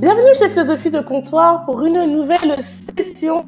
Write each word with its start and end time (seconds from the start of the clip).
Bienvenue 0.00 0.32
chez 0.32 0.48
Philosophie 0.48 0.90
de 0.90 1.00
Comptoir 1.00 1.66
pour 1.66 1.84
une 1.84 2.02
nouvelle 2.06 2.56
session. 2.62 3.44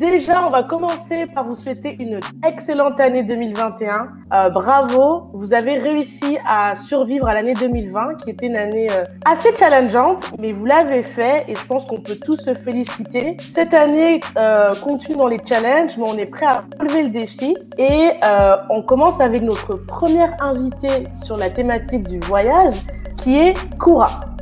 Déjà, 0.00 0.44
on 0.44 0.50
va 0.50 0.64
commencer 0.64 1.26
par 1.32 1.46
vous 1.46 1.54
souhaiter 1.54 1.96
une 2.00 2.18
excellente 2.44 2.98
année 2.98 3.22
2021. 3.22 4.08
Euh, 4.34 4.48
bravo, 4.48 5.30
vous 5.32 5.54
avez 5.54 5.78
réussi 5.78 6.38
à 6.44 6.74
survivre 6.74 7.28
à 7.28 7.34
l'année 7.34 7.54
2020, 7.54 8.16
qui 8.16 8.30
était 8.30 8.46
une 8.46 8.56
année 8.56 8.90
euh, 8.90 9.04
assez 9.24 9.54
challengeante, 9.56 10.24
mais 10.40 10.50
vous 10.50 10.64
l'avez 10.64 11.04
fait 11.04 11.44
et 11.46 11.54
je 11.54 11.64
pense 11.64 11.84
qu'on 11.84 12.00
peut 12.00 12.16
tous 12.16 12.36
se 12.36 12.54
féliciter. 12.54 13.36
Cette 13.38 13.72
année 13.72 14.18
euh, 14.36 14.74
continue 14.74 15.16
dans 15.16 15.28
les 15.28 15.40
challenges, 15.48 15.96
mais 15.96 16.04
on 16.04 16.18
est 16.18 16.26
prêt 16.26 16.46
à 16.46 16.64
relever 16.80 17.04
le 17.04 17.10
défi 17.10 17.56
et 17.78 18.10
euh, 18.24 18.56
on 18.70 18.82
commence 18.82 19.20
avec 19.20 19.40
notre 19.40 19.76
première 19.76 20.36
invitée 20.42 21.06
sur 21.14 21.36
la 21.36 21.48
thématique 21.48 22.06
du 22.06 22.18
voyage, 22.18 22.74
qui 23.16 23.38
est 23.38 23.54
Koura. 23.78 24.35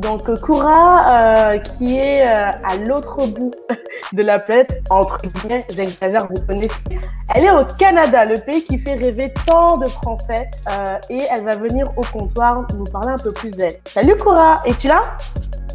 Donc 0.00 0.34
Koura, 0.40 1.52
euh, 1.52 1.58
qui 1.58 1.98
est 1.98 2.26
euh, 2.26 2.52
à 2.64 2.76
l'autre 2.76 3.26
bout 3.26 3.52
de 4.14 4.22
la 4.22 4.38
planète, 4.38 4.82
entre 4.88 5.20
guillemets, 5.20 5.66
j'exagère, 5.74 6.26
vous 6.26 6.46
connaissez. 6.46 6.98
Elle 7.34 7.44
est 7.44 7.50
au 7.50 7.64
Canada, 7.78 8.24
le 8.24 8.36
pays 8.36 8.64
qui 8.64 8.78
fait 8.78 8.94
rêver 8.94 9.32
tant 9.46 9.76
de 9.76 9.86
Français, 9.86 10.50
euh, 10.70 10.96
et 11.10 11.26
elle 11.30 11.44
va 11.44 11.54
venir 11.56 11.90
au 11.98 12.02
comptoir 12.02 12.66
nous 12.78 12.84
parler 12.84 13.10
un 13.10 13.18
peu 13.18 13.32
plus 13.32 13.56
d'elle. 13.56 13.74
Salut 13.84 14.16
Koura, 14.16 14.62
es-tu 14.64 14.88
là? 14.88 15.02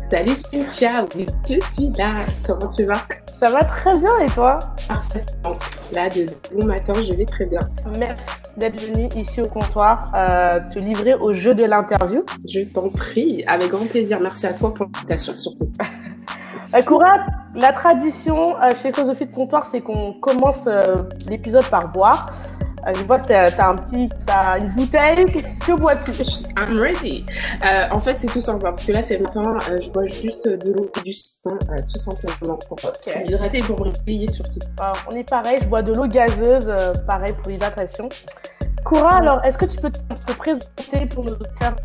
Salut 0.08 0.36
Cynthia, 0.36 1.04
oui, 1.16 1.26
je 1.50 1.60
suis 1.66 1.92
là. 1.98 2.28
Comment 2.46 2.68
tu 2.68 2.84
vas? 2.84 3.02
Ça 3.26 3.50
va 3.50 3.64
très 3.64 3.98
bien 3.98 4.16
et 4.20 4.28
toi? 4.28 4.60
Parfaitement. 4.88 5.54
Là, 5.94 6.10
de 6.10 6.28
bon 6.54 6.68
matin, 6.68 6.94
je 6.94 7.12
vais 7.12 7.26
très 7.26 7.48
bien. 7.48 7.60
Merci 7.98 8.28
d'être 8.56 8.80
venue 8.80 9.10
ici 9.16 9.42
au 9.42 9.48
comptoir, 9.48 10.12
euh, 10.14 10.60
te 10.72 10.78
livrer 10.78 11.16
au 11.16 11.34
jeu 11.34 11.56
de 11.56 11.64
l'interview. 11.64 12.24
Je 12.48 12.62
t'en 12.62 12.90
prie, 12.90 13.44
avec 13.48 13.70
grand 13.70 13.88
plaisir. 13.88 14.20
Merci 14.20 14.46
à 14.46 14.54
toi 14.54 14.76
pour 14.76 14.86
l'invitation, 14.94 15.34
surtout. 15.38 15.72
Euh, 16.74 16.82
Koura, 16.82 17.20
la 17.54 17.72
tradition 17.72 18.58
euh, 18.58 18.74
chez 18.82 18.92
Philosophie 18.92 19.28
de 19.28 19.34
Comptoir, 19.34 19.66
c'est 19.66 19.82
qu'on 19.82 20.14
commence 20.14 20.68
l'épisode 21.26 21.64
par 21.70 21.90
boire. 21.90 22.32
Euh, 22.88 22.94
je 22.96 23.04
vois 23.04 23.20
que 23.20 23.28
tu 23.28 23.34
as, 23.34 23.68
un 23.70 23.76
petit, 23.78 24.10
as 24.28 24.58
une 24.60 24.70
bouteille. 24.70 25.26
Que 25.66 25.74
bois-tu 25.74 26.12
I'm 26.58 26.80
ready. 26.80 27.26
Euh, 27.66 27.88
en 27.92 28.00
fait, 28.00 28.20
c'est 28.20 28.28
tout 28.28 28.42
simple, 28.42 28.66
hein, 28.68 28.72
parce 28.72 28.86
que 28.86 28.92
là, 28.92 29.02
c'est 29.02 29.18
le 29.18 29.24
matin, 29.24 29.58
euh, 29.72 29.80
je 29.82 29.90
bois 29.90 30.06
juste 30.06 30.48
de 30.48 30.72
l'eau 30.74 30.90
et 30.98 31.02
du 31.02 31.12
citron, 31.12 31.56
euh, 31.72 31.76
tout 31.92 32.00
simplement, 32.00 32.58
pour 32.68 32.78
Ok. 32.84 33.16
m'hydrater 33.16 33.58
et 33.60 33.62
pour 33.64 33.80
me 33.80 33.86
réveiller 33.92 34.28
surtout. 34.30 34.60
Alors, 34.80 34.98
On 35.12 35.16
est 35.16 35.28
pareil, 35.28 35.58
je 35.62 35.68
bois 35.68 35.82
de 35.82 35.94
l'eau 35.94 36.06
gazeuse, 36.08 36.70
euh, 36.70 36.94
pareil 37.08 37.34
pour 37.42 37.52
l'hydratation. 37.52 38.08
Koura, 38.86 39.18
alors, 39.18 39.44
est-ce 39.44 39.58
que 39.58 39.66
tu 39.66 39.78
peux 39.78 39.90
te 39.90 39.98
te 40.26 40.34
présenter 40.34 41.06
pour 41.14 41.24
nos 41.24 41.34
auditeurs 41.34 41.76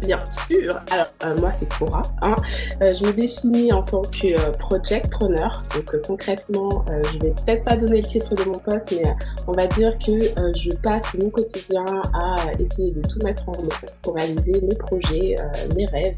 Bien 0.00 0.18
sûr. 0.46 0.80
Alors, 0.90 1.06
euh, 1.24 1.36
moi, 1.38 1.52
c'est 1.52 1.68
Cora. 1.68 2.02
Hein. 2.22 2.34
Euh, 2.82 2.92
je 2.92 3.04
me 3.04 3.12
définis 3.12 3.72
en 3.72 3.82
tant 3.82 4.02
que 4.02 4.38
euh, 4.38 4.52
projectpreneur. 4.52 5.62
Donc, 5.74 5.94
euh, 5.94 6.02
concrètement, 6.06 6.84
euh, 6.88 7.02
je 7.12 7.18
vais 7.18 7.30
peut-être 7.30 7.64
pas 7.64 7.76
donner 7.76 8.00
le 8.02 8.06
titre 8.06 8.34
de 8.34 8.44
mon 8.44 8.58
poste, 8.58 8.92
mais 8.92 9.06
euh, 9.06 9.12
on 9.46 9.52
va 9.52 9.66
dire 9.66 9.96
que 9.98 10.12
euh, 10.12 10.52
je 10.58 10.74
passe 10.76 11.14
mon 11.14 11.30
quotidien 11.30 11.84
à 12.14 12.36
essayer 12.58 12.92
de 12.92 13.00
tout 13.02 13.18
mettre 13.24 13.48
en 13.48 13.52
œuvre 13.52 13.80
pour 14.02 14.14
réaliser 14.14 14.60
mes 14.60 14.76
projets, 14.76 15.36
euh, 15.38 15.74
mes 15.76 15.86
rêves. 15.86 16.16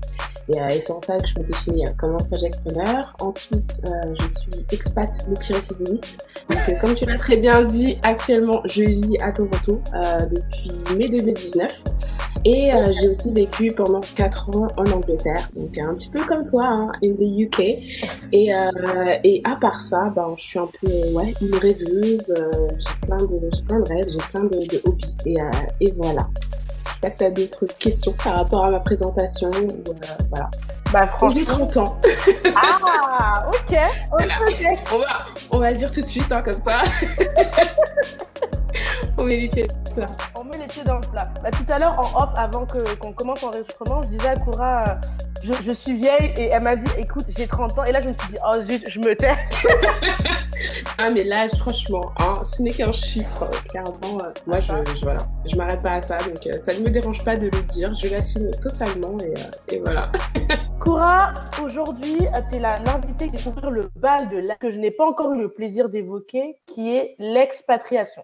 Et, 0.52 0.60
euh, 0.60 0.68
et 0.68 0.80
c'est 0.80 0.92
en 0.92 1.00
ça 1.00 1.18
que 1.18 1.26
je 1.26 1.38
me 1.38 1.44
définis 1.44 1.86
euh, 1.86 1.90
comme 1.98 2.14
un 2.14 2.24
projectpreneur. 2.24 3.16
Ensuite, 3.20 3.80
euh, 3.86 4.14
je 4.20 4.26
suis 4.26 4.66
expat 4.72 5.28
multirécidiviste. 5.28 6.28
Donc, 6.48 6.80
comme 6.80 6.94
tu 6.94 7.06
l'as 7.06 7.18
très 7.18 7.36
bien 7.36 7.62
dit, 7.62 7.98
actuellement, 8.02 8.60
je 8.64 8.82
vis 8.82 9.16
à 9.22 9.32
Toronto 9.32 9.80
depuis 10.30 10.70
mai 10.96 11.08
2019. 11.08 11.82
Et 12.44 12.72
euh, 12.72 12.86
j'ai 12.98 13.08
aussi 13.08 13.32
vécu 13.32 13.68
pendant 13.76 14.00
4 14.00 14.56
ans 14.56 14.68
en 14.76 14.84
Angleterre, 14.92 15.50
donc 15.54 15.76
un 15.76 15.94
petit 15.94 16.08
peu 16.08 16.24
comme 16.24 16.42
toi, 16.42 16.64
hein, 16.66 16.92
in 17.04 17.12
the 17.12 17.42
UK. 17.42 17.60
Et, 18.32 18.54
euh, 18.54 18.70
et 19.24 19.42
à 19.44 19.56
part 19.56 19.80
ça, 19.80 20.10
ben, 20.14 20.34
je 20.38 20.44
suis 20.44 20.58
un 20.58 20.68
peu 20.80 20.88
ouais, 21.12 21.34
une 21.42 21.54
rêveuse, 21.56 22.34
euh, 22.38 22.50
j'ai 22.78 23.06
plein, 23.06 23.16
de, 23.18 23.50
j'ai 23.52 23.62
plein 23.62 23.80
de 23.80 23.88
rêves, 23.88 24.06
j'ai 24.10 24.28
plein 24.32 24.44
de, 24.44 24.66
de 24.68 24.80
hobbies. 24.86 25.16
Et, 25.26 25.40
euh, 25.40 25.50
et 25.80 25.92
voilà. 25.98 26.26
Je 26.86 26.94
sais 26.94 27.00
pas 27.02 27.10
si 27.10 27.16
tu 27.18 27.24
as 27.24 27.30
d'autres 27.30 27.66
questions 27.78 28.12
par 28.24 28.34
rapport 28.36 28.64
à 28.64 28.70
ma 28.70 28.80
présentation. 28.80 29.50
Ou, 29.50 29.90
euh, 29.90 29.94
voilà. 30.30 30.50
Bah, 30.92 31.04
Et 31.04 31.34
J'ai 31.34 31.44
franchement. 31.44 31.66
30 31.66 31.76
ans. 31.76 31.96
Ah, 32.56 33.48
ok. 33.48 33.58
ok, 33.68 33.78
Voilà. 34.10 34.34
On 34.92 34.98
va, 34.98 35.18
on 35.52 35.58
va 35.58 35.70
le 35.70 35.76
dire 35.76 35.92
tout 35.92 36.00
de 36.00 36.06
suite, 36.06 36.30
hein, 36.32 36.42
comme 36.42 36.54
ça. 36.54 36.82
on 39.18 39.24
met 39.24 39.36
les 39.36 39.48
pieds 39.48 39.66
là. 39.96 40.06
On 40.38 40.44
met 40.44 40.58
les 40.58 40.66
pieds 40.66 40.82
dans 40.84 40.96
le 40.96 41.06
plat. 41.06 41.28
Bah, 41.42 41.50
tout 41.50 41.64
à 41.72 41.78
l'heure, 41.78 41.98
en 41.98 42.22
off, 42.22 42.30
avant 42.36 42.66
que- 42.66 42.94
qu'on 42.96 43.12
commence 43.12 43.42
l'enregistrement, 43.42 44.02
je 44.04 44.08
disais 44.08 44.28
à 44.28 44.36
Koura, 44.36 44.84
euh, 44.88 44.94
je, 45.42 45.52
je 45.64 45.70
suis 45.74 45.94
vieille, 45.96 46.32
et 46.36 46.46
elle 46.52 46.62
m'a 46.62 46.76
dit, 46.76 46.90
écoute, 46.98 47.24
j'ai 47.36 47.46
30 47.46 47.78
ans. 47.78 47.84
Et 47.84 47.92
là, 47.92 48.00
je 48.00 48.08
me 48.08 48.12
suis 48.12 48.28
dit, 48.28 48.38
oh 48.46 48.60
zut, 48.60 48.88
je 48.88 49.00
me 49.00 49.14
tais. 49.14 49.30
Ah 51.02 51.08
mais 51.08 51.24
l'âge 51.24 51.52
franchement, 51.58 52.12
hein, 52.18 52.42
ce 52.44 52.62
n'est 52.62 52.70
qu'un 52.72 52.92
chiffre, 52.92 53.44
euh, 53.44 53.56
clairement. 53.70 54.18
euh, 54.22 54.32
moi 54.46 54.60
je, 54.60 54.72
je 54.96 55.02
voilà, 55.02 55.16
je 55.50 55.56
m'arrête 55.56 55.80
pas 55.80 55.92
à 55.92 56.02
ça, 56.02 56.18
donc 56.18 56.46
euh, 56.46 56.52
ça 56.52 56.74
ne 56.74 56.80
me 56.80 56.90
dérange 56.90 57.24
pas 57.24 57.36
de 57.36 57.46
le 57.46 57.62
dire, 57.62 57.94
je 57.94 58.08
l'assume 58.08 58.50
totalement 58.50 59.16
et, 59.68 59.74
et 59.74 59.78
voilà. 59.82 60.12
Koura, 60.78 61.32
aujourd'hui, 61.64 62.18
tu 62.50 62.56
es 62.56 62.60
l'invité 62.60 63.30
qui 63.30 63.42
va 63.42 63.50
ouvrir 63.50 63.70
le 63.70 63.90
bal 63.96 64.28
de 64.28 64.38
la... 64.38 64.56
que 64.56 64.70
je 64.70 64.78
n'ai 64.78 64.90
pas 64.90 65.06
encore 65.06 65.32
eu 65.32 65.38
le 65.40 65.48
plaisir 65.48 65.88
d'évoquer, 65.88 66.56
qui 66.66 66.94
est 66.94 67.14
l'expatriation. 67.18 68.22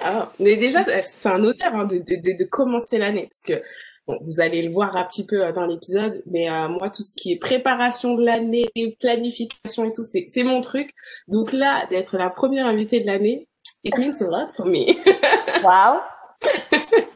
Ah, 0.00 0.30
mais 0.40 0.56
déjà 0.56 0.84
c'est 0.84 1.02
c'est 1.02 1.28
un 1.28 1.42
honneur 1.42 1.74
hein, 1.74 1.84
de, 1.84 1.98
de, 1.98 2.36
de, 2.36 2.44
commencer 2.44 2.98
l'année 2.98 3.28
parce 3.30 3.42
que 3.42 3.64
bon, 4.06 4.18
vous 4.22 4.40
allez 4.40 4.62
le 4.62 4.72
voir 4.72 4.96
un 4.96 5.04
petit 5.04 5.26
peu 5.26 5.44
euh, 5.44 5.52
dans 5.52 5.66
l'épisode, 5.66 6.22
mais 6.26 6.50
euh, 6.50 6.68
moi 6.68 6.90
tout 6.90 7.02
ce 7.02 7.14
qui 7.14 7.32
est 7.32 7.36
préparation 7.38 8.14
de 8.14 8.24
l'année, 8.24 8.68
planification 9.00 9.84
et 9.84 9.92
tout, 9.92 10.04
c'est 10.04 10.42
mon 10.42 10.60
truc. 10.60 10.90
Donc 11.28 11.52
là, 11.52 11.86
d'être 11.90 12.16
la 12.16 12.30
première 12.30 12.66
invitée 12.66 13.00
de 13.00 13.06
l'année, 13.06 13.48
it 13.84 13.96
means 13.98 14.20
a 14.20 14.26
lot 14.26 14.48
for 14.56 14.66
me. 14.66 14.86
Waouh 15.64 16.00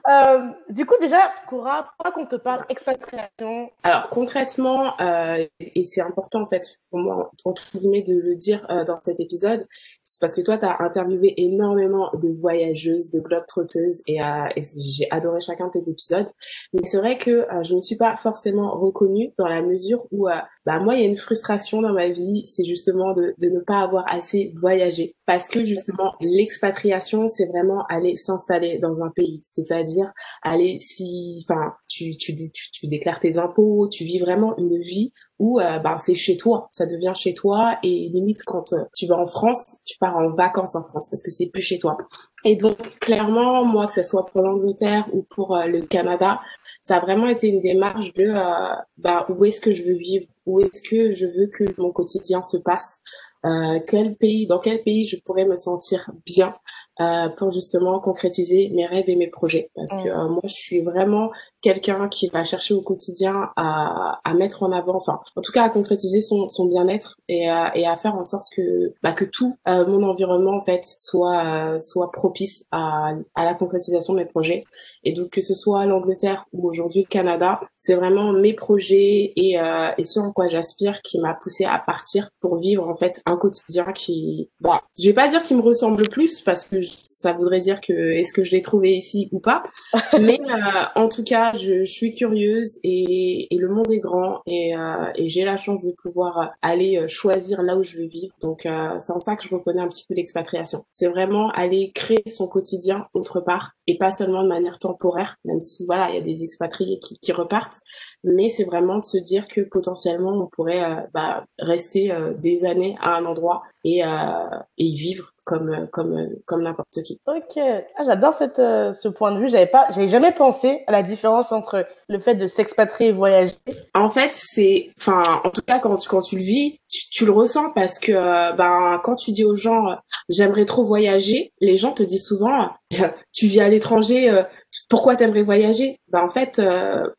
Euh, 0.09 0.49
du 0.71 0.87
coup, 0.87 0.95
déjà, 1.01 1.33
Koura, 1.49 1.91
pourquoi 1.97 2.13
qu'on 2.13 2.27
te 2.27 2.37
parle 2.37 2.65
expatriation? 2.71 3.71
Alors 3.83 4.09
concrètement, 4.09 4.99
euh, 5.01 5.45
et 5.61 5.85
c'est 5.85 6.01
important 6.01 6.43
en 6.43 6.47
fait 6.47 6.67
pour 6.89 6.99
moi 6.99 7.31
entre 7.45 7.77
guillemets 7.77 8.03
de 8.03 8.19
le 8.19 8.35
dire 8.35 8.67
euh, 8.71 8.85
dans 8.85 8.99
cet 9.03 9.21
épisode, 9.21 9.67
c'est 10.03 10.19
parce 10.21 10.35
que 10.35 10.41
toi 10.41 10.57
tu 10.57 10.65
as 10.65 10.77
interviewé 10.81 11.35
énormément 11.37 12.11
de 12.15 12.29
voyageuses, 12.29 13.11
de 13.11 13.21
globetrotteuses 13.21 14.03
et, 14.07 14.23
euh, 14.23 14.49
et 14.57 14.63
j'ai 14.65 15.11
adoré 15.11 15.41
chacun 15.43 15.67
de 15.67 15.73
tes 15.73 15.91
épisodes. 15.91 16.29
Mais 16.73 16.81
c'est 16.85 16.99
vrai 16.99 17.19
que 17.19 17.31
euh, 17.31 17.65
je 17.65 17.75
ne 17.75 17.83
suis 17.83 17.97
pas 17.97 18.17
forcément 18.17 18.79
reconnue 18.79 19.33
dans 19.37 19.49
la 19.49 19.61
mesure 19.61 20.07
où 20.11 20.29
bah 20.69 20.81
moi 20.81 20.97
il 20.97 21.01
y 21.01 21.05
a 21.05 21.09
une 21.09 21.17
frustration 21.17 21.81
dans 21.81 21.95
ma 21.95 22.11
vie, 22.11 22.43
c'est 22.45 22.67
justement 22.67 23.15
de, 23.15 23.35
ne 23.41 23.61
pas 23.61 23.81
avoir 23.81 24.05
assez 24.07 24.53
voyagé. 24.55 25.17
Parce 25.25 25.49
que 25.49 25.65
justement 25.65 26.13
l'expatriation 26.21 27.31
c'est 27.31 27.47
vraiment 27.47 27.87
aller 27.87 28.19
s'installer 28.19 28.79
dans 28.79 29.03
un 29.03 29.09
pays, 29.09 29.41
c'est-à-dire 29.47 30.13
aller 30.43 30.79
si 30.79 31.43
enfin 31.49 31.73
tu, 31.89 32.19
tu 32.19 32.87
déclares 32.87 33.19
tes 33.19 33.39
impôts, 33.39 33.89
tu 33.89 34.05
vis 34.05 34.19
vraiment 34.19 34.59
une 34.59 34.79
vie 34.79 35.15
où 35.39 35.59
euh, 35.59 35.79
ben, 35.79 35.97
c'est 36.01 36.15
chez 36.15 36.37
toi, 36.37 36.69
ça 36.71 36.85
devient 36.85 37.15
chez 37.15 37.33
toi 37.33 37.79
et 37.83 38.11
limite 38.13 38.43
quand 38.45 38.75
euh, 38.75 38.85
tu 38.95 39.07
vas 39.07 39.17
en 39.17 39.27
France, 39.27 39.79
tu 39.87 39.97
pars 39.99 40.19
en 40.19 40.35
vacances 40.35 40.77
en 40.77 40.85
France 40.85 41.09
parce 41.11 41.23
que 41.23 41.31
c'est 41.31 41.49
plus 41.51 41.63
chez 41.63 41.79
toi. 41.79 41.97
Et 42.45 42.57
donc 42.57 42.77
clairement, 43.01 43.65
moi 43.65 43.87
que 43.89 43.95
ce 43.95 44.03
soit 44.03 44.25
pour 44.27 44.43
l'Angleterre 44.43 45.07
ou 45.13 45.23
pour 45.25 45.57
euh, 45.57 45.67
le 45.67 45.83
Canada, 45.83 46.41
ça 46.83 46.97
a 46.97 47.01
vraiment 47.01 47.27
été 47.29 47.49
une 47.49 47.61
démarche 47.61 48.13
de 48.15 48.25
euh, 48.25 48.75
ben, 48.97 49.27
où 49.29 49.45
est-ce 49.45 49.61
que 49.61 49.73
je 49.73 49.83
veux 49.83 49.95
vivre, 49.97 50.27
où 50.47 50.61
est-ce 50.61 50.81
que 50.89 51.13
je 51.13 51.27
veux 51.27 51.49
que 51.49 51.65
mon 51.81 51.91
quotidien 51.93 52.43
se 52.43 52.57
passe, 52.57 53.01
euh, 53.45 53.81
quel 53.87 54.15
pays, 54.17 54.47
dans 54.47 54.61
quel 54.61 54.83
pays 54.83 55.05
je 55.05 55.17
pourrais 55.25 55.47
me 55.47 55.57
sentir 55.57 56.11
bien 56.25 56.55
euh, 57.01 57.29
pour 57.29 57.51
justement 57.51 58.01
concrétiser 58.01 58.71
mes 58.75 58.87
rêves 58.87 59.09
et 59.09 59.17
mes 59.17 59.29
projets? 59.29 59.71
Parce 59.75 59.99
que 59.99 60.09
Mm. 60.09 60.13
euh, 60.13 60.29
moi, 60.29 60.43
je 60.45 60.55
suis 60.55 60.81
vraiment 60.81 61.31
quelqu'un 61.63 62.09
qui 62.09 62.29
va 62.29 62.45
chercher 62.45 62.75
au 62.75 62.83
quotidien 62.83 63.51
à, 63.57 64.21
à 64.25 64.35
mettre 64.35 64.63
en 64.63 64.73
avant, 64.73 64.97
enfin, 64.97 65.21
en 65.37 65.41
tout 65.41 65.53
cas 65.53 65.63
à 65.65 65.71
concrétiser 65.71 66.23
son, 66.23 66.49
son 66.49 66.67
bien-être 66.67 67.17
et, 67.29 67.49
à- 67.49 67.77
et 67.77 67.87
à 67.87 67.97
faire 67.97 68.15
en 68.15 68.25
sorte 68.25 68.47
que 68.55 68.93
bah, 69.03 69.13
que 69.13 69.25
tout 69.25 69.57
euh, 69.69 69.87
mon 69.87 70.03
environnement 70.09 70.57
en 70.57 70.61
fait 70.61 70.83
soit 70.85 71.45
euh, 71.45 71.81
soit 71.81 72.11
propice 72.13 72.65
à, 72.71 73.11
à 73.35 73.45
la 73.45 73.55
concrétisation 73.55 74.13
de 74.15 74.19
mes 74.19 74.25
projets. 74.27 74.65
Et 75.05 75.13
donc 75.13 75.31
que 75.31 75.41
ce 75.43 75.55
soit 75.55 75.85
l'Angleterre 75.87 76.45
ou 76.53 76.69
aujourd'hui 76.69 77.03
le 77.03 77.09
Canada, 77.09 77.61
c'est 77.79 77.95
vraiment 77.95 78.33
mes 78.33 78.55
projets 78.55 79.33
et, 79.37 79.59
euh, 79.61 79.91
et 79.99 80.05
ce 80.05 80.21
en 80.21 80.33
quoi 80.33 80.49
j'aspire 80.49 81.01
qui 81.03 81.19
m'a 81.21 81.35
poussé 81.35 81.65
à 81.65 81.79
partir 81.79 82.29
pour 82.41 82.57
vivre 82.59 82.89
en 82.89 82.95
fait 82.97 83.21
un 83.27 83.37
quotidien 83.37 83.85
qui, 83.93 84.51
bah, 84.61 84.83
je 84.99 85.07
vais 85.09 85.15
pas 85.15 85.29
dire 85.29 85.43
qu'il 85.43 85.57
me 85.57 85.63
ressemble 85.63 86.09
plus 86.09 86.41
parce 86.41 86.65
que 86.65 86.81
je- 86.81 86.97
ça 87.05 87.33
voudrait 87.33 87.61
dire 87.61 87.81
que 87.81 87.93
est-ce 87.93 88.33
que 88.33 88.45
je 88.45 88.53
l'ai 88.53 88.63
trouvé 88.63 88.95
ici 88.95 89.29
ou 89.33 89.41
pas, 89.41 89.63
mais 90.21 90.39
euh, 90.49 90.85
en 90.95 91.09
tout 91.09 91.25
cas 91.25 91.48
je, 91.55 91.85
suis 91.85 92.13
curieuse 92.13 92.79
et, 92.83 93.55
et, 93.55 93.59
le 93.59 93.69
monde 93.69 93.91
est 93.91 93.99
grand 93.99 94.43
et, 94.47 94.77
euh, 94.77 95.11
et 95.15 95.29
j'ai 95.29 95.45
la 95.45 95.57
chance 95.57 95.85
de 95.85 95.93
pouvoir 95.93 96.53
aller 96.63 97.07
choisir 97.09 97.63
là 97.63 97.77
où 97.77 97.83
je 97.83 97.99
veux 97.99 98.07
vivre. 98.07 98.35
Donc, 98.41 98.63
c'est 98.63 99.13
en 99.13 99.19
ça 99.19 99.37
que 99.37 99.45
je 99.45 99.55
reconnais 99.55 99.81
un 99.81 99.89
petit 99.89 100.05
peu 100.09 100.15
l'expatriation. 100.15 100.85
C'est 100.91 101.09
vraiment 101.09 101.51
aller 101.51 101.93
créer 101.95 102.29
son 102.29 102.47
quotidien 102.47 103.07
autre 103.15 103.41
part 103.41 103.73
et 103.87 103.97
pas 103.97 104.11
seulement 104.11 104.43
de 104.43 104.49
manière 104.49 104.79
temporaire, 104.79 105.37
même 105.45 105.61
si 105.61 105.87
voilà, 105.87 106.11
il 106.11 106.17
y 106.17 106.19
a 106.19 106.23
des 106.23 106.45
expatriés 106.45 106.99
qui, 107.01 107.19
qui 107.19 107.33
repartent, 107.33 107.79
mais 108.23 108.49
c'est 108.49 108.65
vraiment 108.65 108.99
de 108.99 109.05
se 109.05 109.19
dire 109.19 109.49
que 109.49 109.63
potentiellement 109.63 110.33
on 110.33 110.47
pourrait 110.47 111.07
bah, 111.15 111.45
rester 111.59 112.13
des 112.39 112.65
années 112.65 112.97
à 113.01 113.17
un 113.17 113.25
endroit 113.25 113.63
et, 113.85 114.01
et 114.01 114.85
y 114.85 114.95
vivre 114.95 115.33
comme 115.49 115.89
comme 115.93 116.29
comme 116.45 116.63
n'importe 116.63 117.03
qui. 117.03 117.19
Ok, 117.27 117.57
ah, 117.57 118.03
j'adore 118.05 118.35
cette 118.35 118.59
euh, 118.59 118.93
ce 118.93 119.09
point 119.09 119.33
de 119.33 119.41
vue. 119.41 119.49
J'avais 119.49 119.67
pas, 119.67 119.87
j'avais 119.95 120.09
jamais 120.09 120.33
pensé 120.33 120.85
à 120.87 120.93
la 120.93 121.03
différence 121.03 121.53
entre 121.53 121.87
le 122.09 122.19
fait 122.19 122.35
de 122.35 122.47
s'expatrier 122.47 123.11
et 123.11 123.13
voyager. 123.13 123.57
En 123.95 124.11
fait, 124.11 124.31
c'est, 124.33 124.91
enfin, 124.99 125.23
en 125.45 125.51
tout 125.51 125.63
cas 125.63 125.79
quand 125.79 125.97
quand 126.07 126.21
tu 126.21 126.37
le 126.37 126.43
vis, 126.43 126.81
tu, 126.89 127.25
le 127.25 127.33
ressens 127.33 127.71
parce 127.75 127.99
que 127.99 128.13
euh, 128.13 128.53
ben 128.53 129.01
quand 129.03 129.17
tu 129.17 129.33
dis 129.33 129.45
aux 129.45 129.57
gens 129.57 129.89
euh, 129.89 129.95
j'aimerais 130.29 130.67
trop 130.67 130.85
voyager, 130.85 131.53
les 131.61 131.79
gens 131.79 131.93
te 131.93 132.03
disent 132.03 132.27
souvent 132.27 132.71
tu 133.33 133.47
vis 133.47 133.61
à 133.61 133.69
l'étranger, 133.69 134.29
euh, 134.29 134.43
pourquoi 134.91 135.17
t'aimerais 135.17 135.43
voyager? 135.43 135.99
Ben 136.09 136.21
en 136.21 136.31
fait, 136.31 136.61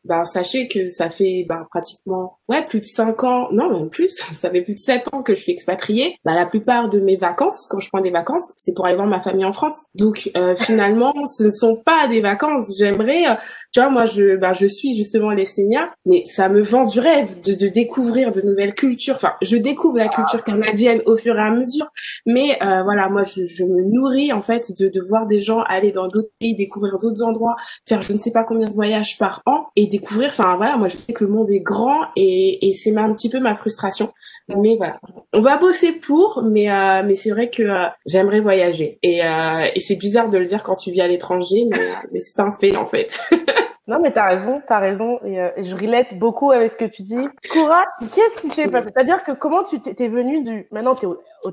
ben 0.04 0.24
sachez 0.24 0.68
que 0.68 0.90
ça 0.90 1.10
fait 1.10 1.44
ben, 1.48 1.66
pratiquement 1.70 2.38
ouais 2.50 2.64
plus 2.64 2.80
de 2.80 2.84
cinq 2.84 3.24
ans, 3.24 3.48
non 3.52 3.70
même 3.72 3.88
plus, 3.88 4.08
ça 4.34 4.50
fait 4.50 4.62
plus 4.62 4.74
de 4.74 4.78
sept 4.78 5.12
ans 5.14 5.22
que 5.22 5.34
je 5.34 5.40
suis 5.40 5.52
expatriée. 5.52 6.16
Ben, 6.24 6.34
la 6.34 6.46
plupart 6.46 6.88
de 6.88 7.00
mes 7.00 7.16
vacances, 7.16 7.68
quand 7.70 7.80
je 7.80 7.88
prends 7.88 8.02
des 8.02 8.10
vacances, 8.10 8.52
c'est 8.56 8.74
pour 8.74 8.86
aller 8.86 8.96
voir 8.96 9.06
ma 9.06 9.20
famille 9.20 9.44
en 9.44 9.52
France. 9.52 9.86
Donc 9.94 10.30
finalement, 10.56 11.14
ce 11.26 11.44
ne 11.44 11.50
sont 11.50 11.76
pas 11.76 12.08
des 12.08 12.20
vacances. 12.20 12.76
J'aimerais 12.78 13.24
tu 13.72 13.80
vois, 13.80 13.88
moi, 13.88 14.04
je, 14.04 14.36
ben, 14.36 14.52
je 14.52 14.66
suis 14.66 14.94
justement 14.94 15.30
l'Esténia, 15.30 15.90
mais 16.04 16.24
ça 16.24 16.48
me 16.48 16.60
vend 16.60 16.84
du 16.84 16.98
rêve 16.98 17.40
de, 17.40 17.54
de 17.54 17.68
découvrir 17.68 18.32
de 18.32 18.40
nouvelles 18.40 18.74
cultures. 18.74 19.14
Enfin, 19.14 19.34
je 19.42 19.56
découvre 19.56 19.98
la 19.98 20.08
culture 20.08 20.42
canadienne 20.42 21.02
au 21.06 21.16
fur 21.16 21.36
et 21.36 21.42
à 21.42 21.50
mesure, 21.50 21.86
mais 22.26 22.58
euh, 22.62 22.82
voilà, 22.82 23.08
moi, 23.08 23.22
je, 23.22 23.44
je, 23.44 23.64
me 23.64 23.82
nourris 23.82 24.32
en 24.32 24.42
fait 24.42 24.72
de, 24.78 24.88
de 24.88 25.00
voir 25.00 25.26
des 25.26 25.40
gens 25.40 25.60
aller 25.62 25.92
dans 25.92 26.08
d'autres 26.08 26.32
pays, 26.40 26.56
découvrir 26.56 26.98
d'autres 26.98 27.22
endroits, 27.22 27.54
faire 27.86 28.02
je 28.02 28.12
ne 28.12 28.18
sais 28.18 28.32
pas 28.32 28.42
combien 28.42 28.66
de 28.66 28.74
voyages 28.74 29.18
par 29.18 29.42
an 29.46 29.66
et 29.76 29.86
découvrir. 29.86 30.30
Enfin, 30.30 30.56
voilà, 30.56 30.76
moi, 30.76 30.88
je 30.88 30.96
sais 30.96 31.12
que 31.12 31.24
le 31.24 31.30
monde 31.30 31.50
est 31.50 31.60
grand 31.60 32.06
et, 32.16 32.68
et 32.68 32.72
c'est 32.72 32.96
un 32.96 33.12
petit 33.14 33.30
peu 33.30 33.38
ma 33.38 33.54
frustration. 33.54 34.10
Mais 34.56 34.76
voilà, 34.76 34.98
on 35.32 35.42
va 35.42 35.56
bosser 35.58 35.92
pour, 35.92 36.42
mais 36.42 36.70
euh, 36.70 37.02
mais 37.04 37.14
c'est 37.14 37.30
vrai 37.30 37.50
que 37.50 37.62
euh, 37.62 37.86
j'aimerais 38.06 38.40
voyager 38.40 38.98
et, 39.02 39.24
euh, 39.24 39.64
et 39.74 39.80
c'est 39.80 39.96
bizarre 39.96 40.28
de 40.28 40.38
le 40.38 40.44
dire 40.44 40.62
quand 40.62 40.74
tu 40.74 40.90
vis 40.90 41.00
à 41.00 41.06
l'étranger, 41.08 41.66
mais 42.12 42.20
c'est 42.20 42.40
un 42.40 42.50
fait 42.50 42.76
en 42.76 42.86
fait. 42.86 43.20
Non, 43.90 43.98
mais 43.98 44.12
t'as 44.12 44.28
raison, 44.28 44.62
t'as 44.64 44.78
raison, 44.78 45.18
et, 45.24 45.40
euh, 45.40 45.50
et, 45.56 45.64
je 45.64 45.74
relate 45.74 46.16
beaucoup 46.16 46.52
avec 46.52 46.70
ce 46.70 46.76
que 46.76 46.84
tu 46.84 47.02
dis. 47.02 47.18
Koura, 47.50 47.82
qu'est-ce 48.14 48.40
qui 48.40 48.48
s'est 48.48 48.68
passé? 48.68 48.88
C'est-à-dire 48.94 49.24
que 49.24 49.32
comment 49.32 49.64
tu 49.64 49.80
t'es 49.80 50.06
venu 50.06 50.44
du... 50.44 50.68
Maintenant, 50.70 50.94
t'es 50.94 51.08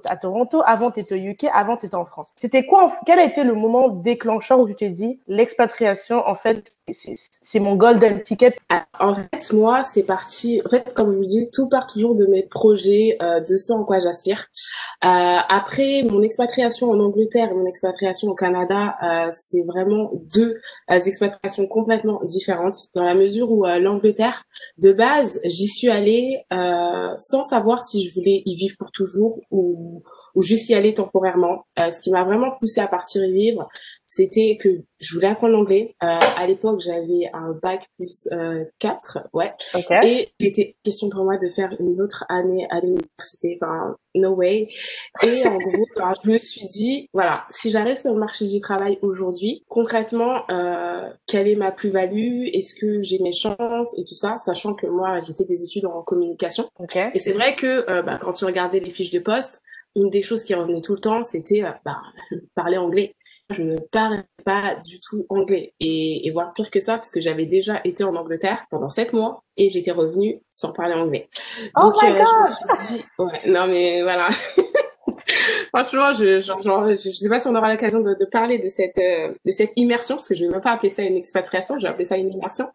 à 0.06 0.16
Toronto, 0.16 0.62
avant 0.66 0.92
t'étais 0.92 1.16
au 1.16 1.18
UK, 1.18 1.45
avant 1.54 1.78
t'étais 1.78 1.95
en 1.95 2.06
France. 2.06 2.30
C'était 2.36 2.66
quoi, 2.66 2.92
quel 3.06 3.19
a 3.19 3.24
été 3.24 3.44
le 3.44 3.54
moment 3.54 3.89
déclencheur 3.89 4.60
où 4.60 4.68
tu 4.68 4.75
t'es 4.75 4.89
dit, 4.89 5.19
l'expatriation, 5.28 6.24
en 6.28 6.36
fait, 6.36 6.72
c'est 6.92 7.60
mon 7.60 7.75
golden 7.75 8.22
ticket? 8.22 8.56
En 9.00 9.16
fait, 9.16 9.54
moi, 9.54 9.84
c'est 9.84 10.04
parti, 10.04 10.62
en 10.66 10.69
fait, 10.69 10.94
comme 10.94 11.12
je 11.12 11.18
vous 11.18 11.25
dis, 11.25 11.50
tout 11.51 11.68
part 11.68 11.88
toujours 11.88 12.16
de 12.16 12.25
mes 12.28 12.44
projets, 12.44 13.18
euh, 13.22 13.39
de 13.39 13.57
ce 13.57 13.74
en 13.74 13.86
quoi 13.86 14.00
j'aspire. 14.00 14.45
Euh, 15.04 15.07
après, 15.50 16.04
mon 16.10 16.24
expatriation 16.24 16.89
en 16.89 17.00
Angleterre 17.00 17.50
et 17.51 17.54
mon 17.54 17.66
expatriation 17.66 18.30
au 18.30 18.36
Canada, 18.36 18.95
euh, 19.04 19.30
c'est 19.31 19.62
vraiment 19.62 20.12
deux 20.34 20.60
euh, 20.89 21.00
expatriations 21.00 21.68
complètement 21.68 22.19
différentes, 22.24 22.88
dans 22.95 23.04
la 23.04 23.13
mesure 23.13 23.51
où 23.51 23.66
euh, 23.66 23.80
l'Angleterre, 23.80 24.44
de 24.78 24.92
base, 24.92 25.39
j'y 25.44 25.68
suis 25.68 25.89
allée 25.89 26.44
euh, 26.51 27.13
sans 27.18 27.44
savoir 27.44 27.84
si 27.84 28.07
je 28.07 28.13
voulais 28.13 28.42
y 28.45 28.56
vivre 28.56 28.75
pour 28.80 28.92
toujours 28.92 29.39
ou, 29.51 29.76
to 29.77 30.03
ou 30.38 30.44
juste 30.44 30.69
y 30.69 30.75
aller 30.75 30.94
temporairement. 30.94 31.66
Euh, 31.80 31.89
ce 31.89 32.00
qui 32.00 32.12
m'a 32.12 32.24
vraiment 32.24 32.51
poussé 32.60 32.80
à 32.80 32.88
partir 32.88 33.25
y 33.25 33.34
vivre, 33.34 33.68
c'était 34.06 34.57
que 34.62 34.69
je 35.00 35.13
voulais 35.13 35.28
apprendre 35.28 35.54
l'anglais. 35.54 35.95
Euh, 36.04 36.19
à 36.38 36.48
l'époque, 36.48 36.80
j'avais 36.81 37.30
un 37.34 37.54
bac 37.62 37.88
plus 37.98 38.30
4, 38.80 39.30
ouais. 39.34 39.51
Et 40.04 40.30
il 40.39 40.48
était 40.48 40.78
question 40.84 41.10
pour 41.10 41.24
moi 41.24 41.38
de 41.38 41.50
faire 41.50 41.75
une 41.80 42.00
autre 42.01 42.24
année 42.30 42.68
à 42.69 42.80
l'université, 42.80 43.57
enfin, 43.60 43.98
no 44.16 44.36
way. 44.36 44.69
Et 45.24 45.45
en 45.45 45.57
gros, 45.57 45.86
ben, 45.95 46.13
je 46.24 46.31
me 46.31 46.38
suis 46.38 46.68
dit, 46.68 47.10
voilà, 47.13 47.45
si 47.50 47.72
j'arrive 47.72 47.98
sur 47.98 48.13
le 48.13 48.19
marché 48.19 48.48
du 48.48 48.60
travail 48.60 49.00
aujourd'hui, 49.01 49.63
concrètement, 49.68 50.44
quelle 51.28 51.48
est 51.48 51.56
ma 51.56 51.72
plus-value? 51.72 52.48
Est-ce 52.54 52.75
que 52.75 53.01
j'ai 53.01 53.19
mes 53.19 53.34
chances? 53.34 53.98
Et 53.98 54.06
tout 54.06 54.16
ça, 54.16 54.38
sachant 54.38 54.74
que 54.74 54.88
moi 54.88 55.19
j'ai 55.19 55.34
fait 55.34 55.45
des 55.45 55.63
études 55.63 55.86
en 55.86 56.01
communication. 56.04 56.69
Et 57.13 57.19
c'est 57.19 57.34
vrai 57.34 57.56
que 57.56 57.89
euh, 57.89 58.01
bah, 58.01 58.18
quand 58.22 58.34
tu 58.34 58.45
regardais 58.45 58.80
les 58.80 58.92
fiches 58.92 59.12
de 59.12 59.19
poste, 59.19 59.62
une 59.95 60.10
des 60.10 60.22
choses 60.22 60.44
qui 60.44 60.54
revenait 60.54 60.81
tout 60.81 60.94
le 60.94 61.00
temps, 61.00 61.24
c'était 61.24 61.63
euh, 61.63 61.72
bah, 61.84 62.01
parler 62.56 62.78
anglais. 62.78 63.16
Je 63.50 63.63
ne 63.63 63.78
parlais 63.78 64.25
pas 64.44 64.75
du 64.75 65.00
tout 65.00 65.25
anglais. 65.30 65.74
Et, 65.80 66.28
et 66.28 66.31
voire 66.31 66.54
pire 66.54 66.69
que 66.69 66.80
ça, 66.80 66.95
parce 66.95 67.12
que 67.12 67.22
j'avais 67.22 67.45
déjà 67.45 67.81
été 67.84 68.04
en 68.04 68.16
Angleterre 68.16 68.66
pendant 68.69 68.89
sept 68.89 69.13
mois 69.13 69.44
et 69.56 69.69
j'étais 69.69 69.92
revenue 69.92 70.42
sans 70.50 70.74
parler 70.74 70.94
anglais. 70.94 71.30
Oh 71.78 71.84
Donc 71.84 72.04
euh, 72.04 72.07
je 72.07 72.72
me 72.72 72.75
suis 72.78 72.95
dit, 72.98 73.06
ouais, 73.19 73.42
non 73.48 73.68
mais 73.68 74.01
voilà. 74.04 74.28
Franchement, 75.77 76.12
je, 76.12 76.39
genre, 76.39 76.59
genre, 76.63 76.89
je, 76.89 76.95
sais 76.95 77.29
pas 77.29 77.39
si 77.39 77.47
on 77.47 77.53
aura 77.53 77.71
l'occasion 77.71 78.00
de, 78.00 78.15
de, 78.15 78.25
parler 78.25 78.57
de 78.57 78.68
cette 78.68 78.97
euh, 78.97 79.31
de 79.45 79.51
cette 79.51 79.74
immersion 79.75 80.15
parce 80.15 80.27
que 80.27 80.33
je 80.33 80.44
vais 80.44 80.50
même 80.50 80.62
pas 80.62 80.71
appeler 80.71 80.89
ça 80.89 81.03
une 81.03 81.15
expatriation, 81.15 81.77
je 81.77 81.83
vais 81.83 81.89
appeler 81.89 82.06
ça 82.06 82.18
une 82.18 82.31
immersion 82.31 82.65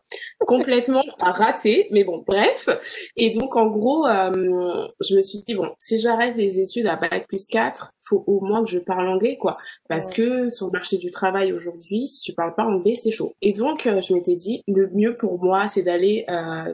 complètement 0.46 1.02
ratée. 1.18 1.88
Mais 1.90 2.04
bon, 2.04 2.22
bref. 2.24 2.68
Et 3.16 3.30
donc 3.30 3.56
en 3.56 3.66
gros, 3.66 4.06
euh, 4.06 4.86
je 5.00 5.16
me 5.16 5.20
suis 5.20 5.40
dit 5.48 5.56
bon, 5.56 5.72
si 5.78 5.98
j'arrête 5.98 6.36
les 6.36 6.60
études 6.60 6.86
à 6.86 6.94
bac 6.94 7.26
plus 7.26 7.48
4, 7.48 7.90
faut 8.04 8.22
au 8.28 8.40
moins 8.40 8.62
que 8.62 8.70
je 8.70 8.78
parle 8.78 9.08
anglais 9.08 9.36
quoi, 9.36 9.56
parce 9.88 10.12
que 10.12 10.48
sur 10.48 10.66
le 10.66 10.72
marché 10.72 10.96
du 10.96 11.10
travail 11.10 11.52
aujourd'hui, 11.52 12.06
si 12.06 12.20
tu 12.20 12.34
parles 12.34 12.54
pas 12.54 12.64
anglais, 12.64 12.94
c'est 12.94 13.10
chaud. 13.10 13.34
Et 13.42 13.52
donc 13.52 13.84
euh, 13.88 14.00
je 14.00 14.14
m'étais 14.14 14.36
dit 14.36 14.62
le 14.68 14.88
mieux 14.94 15.16
pour 15.16 15.42
moi, 15.42 15.66
c'est 15.66 15.82
d'aller 15.82 16.24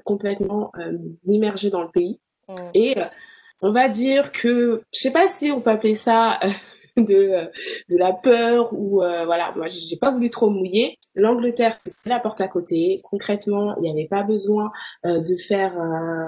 complètement 0.05 0.73
m'immerger 1.25 1.71
dans 1.71 1.83
le 1.83 1.89
pays. 1.89 2.21
Et 2.75 2.97
on 3.61 3.73
va 3.73 3.89
dire 3.89 4.33
que, 4.33 4.83
je 4.95 5.01
sais 5.01 5.11
pas 5.11 5.29
si 5.29 5.51
on 5.51 5.61
peut 5.61 5.71
appeler 5.71 5.95
ça 5.95 6.39
euh, 6.45 6.49
de 7.09 7.49
de 7.91 7.97
la 7.99 8.13
peur 8.13 8.71
ou 8.73 9.03
euh, 9.03 9.25
voilà. 9.25 9.53
Moi 9.57 9.67
j'ai 9.69 9.97
pas 9.97 10.11
voulu 10.11 10.31
trop 10.31 10.51
mouiller. 10.51 10.97
l'Angleterre 11.15 11.79
c'est 11.85 12.09
la 12.09 12.21
porte 12.21 12.41
à 12.41 12.49
côté. 12.49 13.01
Concrètement 13.05 13.77
il 13.77 13.83
n'y 13.83 13.91
avait 13.91 14.09
pas 14.09 14.23
besoin 14.23 14.71
euh, 15.07 15.21
de 15.21 15.37
faire 15.37 15.75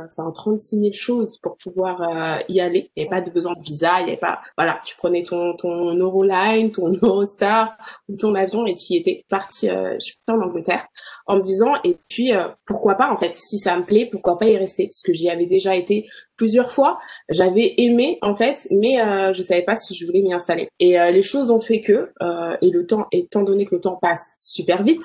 enfin 0.06 0.30
36 0.30 0.80
000 0.82 0.90
choses 0.94 1.38
pour 1.38 1.56
pouvoir 1.56 2.40
y 2.48 2.60
aller. 2.60 2.90
Il 2.96 3.02
n'y 3.02 3.08
avait 3.08 3.22
pas 3.22 3.26
de 3.26 3.32
besoin 3.32 3.52
de 3.54 3.62
visa 3.62 4.00
il 4.00 4.04
n'y 4.04 4.10
avait 4.10 4.20
pas 4.20 4.40
voilà. 4.56 4.78
Tu 4.84 4.96
prenais 4.96 5.22
ton 5.22 5.54
ton 5.56 5.94
Euroline 5.94 6.70
ton 6.70 6.88
Eurostar 7.02 7.76
ou 8.08 8.16
ton 8.16 8.34
avion 8.34 8.66
et 8.66 8.74
tu 8.74 8.94
étais 8.94 9.24
parti 9.28 9.68
je 9.68 9.98
suis 9.98 10.16
en 10.28 10.40
Angleterre 10.40 10.86
en 11.26 11.36
me 11.36 11.42
disant 11.42 11.74
et 11.84 11.96
puis 12.08 12.32
pourquoi 12.66 12.94
pas 12.94 13.10
en 13.10 13.16
fait 13.16 13.34
si 13.34 13.58
ça 13.58 13.76
me 13.76 13.84
plaît 13.84 14.08
pourquoi 14.10 14.38
pas 14.38 14.46
y 14.46 14.56
rester? 14.56 14.86
Parce 14.88 15.02
que 15.02 15.12
j'y 15.12 15.28
avais 15.28 15.46
déjà 15.46 15.74
été 15.74 16.06
plusieurs 16.36 16.72
fois. 16.72 16.98
J'avais 17.28 17.74
aimé 17.78 18.18
en 18.22 18.34
fait, 18.34 18.66
mais 18.70 19.00
euh, 19.02 19.32
je 19.32 19.42
savais 19.42 19.62
pas 19.62 19.76
si 19.76 19.94
je 19.94 20.06
voulais 20.06 20.22
m'y 20.22 20.32
installer. 20.32 20.59
Et 20.78 21.00
euh, 21.00 21.10
les 21.10 21.22
choses 21.22 21.50
ont 21.50 21.60
fait 21.60 21.80
que, 21.80 22.10
euh, 22.22 22.56
et 22.60 22.70
le 22.70 22.86
temps, 22.86 23.06
étant 23.12 23.42
donné 23.42 23.66
que 23.66 23.74
le 23.74 23.80
temps 23.80 23.96
passe 24.00 24.28
super 24.36 24.82
vite, 24.82 25.02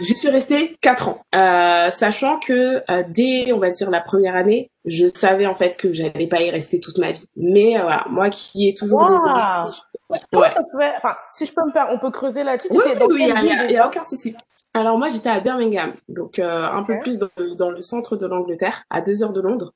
je 0.00 0.12
suis 0.14 0.28
restée 0.28 0.76
quatre 0.80 1.08
ans, 1.08 1.20
euh, 1.34 1.88
sachant 1.90 2.38
que 2.38 2.82
euh, 2.90 3.04
dès, 3.08 3.52
on 3.52 3.58
va 3.58 3.70
dire, 3.70 3.90
la 3.90 4.00
première 4.00 4.34
année, 4.36 4.70
je 4.84 5.06
savais 5.08 5.46
en 5.46 5.54
fait 5.54 5.76
que 5.76 5.92
j'allais 5.92 6.26
pas 6.26 6.42
y 6.42 6.50
rester 6.50 6.80
toute 6.80 6.98
ma 6.98 7.12
vie. 7.12 7.26
Mais 7.36 7.78
voilà, 7.80 8.04
moi 8.10 8.30
qui 8.30 8.68
ai 8.68 8.74
toujours 8.74 9.08
des 9.08 9.14
objectifs. 9.14 9.82
Ouais, 10.10 10.20
ouais. 10.32 10.92
enfin, 10.96 11.16
si 11.30 11.46
je 11.46 11.52
peux 11.52 11.64
me 11.64 11.72
faire, 11.72 11.88
on 11.90 11.98
peut 11.98 12.10
creuser 12.10 12.44
là-dessus. 12.44 12.68
Oui, 12.70 12.82
oui, 13.10 13.28
il 13.68 13.70
y, 13.72 13.76
a 13.76 13.86
aucun 13.86 14.04
souci. 14.04 14.34
Alors 14.74 14.98
moi 14.98 15.08
j'étais 15.08 15.30
à 15.30 15.40
Birmingham, 15.40 15.94
donc 16.08 16.38
un 16.38 16.82
peu 16.82 16.98
plus 16.98 17.18
dans, 17.18 17.28
dans, 17.56 17.70
le 17.70 17.80
centre 17.80 18.16
de 18.16 18.26
l'Angleterre, 18.26 18.84
à 18.90 19.00
deux 19.00 19.22
heures 19.22 19.32
de 19.32 19.40
Londres. 19.40 19.72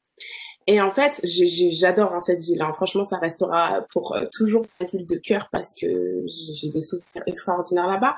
Et 0.70 0.82
en 0.82 0.90
fait, 0.90 1.18
j'adore 1.24 2.12
hein, 2.12 2.20
cette 2.20 2.42
ville. 2.42 2.60
Hein. 2.60 2.72
Franchement, 2.74 3.02
ça 3.02 3.16
restera 3.16 3.86
pour 3.90 4.14
euh, 4.14 4.26
toujours 4.30 4.66
ma 4.78 4.86
ville 4.86 5.06
de 5.06 5.16
cœur 5.16 5.48
parce 5.50 5.74
que 5.74 5.86
j'ai 6.26 6.68
des 6.68 6.82
souvenirs 6.82 7.22
extraordinaires 7.26 7.88
là-bas. 7.88 8.16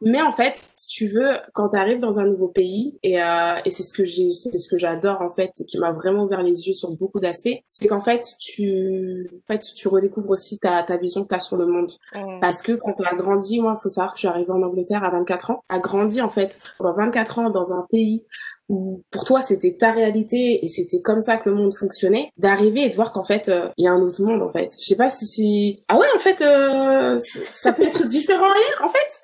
Mais 0.00 0.20
en 0.20 0.32
fait, 0.32 0.60
si 0.74 0.88
tu 0.88 1.06
veux, 1.06 1.36
quand 1.52 1.68
tu 1.68 1.76
arrives 1.76 2.00
dans 2.00 2.18
un 2.18 2.26
nouveau 2.26 2.48
pays, 2.48 2.98
et, 3.04 3.22
euh, 3.22 3.60
et 3.64 3.70
c'est 3.70 3.84
ce 3.84 3.94
que 3.94 4.04
j'ai, 4.04 4.32
c'est 4.32 4.58
ce 4.58 4.68
que 4.68 4.76
j'adore 4.76 5.22
en 5.22 5.30
fait, 5.30 5.52
qui 5.68 5.78
m'a 5.78 5.92
vraiment 5.92 6.24
ouvert 6.24 6.42
les 6.42 6.66
yeux 6.66 6.74
sur 6.74 6.90
beaucoup 6.90 7.20
d'aspects, 7.20 7.62
c'est 7.64 7.86
qu'en 7.86 8.00
fait, 8.00 8.26
tu, 8.40 9.30
en 9.32 9.52
fait, 9.52 9.60
tu 9.60 9.86
redécouvres 9.86 10.30
aussi 10.30 10.58
ta, 10.58 10.82
ta 10.82 10.96
vision 10.96 11.22
que 11.22 11.28
tu 11.28 11.34
as 11.36 11.40
sur 11.40 11.56
le 11.56 11.66
monde. 11.66 11.92
Parce 12.40 12.60
que 12.60 12.72
quand 12.72 12.94
tu 12.94 13.04
as 13.06 13.14
grandi, 13.14 13.60
moi, 13.60 13.76
il 13.78 13.80
faut 13.80 13.88
savoir 13.88 14.14
que 14.14 14.18
je 14.18 14.22
suis 14.22 14.28
arrivée 14.28 14.50
en 14.50 14.62
Angleterre 14.62 15.04
à 15.04 15.10
24 15.10 15.52
ans, 15.52 15.62
a 15.68 15.78
grandi 15.78 16.20
en 16.20 16.28
fait 16.28 16.58
pendant 16.76 16.94
24 16.94 17.38
ans 17.38 17.50
dans 17.50 17.72
un 17.72 17.86
pays 17.88 18.26
où 18.68 19.02
pour 19.10 19.24
toi 19.24 19.42
c'était 19.42 19.76
ta 19.76 19.92
réalité 19.92 20.64
et 20.64 20.68
c'était 20.68 21.00
comme 21.00 21.20
ça 21.20 21.36
que 21.36 21.48
le 21.48 21.54
monde 21.54 21.74
fonctionnait, 21.74 22.30
d'arriver 22.36 22.82
et 22.82 22.88
de 22.88 22.94
voir 22.94 23.12
qu'en 23.12 23.24
fait 23.24 23.48
euh, 23.48 23.68
il 23.76 23.84
y 23.84 23.88
a 23.88 23.92
un 23.92 24.00
autre 24.00 24.22
monde 24.22 24.42
en 24.42 24.50
fait. 24.50 24.70
Je 24.78 24.84
sais 24.84 24.96
pas 24.96 25.10
si 25.10 25.26
si 25.26 25.84
ah 25.88 25.98
ouais 25.98 26.06
en 26.14 26.18
fait 26.18 26.40
euh, 26.40 27.18
ça 27.50 27.72
peut 27.72 27.84
être 27.84 28.04
différent 28.06 28.46
en 28.82 28.88
fait 28.88 29.22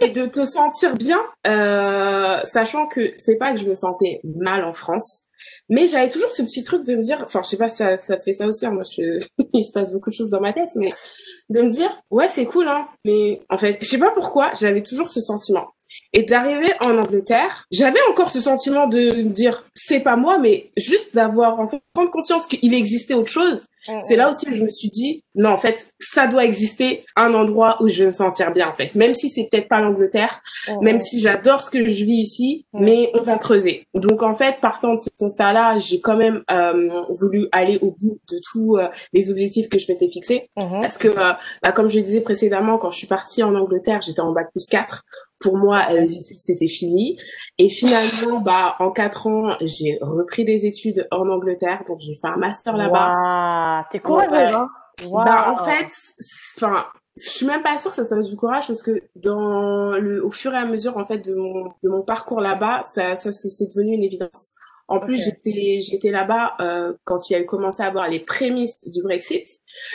et 0.00 0.08
de 0.08 0.26
te 0.26 0.44
sentir 0.44 0.96
bien, 0.96 1.20
euh, 1.46 2.40
sachant 2.44 2.86
que 2.86 3.12
c'est 3.18 3.36
pas 3.36 3.52
que 3.52 3.60
je 3.60 3.66
me 3.66 3.74
sentais 3.74 4.20
mal 4.24 4.64
en 4.64 4.72
France. 4.72 5.26
Mais 5.68 5.86
j'avais 5.86 6.08
toujours 6.08 6.30
ce 6.30 6.42
petit 6.42 6.62
truc 6.62 6.84
de 6.84 6.96
me 6.96 7.02
dire, 7.02 7.22
enfin, 7.24 7.40
je 7.42 7.48
sais 7.48 7.56
pas 7.56 7.68
si 7.68 7.76
ça, 7.76 7.96
ça 7.96 8.16
te 8.16 8.24
fait 8.24 8.32
ça 8.32 8.46
aussi, 8.46 8.66
hein, 8.66 8.72
moi, 8.72 8.82
je, 8.84 9.24
il 9.54 9.64
se 9.64 9.72
passe 9.72 9.92
beaucoup 9.92 10.10
de 10.10 10.14
choses 10.14 10.28
dans 10.28 10.40
ma 10.40 10.52
tête, 10.52 10.70
mais 10.76 10.90
de 11.48 11.62
me 11.62 11.68
dire, 11.68 11.90
ouais, 12.10 12.28
c'est 12.28 12.44
cool, 12.46 12.68
hein, 12.68 12.86
mais 13.04 13.40
en 13.48 13.56
fait, 13.56 13.78
je 13.80 13.86
sais 13.86 13.98
pas 13.98 14.10
pourquoi, 14.10 14.52
j'avais 14.58 14.82
toujours 14.82 15.08
ce 15.08 15.20
sentiment. 15.20 15.68
Et 16.12 16.22
d'arriver 16.22 16.72
en 16.80 16.98
Angleterre, 16.98 17.66
j'avais 17.70 18.00
encore 18.10 18.30
ce 18.30 18.40
sentiment 18.40 18.86
de 18.86 19.22
me 19.22 19.30
dire, 19.30 19.64
c'est 19.74 20.00
pas 20.00 20.16
moi, 20.16 20.38
mais 20.38 20.70
juste 20.76 21.14
d'avoir, 21.14 21.58
en 21.58 21.68
fait, 21.68 21.80
prendre 21.94 22.10
conscience 22.10 22.46
qu'il 22.46 22.74
existait 22.74 23.14
autre 23.14 23.30
chose. 23.30 23.66
Mm, 23.88 24.00
c'est 24.02 24.16
là 24.16 24.26
mm. 24.26 24.30
aussi 24.30 24.46
que 24.46 24.54
je 24.54 24.62
me 24.62 24.68
suis 24.68 24.88
dit, 24.88 25.24
non, 25.34 25.50
en 25.50 25.58
fait, 25.58 25.92
ça 25.98 26.26
doit 26.26 26.44
exister 26.44 27.04
un 27.16 27.34
endroit 27.34 27.82
où 27.82 27.88
je 27.88 28.00
vais 28.00 28.06
me 28.06 28.12
sentir 28.12 28.52
bien, 28.52 28.68
en 28.68 28.74
fait. 28.74 28.94
Même 28.94 29.14
si 29.14 29.28
c'est 29.28 29.48
peut-être 29.50 29.68
pas 29.68 29.80
l'Angleterre, 29.80 30.40
mm, 30.68 30.84
même 30.84 30.98
si 30.98 31.20
j'adore 31.20 31.62
ce 31.62 31.70
que 31.70 31.88
je 31.88 32.04
vis 32.04 32.20
ici, 32.20 32.66
mais 32.72 33.10
on 33.14 33.22
va 33.22 33.38
creuser. 33.38 33.86
Donc, 33.94 34.22
en 34.22 34.34
fait, 34.34 34.56
partant 34.60 34.94
de 34.94 34.98
ce 34.98 35.08
constat-là, 35.18 35.78
j'ai 35.78 36.00
quand 36.00 36.16
même 36.16 36.42
euh, 36.50 37.02
voulu 37.20 37.48
aller 37.52 37.78
au 37.82 37.90
bout 37.90 38.18
de 38.30 38.38
tous 38.52 38.76
euh, 38.76 38.88
les 39.12 39.30
objectifs 39.30 39.68
que 39.68 39.78
je 39.78 39.90
m'étais 39.90 40.08
fixés. 40.08 40.50
Parce 40.56 40.96
que, 40.96 41.08
euh, 41.08 41.32
bah, 41.62 41.72
comme 41.72 41.88
je 41.88 41.96
le 41.96 42.02
disais 42.02 42.20
précédemment, 42.20 42.78
quand 42.78 42.90
je 42.90 42.98
suis 42.98 43.06
partie 43.06 43.42
en 43.42 43.54
Angleterre, 43.54 44.00
j'étais 44.02 44.20
en 44.20 44.32
bac 44.32 44.50
plus 44.52 44.66
4. 44.68 45.04
Pour 45.40 45.56
moi, 45.56 45.92
les 45.92 46.18
études, 46.18 46.38
c'était 46.38 46.68
fini. 46.68 47.18
Et 47.58 47.68
finalement, 47.68 48.40
bah, 48.40 48.76
en 48.78 48.92
quatre 48.92 49.26
ans, 49.26 49.56
j'ai 49.60 49.98
repris 50.00 50.44
des 50.44 50.66
études 50.66 51.08
en 51.10 51.28
Angleterre. 51.28 51.82
Donc, 51.88 51.98
j'ai 51.98 52.14
fait 52.14 52.28
un 52.28 52.36
master 52.36 52.76
là-bas 52.76 53.71
t'es 53.90 54.00
courageuse, 54.00 54.54
hein? 54.54 54.68
Bah, 55.10 55.50
en 55.50 55.56
fait, 55.64 55.88
enfin, 56.56 56.84
je 57.16 57.28
suis 57.28 57.46
même 57.46 57.62
pas 57.62 57.78
sûre 57.78 57.90
que 57.90 57.96
ça 57.96 58.04
soit 58.04 58.20
du 58.20 58.36
courage 58.36 58.66
parce 58.66 58.82
que 58.82 59.02
dans 59.16 59.92
le, 59.92 60.24
au 60.24 60.30
fur 60.30 60.52
et 60.54 60.58
à 60.58 60.64
mesure, 60.64 60.96
en 60.96 61.04
fait, 61.04 61.18
de 61.18 61.34
mon, 61.34 61.72
de 61.82 61.90
mon 61.90 62.02
parcours 62.02 62.40
là-bas, 62.40 62.82
ça, 62.84 63.16
ça, 63.16 63.32
c'est 63.32 63.66
devenu 63.74 63.94
une 63.94 64.04
évidence. 64.04 64.54
En 64.92 65.00
plus, 65.00 65.24
j'étais 65.24 65.80
j'étais 65.80 66.10
là-bas 66.10 66.52
euh, 66.60 66.92
quand 67.04 67.30
il 67.30 67.32
y 67.32 67.36
a 67.36 67.42
commencé 67.44 67.82
à 67.82 67.86
avoir 67.86 68.10
les 68.10 68.20
prémices 68.20 68.78
du 68.86 69.02
Brexit. 69.02 69.46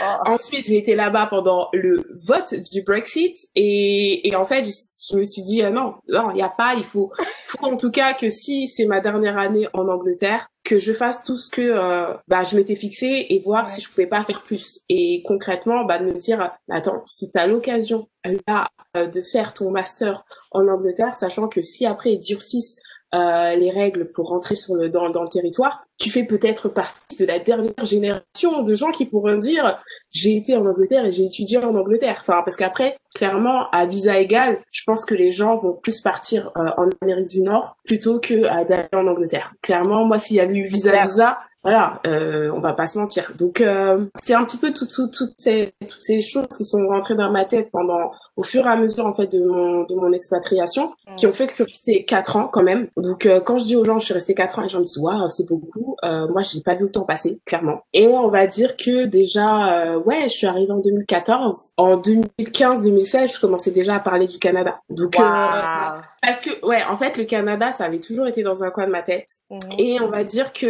Oh. 0.01 0.06
Ensuite, 0.25 0.66
j'ai 0.66 0.77
été 0.77 0.96
là-bas 0.96 1.27
pendant 1.27 1.70
le 1.72 2.04
vote 2.25 2.56
du 2.72 2.82
Brexit 2.82 3.38
et, 3.54 4.27
et 4.27 4.36
en 4.36 4.48
fait, 4.48 4.63
je, 4.63 5.18
me 5.18 5.24
suis 5.24 5.44
dit 5.44 5.62
euh, 5.62 5.70
non, 5.70 5.94
non, 6.10 6.32
il 6.32 6.38
n'y 6.38 6.42
a 6.42 6.50
pas. 6.50 6.74
Il 6.74 6.84
faut, 6.84 7.12
faut 7.46 7.63
en 7.63 7.77
tout 7.77 7.92
cas 7.92 8.16
que 8.16 8.30
si 8.30 8.66
c'est 8.66 8.86
ma 8.86 9.00
dernière 9.00 9.38
année 9.38 9.68
en 9.74 9.88
Angleterre, 9.88 10.50
que 10.63 10.80
je 10.80 10.94
fasse 10.94 11.24
tout 11.24 11.38
ce 11.38 11.51
que 11.51 11.62
euh, 11.62 12.16
bah, 12.27 12.42
je 12.42 12.56
m'étais 12.56 12.75
fixé 12.75 13.27
et 13.30 13.39
voir 13.39 13.70
si 13.70 13.82
je 13.82 13.89
pouvais 13.92 14.08
pas 14.08 14.24
faire 14.24 14.42
plus. 14.42 14.82
Et 14.89 15.22
concrètement, 15.27 15.86
bah, 15.86 16.00
de 16.00 16.06
me 16.06 16.18
dire, 16.18 16.58
attends, 16.72 17.04
si 17.06 17.32
tu 17.32 17.38
as 17.38 17.46
l'occasion 17.46 18.08
là 18.48 18.68
de 18.96 19.22
faire 19.22 19.54
ton 19.54 19.70
master 19.70 20.25
en 20.50 20.68
Angleterre, 20.68 21.16
sachant 21.16 21.48
que 21.48 21.62
si 21.62 21.86
après 21.86 22.13
ils 22.13 22.20
durcissent 22.20 22.77
euh, 23.15 23.55
les 23.55 23.71
règles 23.71 24.11
pour 24.11 24.29
rentrer 24.29 24.55
sur 24.55 24.75
le 24.75 24.89
dans, 24.89 25.09
dans 25.09 25.21
le 25.21 25.29
territoire, 25.29 25.85
tu 25.97 26.09
fais 26.09 26.25
peut-être 26.25 26.69
partie 26.69 27.15
de 27.17 27.25
la 27.25 27.39
dernière 27.39 27.85
génération 27.85 28.63
de 28.63 28.75
gens 28.75 28.91
qui 28.91 29.05
pourront 29.05 29.37
dire 29.37 29.81
j'ai 30.11 30.35
été 30.35 30.55
en 30.57 30.65
Angleterre 30.65 31.05
et 31.05 31.11
j'ai 31.11 31.25
étudié 31.25 31.57
en 31.57 31.73
Angleterre. 31.75 32.17
Enfin 32.21 32.41
parce 32.43 32.57
qu'après 32.57 32.97
clairement 33.15 33.69
à 33.71 33.85
visa 33.85 34.19
égal, 34.19 34.59
je 34.71 34.83
pense 34.85 35.05
que 35.05 35.15
les 35.15 35.31
gens 35.31 35.55
vont 35.55 35.73
plus 35.73 36.01
partir 36.01 36.51
euh, 36.57 36.69
en 36.77 36.89
Amérique 37.01 37.29
du 37.29 37.41
Nord 37.41 37.77
plutôt 37.85 38.19
que 38.19 38.41
d'aller 38.67 38.89
en 38.93 39.07
Angleterre. 39.07 39.53
Clairement 39.61 40.05
moi 40.05 40.17
s'il 40.17 40.35
y 40.35 40.39
avait 40.41 40.57
eu 40.57 40.67
visa 40.67 41.01
visa, 41.01 41.39
voilà, 41.67 42.00
euh, 42.07 42.50
on 42.55 42.62
va 42.62 42.71
pas 42.71 42.88
se 42.88 42.97
mentir. 42.97 43.29
Donc 43.38 43.59
euh, 43.59 44.05
c'est 44.24 44.33
un 44.33 44.45
petit 44.45 44.55
peu 44.55 44.71
tout, 44.71 44.86
tout, 44.86 45.09
toutes 45.09 45.33
ces 45.36 45.74
toutes 45.81 46.01
ces 46.01 46.21
choses 46.21 46.47
qui 46.55 46.63
sont 46.63 46.88
rentrées 46.88 47.15
dans 47.15 47.29
ma 47.29 47.43
tête 47.43 47.71
pendant 47.74 48.12
au 48.38 48.43
fur 48.43 48.65
et 48.65 48.69
à 48.69 48.77
mesure 48.77 49.05
en 49.05 49.12
fait 49.12 49.27
de 49.27 49.43
mon 49.43 49.83
de 49.83 49.93
mon 49.93 50.13
expatriation 50.13 50.93
qui 51.17 51.27
ont 51.27 51.31
fait 51.31 51.45
que 51.45 51.51
je 51.51 51.55
suis 51.55 51.63
restée 51.65 52.05
quatre 52.05 52.38
ans 52.38 52.47
quand 52.47 52.63
même. 52.63 52.88
Donc 52.95 53.25
euh, 53.25 53.41
quand 53.41 53.59
je 53.59 53.65
dis 53.65 53.75
aux 53.75 53.83
gens 53.83 54.00
je 54.00 54.05
suis 54.05 54.13
restée 54.13 54.33
quatre 54.33 54.59
ans 54.59 54.62
et 54.62 54.67
les 54.67 54.69
gens 54.69 54.79
me 54.79 54.86
disent 54.86 54.97
waouh 54.97 55.27
c'est 55.27 55.45
beaucoup, 55.45 55.97
euh, 56.05 56.29
moi 56.29 56.41
j'ai 56.41 56.62
pas 56.62 56.75
vu 56.75 56.86
le 56.86 56.91
temps 56.91 57.03
passer 57.03 57.41
clairement. 57.45 57.81
Et 57.91 58.07
on 58.07 58.29
va 58.29 58.47
dire 58.47 58.77
que 58.77 59.03
déjà 59.03 59.74
euh, 59.74 60.00
ouais 60.00 60.24
je 60.24 60.36
suis 60.38 60.47
arrivée 60.47 60.71
en 60.71 60.79
2014, 60.79 61.74
en 61.75 61.97
2015-2016 61.97 63.36
je 63.36 63.41
commençais 63.41 63.71
déjà 63.71 63.95
à 63.95 64.00
parler 64.00 64.27
du 64.27 64.39
Canada. 64.39 64.79
Donc 64.89 65.17
parce 65.17 66.39
que 66.39 66.65
ouais 66.65 66.81
en 66.89 66.95
fait 66.95 67.17
le 67.17 67.25
Canada 67.25 67.74
ça 67.74 67.83
avait 67.83 68.00
toujours 68.00 68.27
été 68.27 68.41
dans 68.41 68.63
un 68.63 68.69
coin 68.69 68.88
de 68.88 68.91
ma 68.91 69.01
tête 69.01 69.27
mhm. 69.50 69.59
et 69.77 70.00
on 70.00 70.07
va 70.07 70.24
dire 70.24 70.53
que 70.53 70.67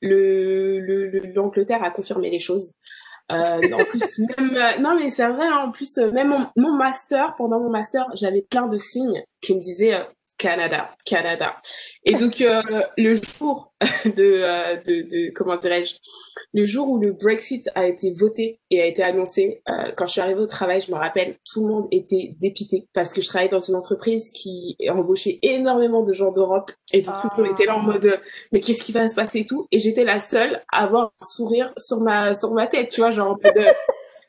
le 0.00 0.78
l'Angleterre 1.34 1.82
a 1.82 1.90
confirmé 1.90 2.30
les 2.30 2.40
choses. 2.40 2.74
Euh, 3.30 3.72
en 3.72 3.84
plus, 3.84 4.18
même, 4.38 4.56
euh, 4.56 4.78
non 4.78 4.94
mais 4.94 5.10
c'est 5.10 5.26
vrai, 5.26 5.46
hein, 5.46 5.64
en 5.66 5.70
plus, 5.70 5.98
euh, 5.98 6.10
même 6.10 6.28
mon, 6.28 6.46
mon, 6.56 6.72
master, 6.72 7.34
pendant 7.36 7.60
mon 7.60 7.68
master, 7.68 8.06
j'avais 8.14 8.42
plein 8.42 8.68
de 8.68 8.76
signes 8.78 9.22
qui 9.42 9.54
me 9.54 9.60
disaient 9.60 9.94
euh, 9.94 10.04
Canada, 10.38 10.90
Canada. 11.04 11.56
Et 12.04 12.14
donc 12.14 12.40
euh, 12.40 12.62
le 12.96 13.14
jour 13.14 13.72
de, 14.04 14.12
euh, 14.18 14.76
de, 14.86 15.02
de, 15.02 15.32
comment 15.34 15.56
dirais-je, 15.56 15.96
le 16.54 16.64
jour 16.64 16.88
où 16.88 16.98
le 16.98 17.12
Brexit 17.12 17.68
a 17.74 17.86
été 17.86 18.12
voté 18.12 18.60
et 18.70 18.80
a 18.80 18.86
été 18.86 19.02
annoncé, 19.02 19.62
euh, 19.68 19.90
quand 19.96 20.06
je 20.06 20.12
suis 20.12 20.20
arrivée 20.20 20.40
au 20.40 20.46
travail, 20.46 20.80
je 20.80 20.92
me 20.92 20.96
rappelle, 20.96 21.36
tout 21.44 21.62
le 21.62 21.72
monde 21.72 21.88
était 21.90 22.36
dépité 22.40 22.86
parce 22.94 23.12
que 23.12 23.20
je 23.20 23.26
travaillais 23.26 23.50
dans 23.50 23.58
une 23.58 23.74
entreprise 23.74 24.30
qui 24.30 24.76
embauchait 24.88 25.40
énormément 25.42 26.04
de 26.04 26.12
gens 26.12 26.30
d'Europe 26.30 26.70
et 26.92 27.02
tout 27.02 27.10
le 27.36 27.42
monde 27.42 27.52
était 27.52 27.66
là 27.66 27.76
en 27.76 27.82
mode 27.82 28.20
mais 28.52 28.60
qu'est-ce 28.60 28.84
qui 28.84 28.92
va 28.92 29.08
se 29.08 29.16
passer 29.16 29.40
et 29.40 29.44
tout? 29.44 29.66
Et 29.72 29.80
j'étais 29.80 30.04
la 30.04 30.20
seule 30.20 30.62
à 30.72 30.84
avoir 30.84 31.06
un 31.20 31.26
sourire 31.26 31.72
sur 31.78 32.00
ma 32.00 32.32
sur 32.34 32.52
ma 32.52 32.68
tête, 32.68 32.90
tu 32.90 33.00
vois, 33.00 33.10
genre 33.10 33.32
en 33.32 33.36
mode 33.42 33.74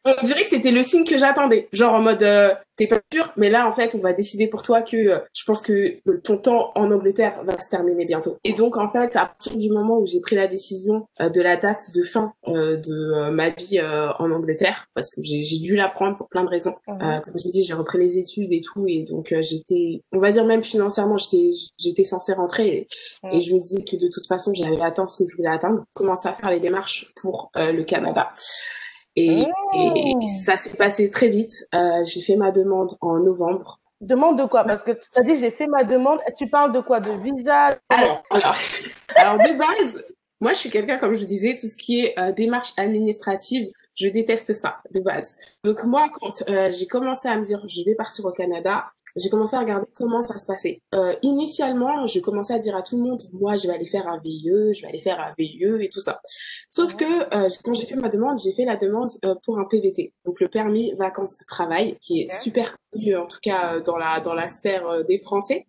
on 0.05 0.25
dirait 0.25 0.41
que 0.41 0.47
c'était 0.47 0.71
le 0.71 0.83
signe 0.83 1.03
que 1.03 1.17
j'attendais. 1.17 1.67
Genre 1.73 1.93
en 1.93 2.01
mode, 2.01 2.23
euh, 2.23 2.53
t'es 2.77 2.87
pas 2.87 2.99
sûr, 3.11 3.31
mais 3.35 3.49
là 3.49 3.67
en 3.67 3.73
fait, 3.73 3.95
on 3.95 3.99
va 3.99 4.13
décider 4.13 4.47
pour 4.47 4.63
toi 4.63 4.81
que 4.81 4.95
euh, 4.95 5.19
je 5.33 5.43
pense 5.45 5.61
que 5.61 5.99
ton 6.19 6.37
temps 6.37 6.71
en 6.75 6.89
Angleterre 6.91 7.43
va 7.43 7.59
se 7.59 7.69
terminer 7.69 8.05
bientôt. 8.05 8.37
Et 8.43 8.53
donc 8.53 8.77
en 8.77 8.89
fait, 8.89 9.15
à 9.15 9.25
partir 9.25 9.57
du 9.57 9.69
moment 9.69 9.99
où 9.99 10.05
j'ai 10.05 10.21
pris 10.21 10.35
la 10.35 10.47
décision 10.47 11.05
euh, 11.19 11.29
de 11.29 11.41
la 11.41 11.57
date 11.57 11.91
de 11.93 12.03
fin 12.03 12.33
de 12.47 13.29
ma 13.29 13.49
vie 13.49 13.79
en 13.81 14.31
Angleterre, 14.31 14.87
parce 14.93 15.09
que 15.13 15.21
j'ai 15.23 15.59
dû 15.59 15.75
la 15.75 15.89
prendre 15.89 16.17
pour 16.17 16.29
plein 16.29 16.43
de 16.43 16.49
raisons. 16.49 16.75
Mhm. 16.87 17.21
comme 17.23 17.33
j'ai 17.35 17.49
dit, 17.49 17.63
j'ai 17.63 17.73
repris 17.73 17.99
les 17.99 18.17
études 18.17 18.51
et 18.51 18.61
tout, 18.61 18.85
et 18.87 19.03
donc 19.03 19.33
j'étais, 19.41 20.01
on 20.11 20.19
va 20.19 20.31
dire 20.31 20.45
même 20.45 20.63
financièrement, 20.63 21.17
j'étais 21.17 21.51
j'étais 21.77 22.03
censée 22.03 22.33
rentrer, 22.33 22.67
et, 22.67 22.87
et, 23.31 23.41
je 23.41 23.53
me 23.53 23.59
disais 23.59 23.83
que 23.83 23.95
de 23.95 24.09
toute 24.11 24.27
façon, 24.27 24.51
j'avais 24.53 24.81
atteint 24.81 25.07
ce 25.07 25.17
que 25.17 25.29
je 25.29 25.35
voulais 25.35 25.49
atteindre. 25.49 25.83
Commencer 25.93 26.29
à 26.29 26.33
faire 26.33 26.51
les 26.51 26.59
démarches 26.59 27.11
pour 27.21 27.51
le 27.55 27.83
Canada. 27.83 28.31
Et, 29.19 29.41
et 29.41 30.15
oh. 30.15 30.21
ça 30.43 30.55
s'est 30.55 30.77
passé 30.77 31.09
très 31.09 31.29
vite. 31.29 31.67
Euh, 31.73 32.03
j'ai 32.05 32.21
fait 32.21 32.35
ma 32.35 32.51
demande 32.51 32.91
en 33.01 33.19
novembre. 33.19 33.79
Demande 34.01 34.37
de 34.37 34.45
quoi? 34.45 34.63
Parce 34.63 34.83
que 34.83 34.91
tu 34.91 35.09
as 35.15 35.23
dit 35.23 35.35
j'ai 35.37 35.51
fait 35.51 35.67
ma 35.67 35.83
demande. 35.83 36.19
Tu 36.37 36.47
parles 36.47 36.71
de 36.71 36.79
quoi? 36.79 36.99
De 36.99 37.11
visa? 37.11 37.77
Alors, 37.89 38.23
alors, 38.29 38.55
alors, 39.15 39.37
de 39.37 39.57
base, 39.57 40.03
moi 40.39 40.53
je 40.53 40.57
suis 40.57 40.69
quelqu'un, 40.69 40.97
comme 40.97 41.15
je 41.15 41.25
disais, 41.25 41.55
tout 41.59 41.67
ce 41.67 41.75
qui 41.75 42.05
est 42.05 42.17
euh, 42.17 42.31
démarche 42.31 42.71
administrative, 42.77 43.69
je 43.95 44.07
déteste 44.07 44.53
ça 44.53 44.77
de 44.93 45.01
base. 45.01 45.37
Donc 45.65 45.83
moi, 45.83 46.09
quand 46.13 46.43
euh, 46.49 46.71
j'ai 46.71 46.87
commencé 46.87 47.27
à 47.27 47.37
me 47.37 47.43
dire 47.43 47.61
je 47.67 47.83
vais 47.83 47.95
partir 47.95 48.23
au 48.25 48.31
Canada, 48.31 48.85
j'ai 49.15 49.29
commencé 49.29 49.55
à 49.55 49.59
regarder 49.59 49.87
comment 49.95 50.21
ça 50.21 50.37
se 50.37 50.45
passait. 50.45 50.81
Euh, 50.93 51.15
initialement, 51.21 52.07
je 52.07 52.19
commençais 52.19 52.53
à 52.53 52.59
dire 52.59 52.75
à 52.75 52.81
tout 52.81 52.97
le 52.97 53.03
monde, 53.03 53.21
moi, 53.33 53.55
je 53.55 53.67
vais 53.67 53.73
aller 53.73 53.87
faire 53.87 54.07
un 54.07 54.19
VIE, 54.19 54.73
je 54.73 54.81
vais 54.81 54.87
aller 54.87 55.01
faire 55.01 55.19
un 55.19 55.33
VIE 55.37 55.83
et 55.83 55.89
tout 55.89 56.01
ça. 56.01 56.21
Sauf 56.67 56.95
que 56.95 57.05
euh, 57.35 57.49
quand 57.63 57.73
j'ai 57.73 57.85
fait 57.85 57.95
ma 57.95 58.09
demande, 58.09 58.39
j'ai 58.39 58.53
fait 58.53 58.65
la 58.65 58.77
demande 58.77 59.09
euh, 59.25 59.35
pour 59.43 59.59
un 59.59 59.65
PVT, 59.65 60.13
donc 60.25 60.39
le 60.39 60.47
permis 60.47 60.93
vacances 60.93 61.37
travail, 61.47 61.97
qui 62.01 62.21
est 62.21 62.31
super 62.31 62.77
connu 62.91 63.15
en 63.15 63.27
tout 63.27 63.39
cas 63.41 63.79
dans 63.79 63.97
la 63.97 64.19
dans 64.19 64.33
la 64.33 64.47
sphère 64.47 64.87
euh, 64.87 65.03
des 65.03 65.19
Français, 65.19 65.67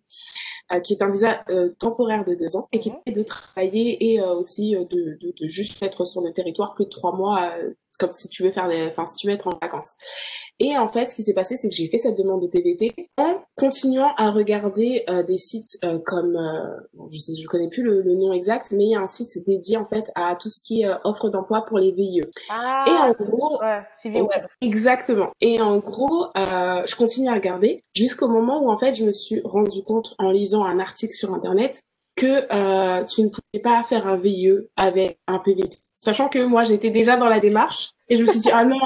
euh, 0.71 0.79
qui 0.79 0.93
est 0.93 1.01
un 1.01 1.11
visa 1.11 1.43
temporaire 1.79 2.23
de 2.23 2.35
deux 2.35 2.55
ans 2.55 2.67
et 2.71 2.79
qui 2.79 2.91
est 3.05 3.11
de 3.11 3.23
travailler 3.23 4.13
et 4.13 4.21
aussi 4.21 4.71
de, 4.71 5.17
de, 5.19 5.33
de, 5.39 5.47
juste 5.47 5.81
être 5.83 6.05
sur 6.05 6.21
le 6.21 6.31
territoire 6.31 6.73
plus 6.73 6.85
de 6.85 6.89
trois 6.89 7.15
mois 7.15 7.53
comme 7.99 8.11
si 8.11 8.29
tu 8.29 8.43
veux 8.43 8.51
faire 8.51 8.67
des, 8.67 8.87
enfin 8.87 9.05
si 9.05 9.17
tu 9.17 9.27
veux 9.27 9.33
être 9.33 9.47
en 9.47 9.57
vacances. 9.61 9.95
Et 10.63 10.77
en 10.77 10.87
fait, 10.87 11.09
ce 11.09 11.15
qui 11.15 11.23
s'est 11.23 11.33
passé, 11.33 11.57
c'est 11.57 11.69
que 11.69 11.75
j'ai 11.75 11.87
fait 11.87 11.97
cette 11.97 12.15
demande 12.15 12.43
de 12.43 12.47
PVT 12.47 12.93
en 13.17 13.37
continuant 13.55 14.11
à 14.15 14.29
regarder 14.29 15.03
euh, 15.09 15.23
des 15.23 15.39
sites 15.39 15.79
euh, 15.83 15.97
comme, 16.05 16.35
euh, 16.35 17.07
je 17.11 17.17
sais, 17.17 17.33
je 17.35 17.47
connais 17.47 17.67
plus 17.67 17.81
le, 17.81 18.03
nom 18.13 18.31
exact, 18.31 18.67
mais 18.71 18.83
il 18.83 18.91
y 18.91 18.95
a 18.95 18.99
un 18.99 19.07
site 19.07 19.43
dédié 19.43 19.77
en 19.77 19.87
fait 19.87 20.11
à 20.13 20.35
tout 20.39 20.49
ce 20.49 20.61
qui 20.63 20.83
est 20.83 20.89
offre 21.03 21.29
d'emploi 21.29 21.65
pour 21.65 21.79
les 21.79 21.91
VIE. 21.91 22.21
Ah, 22.51 22.85
et 22.87 22.91
en 22.91 23.11
gros, 23.13 23.59
ouais, 23.59 24.21
web. 24.21 24.45
exactement. 24.61 25.31
Et 25.41 25.59
en 25.59 25.79
gros, 25.79 26.27
je 26.35 26.95
continue 26.95 27.29
à 27.29 27.33
regarder 27.33 27.83
jusqu'au 27.95 28.27
moment 28.27 28.61
où 28.61 28.69
en 28.69 28.77
fait, 28.77 28.93
je 28.93 29.03
me 29.03 29.11
suis 29.11 29.41
rendu 29.43 29.81
compte 29.81 30.13
en 30.19 30.29
lisant 30.29 30.63
un 30.63 30.77
article 30.77 31.15
sur 31.15 31.33
internet 31.33 31.81
que 32.15 32.41
tu 33.05 33.23
ne 33.23 33.29
pouvais 33.29 33.63
pas 33.63 33.81
faire 33.81 34.05
un 34.05 34.17
VIE 34.17 34.59
avec 34.75 35.17
un 35.25 35.39
PVT 35.39 35.79
sachant 36.01 36.29
que 36.29 36.43
moi 36.43 36.63
j'étais 36.63 36.89
déjà 36.89 37.15
dans 37.15 37.29
la 37.29 37.39
démarche. 37.39 37.91
Et 38.11 38.17
je 38.17 38.23
me 38.23 38.27
suis 38.27 38.41
dit, 38.41 38.49
ah 38.51 38.65
non, 38.65 38.77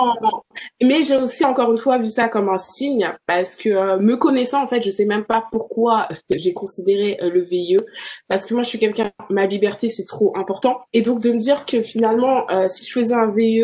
Mais 0.84 1.02
j'ai 1.02 1.18
aussi, 1.18 1.44
encore 1.46 1.72
une 1.72 1.80
fois, 1.80 1.98
vu 1.98 2.10
ça 2.10 2.30
comme 2.30 2.48
un 2.48 2.60
signe, 2.60 3.12
parce 3.26 3.56
que 3.56 3.70
euh, 3.70 3.98
me 3.98 4.18
connaissant, 4.18 4.64
en 4.64 4.68
fait, 4.68 4.84
je 4.84 4.92
sais 4.92 5.06
même 5.06 5.26
pas 5.26 5.46
pourquoi 5.52 6.08
j'ai 6.30 6.54
considéré 6.54 7.18
euh, 7.24 7.32
le 7.32 7.42
VIE, 7.42 7.80
parce 8.28 8.46
que 8.46 8.54
moi, 8.54 8.62
je 8.62 8.70
suis 8.70 8.78
quelqu'un, 8.78 9.12
ma 9.32 9.48
liberté, 9.48 9.90
c'est 9.90 10.06
trop 10.06 10.32
important. 10.38 10.82
Et 10.94 11.02
donc, 11.02 11.22
de 11.22 11.32
me 11.32 11.40
dire 11.40 11.66
que 11.66 11.82
finalement, 11.82 12.48
euh, 12.52 12.68
si 12.68 12.86
je 12.86 12.92
faisais 12.92 13.16
un 13.16 13.32
VIE, 13.32 13.64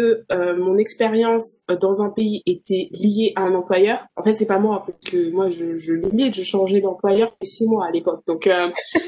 mon 0.58 0.78
expérience 0.78 1.64
dans 1.80 2.02
un 2.02 2.10
pays 2.10 2.42
était 2.48 2.90
liée 2.90 3.34
à 3.36 3.42
un 3.42 3.54
employeur, 3.54 4.08
en 4.16 4.24
fait, 4.24 4.34
c'est 4.34 4.48
pas 4.48 4.58
moi, 4.58 4.84
parce 4.88 4.98
que 5.12 5.30
moi, 5.30 5.52
je, 5.52 5.78
je 5.78 5.94
limite, 5.94 6.34
je 6.34 6.44
changeais 6.44 6.82
d'employeur 6.82 7.32
six 7.44 7.68
mois 7.68 7.86
à 7.86 7.92
l'époque. 7.92 8.24
Donc, 8.26 8.46
je 8.96 9.04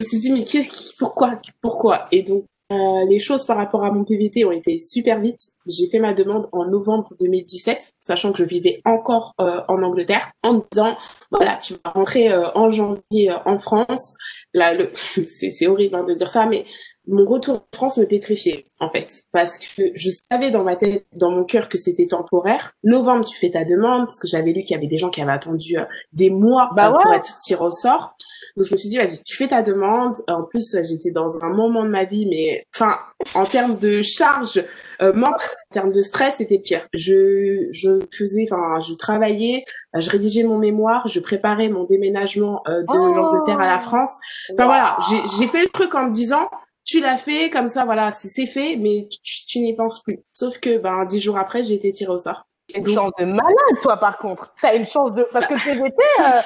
me 0.00 0.04
suis 0.04 0.18
dit, 0.18 0.32
mais 0.32 0.42
qu'est-ce 0.42 0.68
qui, 0.68 0.94
pourquoi, 0.98 1.38
pourquoi? 1.60 2.08
Et 2.10 2.22
donc, 2.22 2.44
euh, 2.72 3.04
les 3.08 3.18
choses 3.18 3.44
par 3.44 3.56
rapport 3.56 3.84
à 3.84 3.90
mon 3.90 4.04
PVT 4.04 4.44
ont 4.44 4.52
été 4.52 4.78
super 4.80 5.20
vite. 5.20 5.38
J'ai 5.66 5.88
fait 5.90 5.98
ma 5.98 6.14
demande 6.14 6.48
en 6.52 6.64
novembre 6.64 7.12
2017, 7.20 7.94
sachant 7.98 8.32
que 8.32 8.38
je 8.38 8.44
vivais 8.44 8.80
encore 8.84 9.34
euh, 9.40 9.60
en 9.68 9.82
Angleterre, 9.82 10.32
en 10.42 10.64
disant 10.70 10.96
voilà, 11.30 11.58
tu 11.62 11.74
vas 11.74 11.90
rentrer 11.90 12.32
euh, 12.32 12.50
en 12.54 12.70
janvier 12.70 13.32
en 13.44 13.58
France. 13.58 14.16
Là, 14.54 14.74
le... 14.74 14.90
c'est 14.94 15.66
horrible 15.66 15.96
hein, 15.96 16.04
de 16.04 16.14
dire 16.14 16.30
ça, 16.30 16.46
mais 16.46 16.64
mon 17.08 17.24
retour 17.24 17.56
en 17.56 17.76
France 17.76 17.98
me 17.98 18.04
pétrifiait 18.04 18.66
en 18.78 18.88
fait. 18.88 19.24
Parce 19.32 19.58
que 19.58 19.82
je 19.94 20.10
savais 20.30 20.50
dans 20.50 20.62
ma 20.62 20.76
tête 20.76 21.06
dans 21.18 21.30
mon 21.30 21.44
cœur 21.44 21.68
que 21.68 21.76
c'était 21.76 22.06
temporaire. 22.06 22.74
Novembre 22.84 23.24
tu 23.24 23.36
fais 23.36 23.50
ta 23.50 23.64
demande 23.64 24.04
parce 24.04 24.20
que 24.20 24.28
j'avais 24.28 24.52
lu 24.52 24.62
qu'il 24.62 24.74
y 24.74 24.78
avait 24.78 24.86
des 24.86 24.98
gens 24.98 25.10
qui 25.10 25.20
avaient 25.20 25.32
attendu 25.32 25.78
euh, 25.78 25.84
des 26.12 26.30
mois 26.30 26.70
bah 26.76 26.90
pour 26.90 27.12
être 27.12 27.36
tiré 27.38 27.64
au 27.64 27.72
sort. 27.72 28.16
Donc 28.56 28.66
je 28.66 28.72
me 28.72 28.78
suis 28.78 28.88
dit 28.88 28.98
vas-y 28.98 29.22
tu 29.24 29.36
fais 29.36 29.48
ta 29.48 29.62
demande. 29.62 30.14
En 30.28 30.44
plus 30.44 30.76
j'étais 30.84 31.10
dans 31.10 31.42
un 31.42 31.48
moment 31.48 31.84
de 31.84 31.88
ma 31.88 32.04
vie 32.04 32.26
mais 32.28 32.66
enfin 32.74 32.96
en 33.34 33.44
termes 33.44 33.78
de 33.78 34.02
charge 34.02 34.62
euh, 35.00 35.12
en 35.20 35.32
termes 35.72 35.92
de 35.92 36.02
stress 36.02 36.36
c'était 36.36 36.58
pire. 36.58 36.86
Je 36.92 37.68
je 37.72 38.00
faisais 38.16 38.46
enfin 38.48 38.78
je 38.80 38.94
travaillais 38.94 39.64
je 39.96 40.08
rédigeais 40.08 40.44
mon 40.44 40.58
mémoire 40.58 41.08
je 41.08 41.18
préparais 41.18 41.68
mon 41.68 41.82
déménagement 41.82 42.62
euh, 42.68 42.82
de 42.82 42.96
oh. 42.96 43.12
l'Angleterre 43.12 43.58
à 43.58 43.66
la 43.66 43.78
France. 43.78 44.18
Enfin 44.52 44.66
voilà 44.66 44.96
j'ai 45.38 45.48
fait 45.48 45.62
le 45.62 45.68
truc 45.68 45.94
en 45.96 46.04
me 46.04 46.12
disant 46.12 46.48
tu 46.92 47.00
l'as 47.00 47.16
fait 47.16 47.48
comme 47.48 47.68
ça, 47.68 47.86
voilà, 47.86 48.10
c'est 48.10 48.44
fait, 48.44 48.76
mais 48.76 49.08
tu, 49.22 49.60
n'y 49.60 49.74
penses 49.74 50.02
plus. 50.02 50.20
Sauf 50.30 50.58
que, 50.58 50.76
ben, 50.76 51.06
dix 51.06 51.20
jours 51.20 51.38
après, 51.38 51.62
j'ai 51.62 51.74
été 51.74 51.90
tirée 51.90 52.12
au 52.12 52.18
sort. 52.18 52.46
Une 52.74 52.86
chance 52.86 53.12
de 53.18 53.24
malade, 53.24 53.80
toi, 53.80 53.96
par 53.96 54.18
contre. 54.18 54.54
T'as 54.60 54.76
une 54.76 54.84
chance 54.84 55.12
de, 55.12 55.26
parce 55.32 55.46
que 55.46 55.54
PVT, 55.54 55.94
euh, 56.20 56.40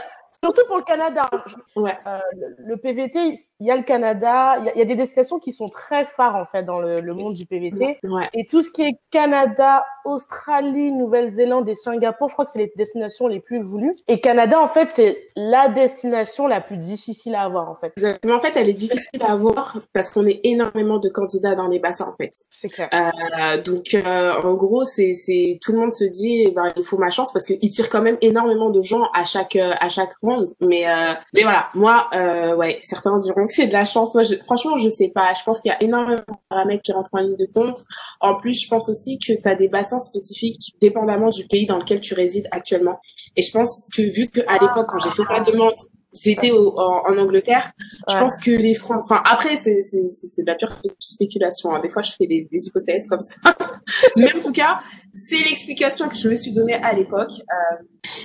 surtout 0.46 0.66
pour 0.66 0.76
le 0.76 0.82
Canada. 0.82 1.28
Ouais. 1.74 1.96
Euh, 2.06 2.18
le, 2.58 2.76
PVT, 2.76 3.34
il 3.60 3.66
y 3.66 3.70
a 3.70 3.76
le 3.76 3.82
Canada, 3.82 4.58
il 4.58 4.78
y, 4.78 4.82
a 4.82 4.84
des 4.84 4.94
destinations 4.94 5.38
qui 5.38 5.52
sont 5.52 5.68
très 5.68 6.04
phares 6.04 6.36
en 6.36 6.44
fait 6.44 6.62
dans 6.62 6.80
le, 6.80 7.02
monde 7.14 7.34
du 7.34 7.46
PVT. 7.46 7.98
Ouais. 8.04 8.28
Et 8.34 8.46
tout 8.46 8.62
ce 8.62 8.70
qui 8.70 8.82
est 8.82 8.98
Canada, 9.10 9.84
Australie, 10.04 10.92
Nouvelle-Zélande 10.92 11.68
et 11.68 11.74
Singapour, 11.74 12.28
je 12.28 12.34
crois 12.34 12.44
que 12.44 12.50
c'est 12.50 12.58
les 12.58 12.72
destinations 12.76 13.26
les 13.26 13.40
plus 13.40 13.60
voulues. 13.60 13.94
Et 14.08 14.20
Canada, 14.20 14.60
en 14.60 14.66
fait, 14.66 14.90
c'est 14.90 15.30
la 15.34 15.68
destination 15.68 16.46
la 16.46 16.60
plus 16.60 16.76
difficile 16.76 17.34
à 17.34 17.42
avoir 17.42 17.68
en 17.70 17.74
fait. 17.74 17.92
Mais 18.24 18.32
en 18.32 18.40
fait, 18.40 18.52
elle 18.56 18.68
est 18.68 18.74
difficile 18.74 19.22
à 19.22 19.32
avoir 19.32 19.78
parce 19.92 20.10
qu'on 20.10 20.26
est 20.26 20.40
énormément 20.44 20.98
de 20.98 21.08
candidats 21.08 21.54
dans 21.54 21.68
les 21.68 21.78
bassins 21.78 22.08
en 22.08 22.16
fait. 22.16 22.30
C'est 22.50 22.68
clair. 22.68 22.88
Euh, 22.92 23.60
donc 23.62 23.94
euh, 23.94 24.40
en 24.42 24.54
gros, 24.54 24.84
c'est 24.84 25.14
tout 25.62 25.72
le 25.72 25.78
monde 25.78 25.92
se 25.92 26.04
dit, 26.04 26.44
eh 26.46 26.50
ben, 26.50 26.68
il 26.76 26.84
faut 26.84 26.98
ma 26.98 27.10
chance 27.10 27.32
parce 27.32 27.46
qu'ils 27.46 27.70
tirent 27.70 27.90
quand 27.90 28.02
même 28.02 28.18
énormément 28.20 28.70
de 28.70 28.82
gens 28.82 29.08
à 29.14 29.24
chaque 29.24 29.56
à 29.56 29.88
chaque 29.88 30.12
mais 30.60 30.88
euh, 30.88 31.14
mais 31.32 31.42
voilà, 31.42 31.68
moi, 31.74 32.08
euh, 32.14 32.54
ouais, 32.56 32.78
certains 32.82 33.18
diront 33.18 33.46
que 33.46 33.52
c'est 33.52 33.66
de 33.66 33.72
la 33.72 33.84
chance. 33.84 34.14
Moi, 34.14 34.24
je, 34.24 34.34
franchement, 34.44 34.78
je 34.78 34.88
sais 34.88 35.10
pas. 35.14 35.34
Je 35.34 35.42
pense 35.44 35.60
qu'il 35.60 35.70
y 35.70 35.74
a 35.74 35.82
énormément 35.82 36.16
de 36.16 36.34
paramètres 36.48 36.82
qui 36.82 36.92
rentrent 36.92 37.10
en 37.12 37.18
ligne 37.18 37.36
de 37.36 37.48
compte. 37.52 37.84
En 38.20 38.36
plus, 38.36 38.62
je 38.64 38.68
pense 38.68 38.88
aussi 38.88 39.18
que 39.18 39.32
tu 39.32 39.48
as 39.48 39.54
des 39.54 39.68
bassins 39.68 40.00
spécifiques 40.00 40.74
dépendamment 40.80 41.30
du 41.30 41.46
pays 41.46 41.66
dans 41.66 41.78
lequel 41.78 42.00
tu 42.00 42.14
résides 42.14 42.48
actuellement. 42.50 43.00
Et 43.36 43.42
je 43.42 43.52
pense 43.52 43.88
que 43.94 44.02
vu 44.02 44.28
que 44.28 44.40
à 44.46 44.54
l'époque, 44.54 44.86
quand 44.88 44.98
j'ai 44.98 45.10
fait 45.10 45.24
ma 45.28 45.40
demande 45.40 45.74
j'étais 46.20 46.50
en, 46.50 46.74
en, 46.76 47.18
Angleterre. 47.18 47.72
Je 48.08 48.18
pense 48.18 48.40
que 48.40 48.50
les 48.50 48.74
Français, 48.74 49.04
enfin 49.04 49.22
après 49.24 49.56
c'est 49.56 49.82
c'est 49.82 50.08
c'est 50.08 50.42
de 50.42 50.46
la 50.46 50.54
pure 50.54 50.70
spéculation. 50.98 51.74
Hein. 51.74 51.80
Des 51.80 51.90
fois 51.90 52.02
je 52.02 52.12
fais 52.12 52.26
des, 52.26 52.48
des 52.50 52.66
hypothèses 52.66 53.06
comme 53.08 53.20
ça, 53.20 53.36
mais 54.16 54.32
en 54.34 54.40
tout 54.40 54.52
cas 54.52 54.80
c'est 55.12 55.42
l'explication 55.44 56.08
que 56.08 56.16
je 56.16 56.28
me 56.28 56.34
suis 56.34 56.52
donnée 56.52 56.74
à 56.74 56.92
l'époque. 56.92 57.32
Euh, 57.32 57.76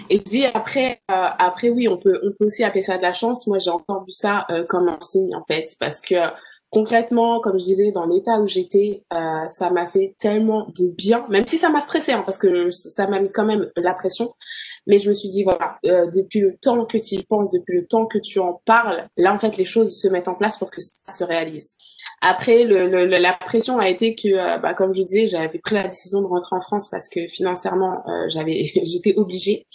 et 0.10 0.18
je 0.18 0.24
dis 0.24 0.46
après 0.46 1.00
euh, 1.10 1.28
après 1.38 1.70
oui 1.70 1.88
on 1.88 1.98
peut 1.98 2.20
on 2.24 2.32
peut 2.38 2.46
aussi 2.46 2.64
appeler 2.64 2.84
ça 2.84 2.98
de 2.98 3.02
la 3.02 3.14
chance. 3.14 3.48
Moi 3.48 3.60
j'ai 3.60 3.72
encore 3.72 4.04
vu 4.06 4.12
ça 4.12 4.46
euh, 4.50 4.64
comme 4.68 4.88
un 4.88 5.00
signe 5.02 5.36
en 5.36 5.44
fait 5.46 5.76
parce 5.80 6.02
que 6.02 6.16
concrètement, 6.72 7.42
comme 7.42 7.60
je 7.60 7.66
disais, 7.66 7.92
dans 7.92 8.06
l'état 8.06 8.40
où 8.40 8.48
j'étais, 8.48 9.04
euh, 9.14 9.48
ça 9.50 9.70
m'a 9.70 9.88
fait 9.88 10.16
tellement 10.18 10.68
de 10.68 10.96
bien, 10.96 11.26
même 11.30 11.46
si 11.46 11.58
ça 11.58 11.70
m'a 11.70 11.82
stressé, 11.82 12.14
hein, 12.14 12.24
parce 12.26 12.38
que 12.38 12.72
ça 12.72 13.08
m'a 13.08 13.20
mis 13.20 13.30
quand 13.30 13.46
même 13.46 13.70
la 13.76 13.94
pression. 13.94 14.34
Mais 14.88 14.98
je 14.98 15.10
me 15.10 15.14
suis 15.14 15.30
dit, 15.30 15.44
voilà, 15.44 15.78
euh, 15.86 16.10
depuis 16.10 16.40
le 16.40 16.58
temps 16.58 16.86
que 16.86 16.98
tu 16.98 17.16
y 17.16 17.24
penses, 17.24 17.52
depuis 17.52 17.76
le 17.76 17.86
temps 17.86 18.06
que 18.06 18.18
tu 18.18 18.40
en 18.40 18.62
parles, 18.66 19.08
là, 19.18 19.34
en 19.34 19.38
fait, 19.38 19.58
les 19.58 19.66
choses 19.66 20.00
se 20.00 20.08
mettent 20.08 20.30
en 20.30 20.36
place 20.36 20.58
pour 20.58 20.72
que 20.72 20.82
ça 20.82 21.12
se 21.12 21.24
réalise. 21.26 21.76
Après, 22.22 22.64
le, 22.64 22.88
le, 22.88 23.06
la 23.06 23.34
pression 23.34 23.80
a 23.80 23.90
été 23.90 24.14
que, 24.16 24.28
euh, 24.28 24.58
bah, 24.58 24.74
comme 24.74 24.94
je 24.94 25.02
disais, 25.02 25.28
j'avais 25.28 25.60
pris 25.60 25.76
la 25.76 25.88
décision 25.88 26.22
de 26.22 26.28
rentrer 26.28 26.56
en 26.56 26.62
France 26.62 26.90
parce 26.90 27.10
que 27.10 27.28
financièrement, 27.28 28.04
euh, 28.08 28.30
j'avais, 28.30 28.64
j'étais 28.84 29.16
obligée. 29.16 29.66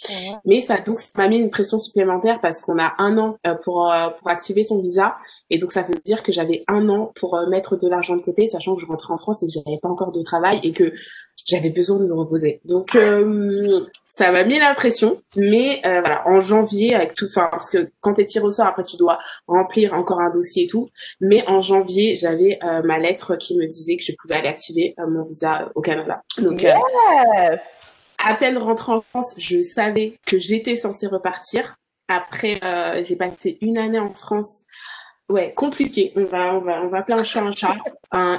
Mais 0.45 0.61
ça, 0.61 0.79
donc, 0.79 1.01
ça 1.01 1.09
m'a 1.17 1.29
mis 1.29 1.39
une 1.39 1.51
pression 1.51 1.79
supplémentaire 1.79 2.41
parce 2.41 2.61
qu'on 2.61 2.79
a 2.79 2.95
un 2.99 3.19
an 3.19 3.39
pour 3.65 3.93
pour 4.19 4.31
activer 4.31 4.65
son 4.65 4.81
visa. 4.81 5.17
Et 5.51 5.59
donc, 5.59 5.73
ça 5.73 5.83
veut 5.83 5.95
dire 6.05 6.23
que 6.23 6.33
j'avais 6.33 6.65
un 6.69 6.89
an 6.89 7.13
pour 7.15 7.39
mettre 7.49 7.77
de 7.77 7.89
l'argent 7.89 8.17
de 8.17 8.23
côté, 8.23 8.47
sachant 8.47 8.75
que 8.75 8.83
je 8.83 8.87
rentrais 8.87 9.13
en 9.13 9.19
France 9.19 9.43
et 9.43 9.47
que 9.47 9.53
j'avais 9.53 9.79
pas 9.79 9.89
encore 9.89 10.13
de 10.13 10.23
travail 10.23 10.61
et 10.63 10.73
que 10.73 10.93
j'avais 11.47 11.71
besoin 11.71 11.99
de 11.99 12.05
me 12.05 12.15
reposer. 12.15 12.61
Donc 12.65 12.95
euh, 12.97 13.87
ça 14.05 14.33
m'a 14.33 14.45
mis 14.45 14.59
la 14.59 14.75
pression, 14.75 15.23
mais 15.37 15.81
euh, 15.87 16.01
voilà, 16.01 16.27
en 16.27 16.41
janvier 16.41 16.95
avec 16.95 17.15
tout, 17.15 17.27
enfin 17.27 17.49
parce 17.51 17.71
que 17.71 17.91
quand 18.01 18.15
t'es 18.15 18.25
tiré 18.25 18.45
au 18.45 18.51
sort, 18.51 18.67
après 18.67 18.85
tu 18.85 18.97
dois 18.97 19.19
remplir 19.47 19.95
encore 19.95 20.21
un 20.21 20.31
dossier 20.31 20.65
et 20.65 20.67
tout. 20.67 20.89
Mais 21.21 21.45
en 21.47 21.61
janvier, 21.61 22.17
j'avais 22.17 22.59
euh, 22.65 22.83
ma 22.83 22.99
lettre 22.99 23.37
qui 23.37 23.57
me 23.57 23.67
disait 23.67 23.97
que 23.97 24.05
je 24.05 24.13
pouvais 24.21 24.35
aller 24.35 24.49
activer 24.49 24.95
mon 24.99 25.25
visa 25.25 25.71
au 25.75 25.81
Canada. 25.81 26.23
Donc 26.39 26.63
yes 26.63 27.93
à 28.19 28.35
peine 28.35 28.57
rentrée 28.57 28.93
en 28.93 29.03
France, 29.03 29.35
je 29.39 29.61
savais 29.61 30.19
que 30.27 30.39
j'étais 30.39 30.75
censée 30.75 31.07
repartir. 31.07 31.77
Après, 32.09 32.59
j'ai 33.03 33.15
passé 33.15 33.59
une 33.61 33.77
année 33.77 34.01
en 34.01 34.15
France 34.15 34.65
ouais, 35.29 35.53
compliqué. 35.55 36.13
On 36.17 36.25
va, 36.25 36.55
on 36.55 36.61
va, 36.61 36.83
on 36.83 36.89
va 36.89 36.99
appeler 36.99 37.21
un 37.21 37.25
chat 37.25 37.43
un 37.43 37.53
chat. 37.53 37.77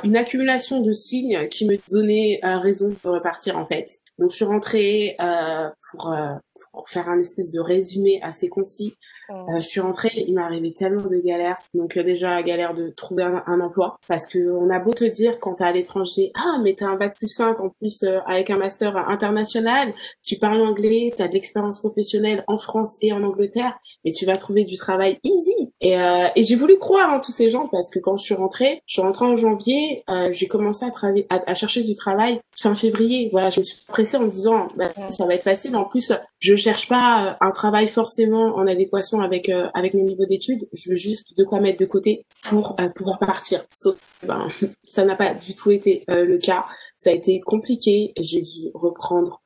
une 0.04 0.16
accumulation 0.16 0.82
de 0.82 0.92
signes 0.92 1.48
qui 1.50 1.66
me 1.66 1.78
donnaient 1.92 2.40
euh, 2.44 2.58
raison 2.58 2.90
de 3.04 3.10
repartir 3.10 3.58
en 3.58 3.66
fait. 3.66 4.02
Donc 4.20 4.32
je 4.32 4.38
suis 4.38 4.46
rentrée 4.46 5.16
euh, 5.22 5.70
pour, 5.92 6.12
euh, 6.12 6.34
pour 6.72 6.90
faire 6.90 7.08
un 7.10 7.20
espèce 7.20 7.52
de 7.52 7.60
résumé 7.60 8.20
assez 8.24 8.50
concis. 8.50 8.96
Euh, 9.30 9.58
je 9.58 9.68
suis 9.68 9.80
rentrée, 9.80 10.12
il 10.16 10.34
m'est 10.34 10.42
arrivé 10.42 10.74
tellement 10.74 11.08
de 11.08 11.18
galères. 11.18 11.58
Donc 11.74 11.98
déjà 11.98 12.42
galère 12.42 12.74
de 12.74 12.90
trouver 12.90 13.24
un, 13.24 13.60
emploi 13.62 13.98
parce 14.08 14.28
que 14.28 14.52
on 14.52 14.70
a 14.70 14.80
beau 14.80 14.94
te 14.94 15.04
dire 15.04 15.40
quand 15.40 15.56
t'es 15.56 15.64
à 15.64 15.72
l'étranger, 15.72 16.32
ah 16.36 16.60
mais 16.64 16.76
t'as 16.76 16.88
un 16.88 16.96
bac 16.96 17.16
plus 17.18 17.28
5 17.28 17.60
en 17.60 17.70
plus 17.70 18.06
avec 18.26 18.50
un 18.50 18.58
master 18.58 18.96
international, 19.10 19.94
tu 20.24 20.38
parles 20.38 20.62
anglais, 20.62 21.12
t'as 21.16 21.28
de 21.28 21.34
l'expérience 21.34 21.80
professionnelle 21.80 22.44
en 22.48 22.58
France 22.58 22.98
et 23.02 23.14
en 23.14 23.24
Angleterre, 23.24 23.78
mais 24.06 24.12
tu 24.12 24.26
vas 24.26 24.38
trouver 24.38 24.64
du 24.64 24.78
travail 24.78 25.20
easy. 25.24 25.74
Et, 25.82 25.94
et 25.94 26.44
j'ai 26.44 26.56
voulu 26.56 26.78
croire 26.78 27.12
en 27.12 27.20
tous 27.20 27.32
ces 27.32 27.50
gens 27.50 27.68
parce 27.68 27.90
que 27.90 28.00
quand 28.00 28.18
je 28.18 28.24
suis 28.24 28.36
rentrée, 28.36 28.82
je 28.86 28.94
suis 28.94 29.02
rentrée 29.02 29.26
en 29.26 29.36
janvier, 29.36 30.04
j'ai 30.32 30.48
commencé 30.48 30.86
à 30.86 30.92
travailler, 30.92 31.26
à, 31.30 31.42
à, 31.50 31.54
chercher 31.54 31.82
du 31.82 31.96
travail 31.96 32.40
fin 32.60 32.76
février. 32.76 33.30
Voilà, 33.32 33.50
je 33.50 33.60
me 33.60 33.64
suis 33.64 34.18
en 34.18 34.26
disant 34.26 34.68
bah, 34.76 34.90
ça 35.10 35.26
va 35.26 35.36
être 35.36 35.44
facile. 35.44 35.76
En 35.76 35.86
plus, 35.86 36.12
je 36.40 36.56
cherche 36.56 36.90
pas 36.90 37.26
euh, 37.26 37.34
un 37.42 37.52
travail 37.52 37.88
forcément 37.88 38.56
en 38.56 38.68
adéquation 38.68 39.22
avec 39.22 39.50
euh, 39.50 39.68
avec 39.74 39.94
mon 39.94 40.04
niveau 40.04 40.26
d'études. 40.26 40.68
Je 40.74 40.90
veux 40.90 40.96
juste 40.96 41.38
de 41.38 41.44
quoi 41.44 41.60
mettre 41.60 41.80
de 41.80 41.86
côté 41.86 42.26
pour 42.44 42.76
euh, 42.80 42.90
pouvoir 42.90 43.20
partir. 43.20 43.64
Sauf 43.74 43.96
ben 44.24 44.48
ça 44.84 45.06
n'a 45.06 45.16
pas 45.16 45.34
du 45.34 45.54
tout 45.54 45.72
été 45.72 46.04
le 46.08 46.38
cas. 46.38 46.66
Ça 46.98 47.12
a 47.12 47.14
été 47.14 47.40
compliqué. 47.42 48.14
J'ai 48.18 48.42
dû 48.42 48.72
reprendre 48.74 49.42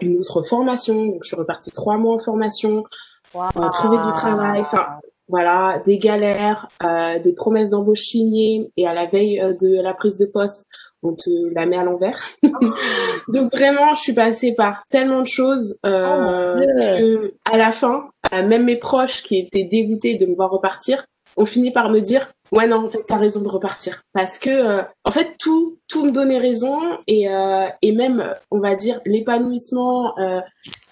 une 0.00 0.16
autre 0.18 0.42
formation. 0.42 1.06
Donc 1.06 1.20
je 1.22 1.28
suis 1.28 1.36
repartie 1.36 1.70
trois 1.72 1.96
mois 1.96 2.14
en 2.14 2.18
formation, 2.20 2.84
trouver 3.72 3.96
du 3.96 4.12
travail. 4.12 4.60
Enfin 4.60 4.86
voilà, 5.28 5.82
des 5.84 5.98
galères, 5.98 6.68
des 7.24 7.32
promesses 7.32 7.70
d'embauche 7.70 8.02
signées 8.02 8.70
et 8.76 8.86
à 8.86 8.94
la 8.94 9.06
veille 9.06 9.40
de 9.60 9.80
la 9.82 9.94
prise 9.94 10.18
de 10.18 10.26
poste, 10.26 10.66
on 11.02 11.14
te 11.14 11.30
la 11.54 11.66
met 11.66 11.76
à 11.76 11.84
l'envers. 11.84 12.20
Donc 13.28 13.52
vraiment, 13.52 13.94
je 13.94 14.00
suis 14.00 14.12
passée 14.12 14.54
par 14.54 14.84
tellement 14.88 15.22
de 15.22 15.26
choses 15.26 15.78
euh, 15.84 16.60
oh, 16.60 16.80
que 16.98 17.34
à 17.44 17.56
la 17.56 17.72
fin, 17.72 18.08
euh, 18.32 18.46
même 18.46 18.64
mes 18.64 18.76
proches 18.76 19.22
qui 19.22 19.38
étaient 19.38 19.64
dégoûtés 19.64 20.16
de 20.16 20.26
me 20.26 20.34
voir 20.34 20.50
repartir, 20.50 21.04
ont 21.36 21.46
fini 21.46 21.70
par 21.70 21.90
me 21.90 22.00
dire 22.00 22.30
ouais 22.50 22.66
non 22.66 22.84
en 22.84 22.90
fait 22.90 23.02
t'as 23.08 23.16
raison 23.16 23.40
de 23.40 23.48
repartir 23.48 24.02
parce 24.12 24.38
que 24.38 24.50
euh, 24.50 24.82
en 25.04 25.10
fait 25.10 25.36
tout 25.38 25.78
tout 25.88 26.04
me 26.04 26.10
donnait 26.10 26.38
raison 26.38 26.78
et 27.06 27.30
euh, 27.30 27.66
et 27.80 27.92
même 27.92 28.34
on 28.50 28.60
va 28.60 28.74
dire 28.74 29.00
l'épanouissement 29.06 30.14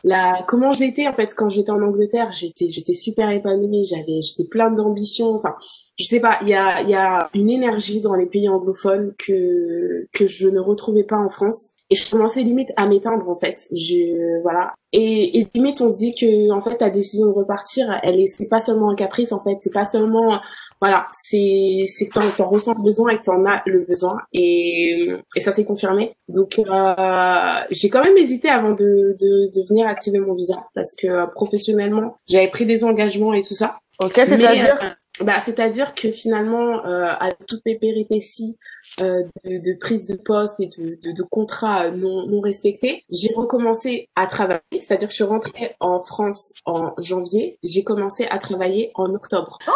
la 0.04 0.44
comment 0.46 0.72
j'étais 0.72 1.08
en 1.08 1.12
fait 1.14 1.34
quand 1.34 1.48
j'étais 1.48 1.70
en 1.70 1.82
Angleterre, 1.82 2.32
j'étais 2.32 2.68
j'étais 2.68 2.94
super 2.94 3.30
épanouie, 3.30 3.84
j'avais 3.84 4.22
j'étais 4.22 4.48
plein 4.48 4.70
d'ambition, 4.70 5.34
enfin 5.34 5.54
je 5.98 6.04
sais 6.04 6.20
pas, 6.20 6.38
il 6.42 6.48
y 6.48 6.54
a 6.54 6.80
il 6.82 6.88
y 6.88 6.94
a 6.94 7.28
une 7.34 7.50
énergie 7.50 8.00
dans 8.00 8.14
les 8.14 8.26
pays 8.26 8.48
anglophones 8.48 9.12
que 9.18 10.06
que 10.12 10.26
je 10.26 10.48
ne 10.48 10.60
retrouvais 10.60 11.04
pas 11.04 11.18
en 11.18 11.28
France 11.28 11.76
et 11.90 11.96
je 11.96 12.08
commençais 12.08 12.42
limite 12.42 12.72
à 12.76 12.86
m'éteindre 12.86 13.28
en 13.28 13.36
fait. 13.36 13.68
Je 13.72 14.40
voilà. 14.42 14.72
Et, 14.92 15.38
et 15.38 15.46
limite 15.54 15.80
on 15.80 15.90
se 15.90 15.98
dit 15.98 16.14
que 16.14 16.50
en 16.52 16.60
fait 16.62 16.78
ta 16.78 16.88
décision 16.88 17.26
de 17.26 17.32
repartir, 17.32 17.86
elle 18.02 18.20
est 18.20 18.26
c'est 18.26 18.48
pas 18.48 18.60
seulement 18.60 18.90
un 18.90 18.94
caprice 18.94 19.32
en 19.32 19.42
fait, 19.42 19.56
c'est 19.60 19.72
pas 19.72 19.84
seulement 19.84 20.40
voilà, 20.80 21.08
c'est 21.12 21.84
c'est 21.86 22.06
que 22.06 22.14
t'en, 22.14 22.30
t'en 22.36 22.48
ressens 22.48 22.74
le 22.74 22.82
besoin 22.82 23.10
et 23.10 23.18
que 23.18 23.24
t'en 23.24 23.44
as 23.44 23.62
le 23.66 23.84
besoin 23.84 24.18
et 24.32 25.06
et 25.36 25.40
ça 25.40 25.52
s'est 25.52 25.64
confirmé. 25.64 26.14
Donc 26.28 26.58
euh, 26.58 27.60
j'ai 27.70 27.90
quand 27.90 28.02
même 28.02 28.16
hésité 28.16 28.48
avant 28.48 28.70
de, 28.70 29.16
de 29.20 29.50
de 29.52 29.68
venir 29.68 29.86
activer 29.90 30.18
mon 30.18 30.34
visa 30.34 30.56
parce 30.74 30.94
que 30.96 31.06
euh, 31.06 31.26
professionnellement 31.26 32.16
j'avais 32.28 32.48
pris 32.48 32.66
des 32.66 32.84
engagements 32.84 33.32
et 33.34 33.42
tout 33.42 33.54
ça. 33.54 33.78
Ok, 34.02 34.12
c'est-à-dire 34.14 34.78
euh, 34.82 34.88
bah, 35.24 35.38
c'est-à-dire 35.40 35.94
que 35.94 36.10
finalement, 36.10 36.84
euh, 36.86 37.06
avec 37.20 37.46
toutes 37.46 37.64
mes 37.66 37.76
péripéties 37.76 38.58
euh, 39.00 39.22
de, 39.44 39.58
de, 39.58 39.78
prise 39.78 40.06
de 40.06 40.16
poste 40.16 40.60
et 40.60 40.68
de, 40.68 40.98
de, 41.02 41.12
de 41.12 41.22
contrats 41.22 41.90
non, 41.90 42.26
non 42.26 42.40
respectés, 42.40 43.04
j'ai 43.10 43.32
recommencé 43.34 44.08
à 44.16 44.26
travailler. 44.26 44.60
C'est-à-dire 44.72 45.08
que 45.08 45.12
je 45.12 45.16
suis 45.16 45.24
rentrée 45.24 45.76
en 45.80 46.00
France 46.00 46.54
en 46.64 46.94
janvier, 46.98 47.58
j'ai 47.62 47.84
commencé 47.84 48.26
à 48.30 48.38
travailler 48.38 48.92
en 48.94 49.12
octobre. 49.14 49.58
Oh 49.68 49.72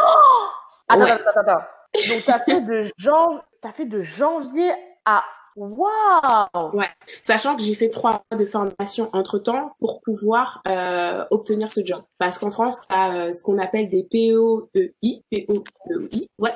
attends, 0.89 1.05
attends, 1.05 1.15
attends, 1.27 1.41
attends. 1.41 1.65
Donc, 2.09 2.25
t'as 2.25 2.39
fait 2.39 2.61
de 2.61 2.85
janvier, 2.97 3.41
t'as 3.61 3.73
fait 3.73 3.87
de 3.87 4.01
janvier 4.01 4.71
à 5.05 5.23
Waouh 5.57 6.71
Ouais, 6.73 6.89
sachant 7.23 7.57
que 7.57 7.63
j'ai 7.63 7.75
fait 7.75 7.89
trois 7.89 8.25
mois 8.31 8.39
de 8.39 8.47
formation 8.47 9.11
entre 9.13 9.39
temps 9.39 9.73
pour 9.79 10.01
pouvoir 10.01 10.63
euh, 10.67 11.25
obtenir 11.31 11.71
ce 11.71 11.85
job. 11.85 12.03
Parce 12.19 12.39
qu'en 12.39 12.51
France, 12.51 12.79
tu 12.89 12.95
as 12.95 13.15
euh, 13.15 13.33
ce 13.33 13.43
qu'on 13.43 13.59
appelle 13.59 13.89
des 13.89 14.05
POEI, 14.05 15.23
POEI, 15.31 16.29
ouais, 16.39 16.55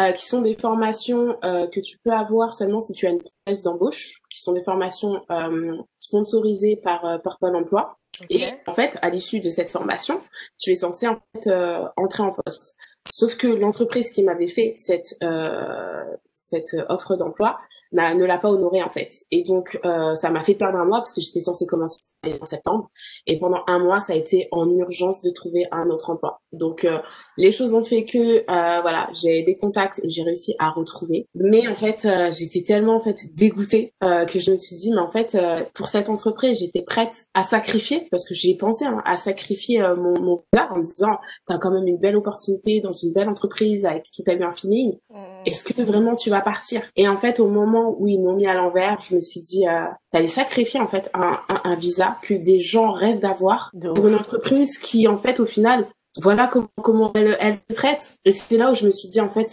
euh, 0.00 0.12
qui 0.12 0.26
sont 0.26 0.42
des 0.42 0.56
formations 0.56 1.36
euh, 1.44 1.66
que 1.68 1.80
tu 1.80 1.98
peux 2.04 2.12
avoir 2.12 2.54
seulement 2.54 2.80
si 2.80 2.92
tu 2.92 3.06
as 3.06 3.10
une 3.10 3.22
promesse 3.22 3.62
d'embauche, 3.62 4.20
qui 4.30 4.40
sont 4.40 4.52
des 4.52 4.62
formations 4.62 5.22
euh, 5.30 5.76
sponsorisées 5.96 6.76
par 6.76 7.04
euh, 7.04 7.18
par 7.18 7.38
Pôle 7.38 7.56
Emploi. 7.56 7.96
Okay. 8.22 8.42
Et 8.42 8.52
en 8.68 8.74
fait, 8.74 8.96
à 9.02 9.10
l'issue 9.10 9.40
de 9.40 9.50
cette 9.50 9.70
formation, 9.70 10.20
tu 10.56 10.70
es 10.70 10.76
censé 10.76 11.08
en 11.08 11.18
fait 11.34 11.50
entrer 11.96 12.22
en 12.22 12.30
poste. 12.30 12.76
Sauf 13.10 13.36
que 13.36 13.46
l'entreprise 13.46 14.10
qui 14.10 14.22
m'avait 14.22 14.48
fait 14.48 14.74
cette 14.76 15.16
euh, 15.22 16.04
cette 16.34 16.76
offre 16.88 17.16
d'emploi 17.16 17.58
ne 17.92 18.24
l'a 18.24 18.38
pas 18.38 18.50
honorée 18.50 18.82
en 18.82 18.90
fait. 18.90 19.10
Et 19.30 19.42
donc 19.42 19.78
euh, 19.84 20.14
ça 20.14 20.30
m'a 20.30 20.42
fait 20.42 20.54
perdre 20.54 20.78
un 20.78 20.84
mois 20.84 20.98
parce 20.98 21.14
que 21.14 21.20
j'étais 21.20 21.40
censée 21.40 21.66
commencer 21.66 22.02
en 22.40 22.46
septembre. 22.46 22.90
Et 23.26 23.38
pendant 23.38 23.62
un 23.66 23.78
mois, 23.78 24.00
ça 24.00 24.12
a 24.12 24.16
été 24.16 24.48
en 24.50 24.70
urgence 24.70 25.20
de 25.22 25.30
trouver 25.30 25.66
un 25.70 25.90
autre 25.90 26.10
emploi. 26.10 26.40
Donc 26.52 26.84
euh, 26.84 26.98
les 27.36 27.50
choses 27.50 27.74
ont 27.74 27.84
fait 27.84 28.04
que 28.04 28.18
euh, 28.18 28.80
voilà, 28.80 29.08
j'ai 29.12 29.42
des 29.42 29.56
contacts 29.56 30.00
et 30.02 30.08
j'ai 30.08 30.22
réussi 30.22 30.54
à 30.58 30.70
retrouver. 30.70 31.28
Mais 31.34 31.68
en 31.68 31.74
fait, 31.74 32.04
euh, 32.04 32.30
j'étais 32.30 32.62
tellement 32.62 32.96
en 32.96 33.00
fait 33.00 33.34
dégoûtée 33.34 33.94
euh, 34.02 34.24
que 34.24 34.38
je 34.38 34.50
me 34.50 34.56
suis 34.56 34.76
dit 34.76 34.90
mais 34.92 35.00
en 35.00 35.10
fait 35.10 35.36
pour 35.74 35.86
cette 35.86 36.08
entreprise, 36.08 36.58
j'étais 36.58 36.82
prête 36.82 37.26
à 37.34 37.42
sacrifier 37.42 38.06
parce 38.10 38.26
que 38.26 38.34
j'y 38.34 38.52
ai 38.52 38.56
pensé 38.56 38.84
hein, 38.84 39.02
à 39.04 39.16
sacrifier 39.16 39.80
mon 39.96 40.20
mon 40.20 40.42
en 40.56 40.78
me 40.78 40.84
disant 40.84 41.18
t'as 41.46 41.58
quand 41.58 41.70
même 41.70 41.86
une 41.86 41.98
belle 41.98 42.16
opportunité 42.16 42.80
dans 42.80 42.92
une 42.92 43.12
belle 43.12 43.28
entreprise 43.28 43.84
avec 43.86 44.04
qui 44.12 44.22
t'as 44.22 44.34
eu 44.34 44.42
un 44.42 44.52
feeling. 44.52 44.98
Mmh. 45.10 45.33
Est-ce 45.46 45.64
que 45.64 45.82
vraiment 45.82 46.16
tu 46.16 46.30
vas 46.30 46.40
partir? 46.40 46.82
Et 46.96 47.08
en 47.08 47.16
fait, 47.16 47.40
au 47.40 47.48
moment 47.48 47.94
où 47.98 48.08
ils 48.08 48.20
m'ont 48.20 48.34
mis 48.34 48.46
à 48.46 48.54
l'envers, 48.54 49.00
je 49.00 49.16
me 49.16 49.20
suis 49.20 49.40
dit, 49.40 49.66
euh, 49.66 49.84
t'allais 50.10 50.26
sacrifier 50.26 50.80
en 50.80 50.88
fait 50.88 51.10
un, 51.14 51.38
un, 51.48 51.60
un, 51.64 51.74
visa 51.76 52.18
que 52.22 52.34
des 52.34 52.60
gens 52.60 52.92
rêvent 52.92 53.20
d'avoir 53.20 53.70
pour 53.94 54.08
une 54.08 54.14
entreprise 54.14 54.78
qui, 54.78 55.06
en 55.08 55.18
fait, 55.18 55.40
au 55.40 55.46
final, 55.46 55.86
voilà 56.20 56.46
comment, 56.46 56.68
comment 56.82 57.12
elle, 57.14 57.36
elle 57.40 57.54
se 57.54 57.74
traite. 57.74 58.16
Et 58.24 58.32
c'est 58.32 58.56
là 58.56 58.70
où 58.70 58.74
je 58.74 58.86
me 58.86 58.90
suis 58.90 59.08
dit, 59.08 59.20
en 59.20 59.30
fait, 59.30 59.50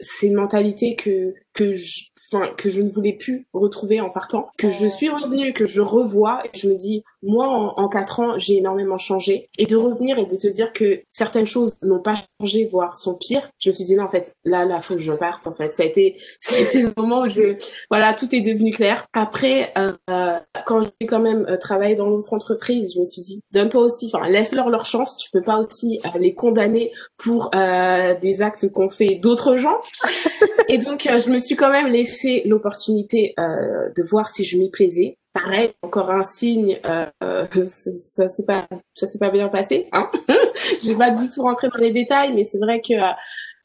c'est 0.00 0.26
une 0.28 0.34
mentalité 0.34 0.94
que 0.94 1.34
que 1.52 1.66
je, 1.66 2.04
enfin 2.30 2.52
que 2.56 2.70
je 2.70 2.82
ne 2.82 2.90
voulais 2.90 3.12
plus 3.12 3.46
retrouver 3.52 4.00
en 4.00 4.10
partant, 4.10 4.48
que 4.58 4.70
je 4.70 4.86
suis 4.86 5.08
revenue, 5.08 5.52
que 5.52 5.66
je 5.66 5.80
revois. 5.80 6.42
Et 6.44 6.56
je 6.56 6.68
me 6.68 6.74
dis 6.74 7.02
moi 7.22 7.48
en, 7.48 7.82
en 7.82 7.88
quatre 7.88 8.20
ans 8.20 8.38
j'ai 8.38 8.58
énormément 8.58 8.98
changé 8.98 9.48
et 9.58 9.66
de 9.66 9.76
revenir 9.76 10.18
et 10.18 10.26
de 10.26 10.36
te 10.36 10.46
dire 10.46 10.72
que 10.72 11.02
certaines 11.08 11.46
choses 11.46 11.74
n'ont 11.82 12.02
pas 12.02 12.16
changé 12.40 12.68
voire 12.70 12.96
sont 12.96 13.14
pires, 13.14 13.48
je 13.58 13.70
me 13.70 13.74
suis 13.74 13.84
dit 13.84 13.96
non 13.96 14.04
en 14.04 14.10
fait 14.10 14.34
là 14.44 14.64
là 14.64 14.80
faut 14.80 14.94
que 14.94 15.00
je 15.00 15.12
parte 15.12 15.46
en 15.46 15.52
fait. 15.52 15.74
Ça 15.74 15.82
a 15.82 15.86
été 15.86 16.16
ça 16.40 16.56
a 16.56 16.58
été 16.58 16.82
le 16.82 16.92
moment 16.96 17.22
où 17.22 17.28
je 17.28 17.56
voilà 17.90 18.14
tout 18.14 18.34
est 18.34 18.40
devenu 18.40 18.72
clair. 18.72 19.06
Après 19.12 19.72
euh, 19.78 20.38
quand 20.64 20.82
j'ai 21.00 21.06
quand 21.06 21.20
même 21.20 21.46
euh, 21.48 21.56
travaillé 21.56 21.94
dans 21.94 22.06
l'autre 22.06 22.32
entreprise, 22.32 22.94
je 22.94 23.00
me 23.00 23.04
suis 23.04 23.22
dit 23.22 23.40
donne-toi 23.52 23.82
aussi, 23.82 24.10
enfin 24.12 24.28
laisse-leur 24.28 24.70
leur 24.70 24.86
chance. 24.86 25.16
Tu 25.16 25.30
peux 25.30 25.42
pas 25.42 25.58
aussi 25.58 26.00
euh, 26.06 26.18
les 26.18 26.34
condamner 26.34 26.92
pour 27.16 27.50
euh, 27.54 28.14
des 28.20 28.42
actes 28.42 28.70
qu'ont 28.70 28.90
fait 28.90 29.16
d'autres 29.16 29.56
gens. 29.56 29.78
et 30.68 30.78
donc 30.78 31.06
euh, 31.06 31.18
je 31.18 31.30
me 31.30 31.38
suis 31.38 31.56
quand 31.56 31.70
même 31.70 31.88
laissé 31.88 32.42
l'opportunité 32.46 33.34
euh, 33.38 33.90
de 33.96 34.02
voir 34.02 34.28
si 34.28 34.44
je 34.44 34.58
m'y 34.58 34.70
plaisais. 34.70 35.18
Pareil, 35.36 35.70
encore 35.82 36.10
un 36.10 36.22
signe, 36.22 36.80
euh, 36.86 37.06
ça 37.66 38.28
s'est 38.30 38.46
pas, 38.46 38.66
ça 38.94 39.06
s'est 39.06 39.18
pas 39.18 39.30
bien 39.30 39.48
passé. 39.48 39.86
Hein 39.92 40.10
J'ai 40.82 40.94
pas 40.94 41.10
du 41.10 41.28
tout 41.28 41.42
rentré 41.42 41.68
dans 41.68 41.78
les 41.78 41.92
détails, 41.92 42.32
mais 42.32 42.44
c'est 42.44 42.58
vrai 42.58 42.80
que 42.80 42.94
euh, 42.94 43.12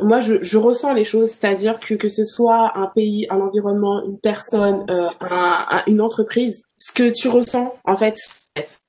moi, 0.02 0.20
je, 0.20 0.44
je, 0.44 0.58
ressens 0.58 0.94
les 0.94 1.06
choses, 1.06 1.30
c'est-à-dire 1.30 1.80
que 1.80 1.94
que 1.94 2.10
ce 2.10 2.26
soit 2.26 2.74
un 2.76 2.88
pays, 2.88 3.26
un 3.30 3.40
environnement, 3.40 4.04
une 4.06 4.20
personne, 4.20 4.86
euh, 4.90 5.08
un, 5.22 5.66
un, 5.70 5.84
une 5.88 6.02
entreprise, 6.02 6.64
ce 6.78 6.92
que 6.92 7.10
tu 7.10 7.30
ressens, 7.30 7.74
en 7.86 7.96
fait, 7.96 8.16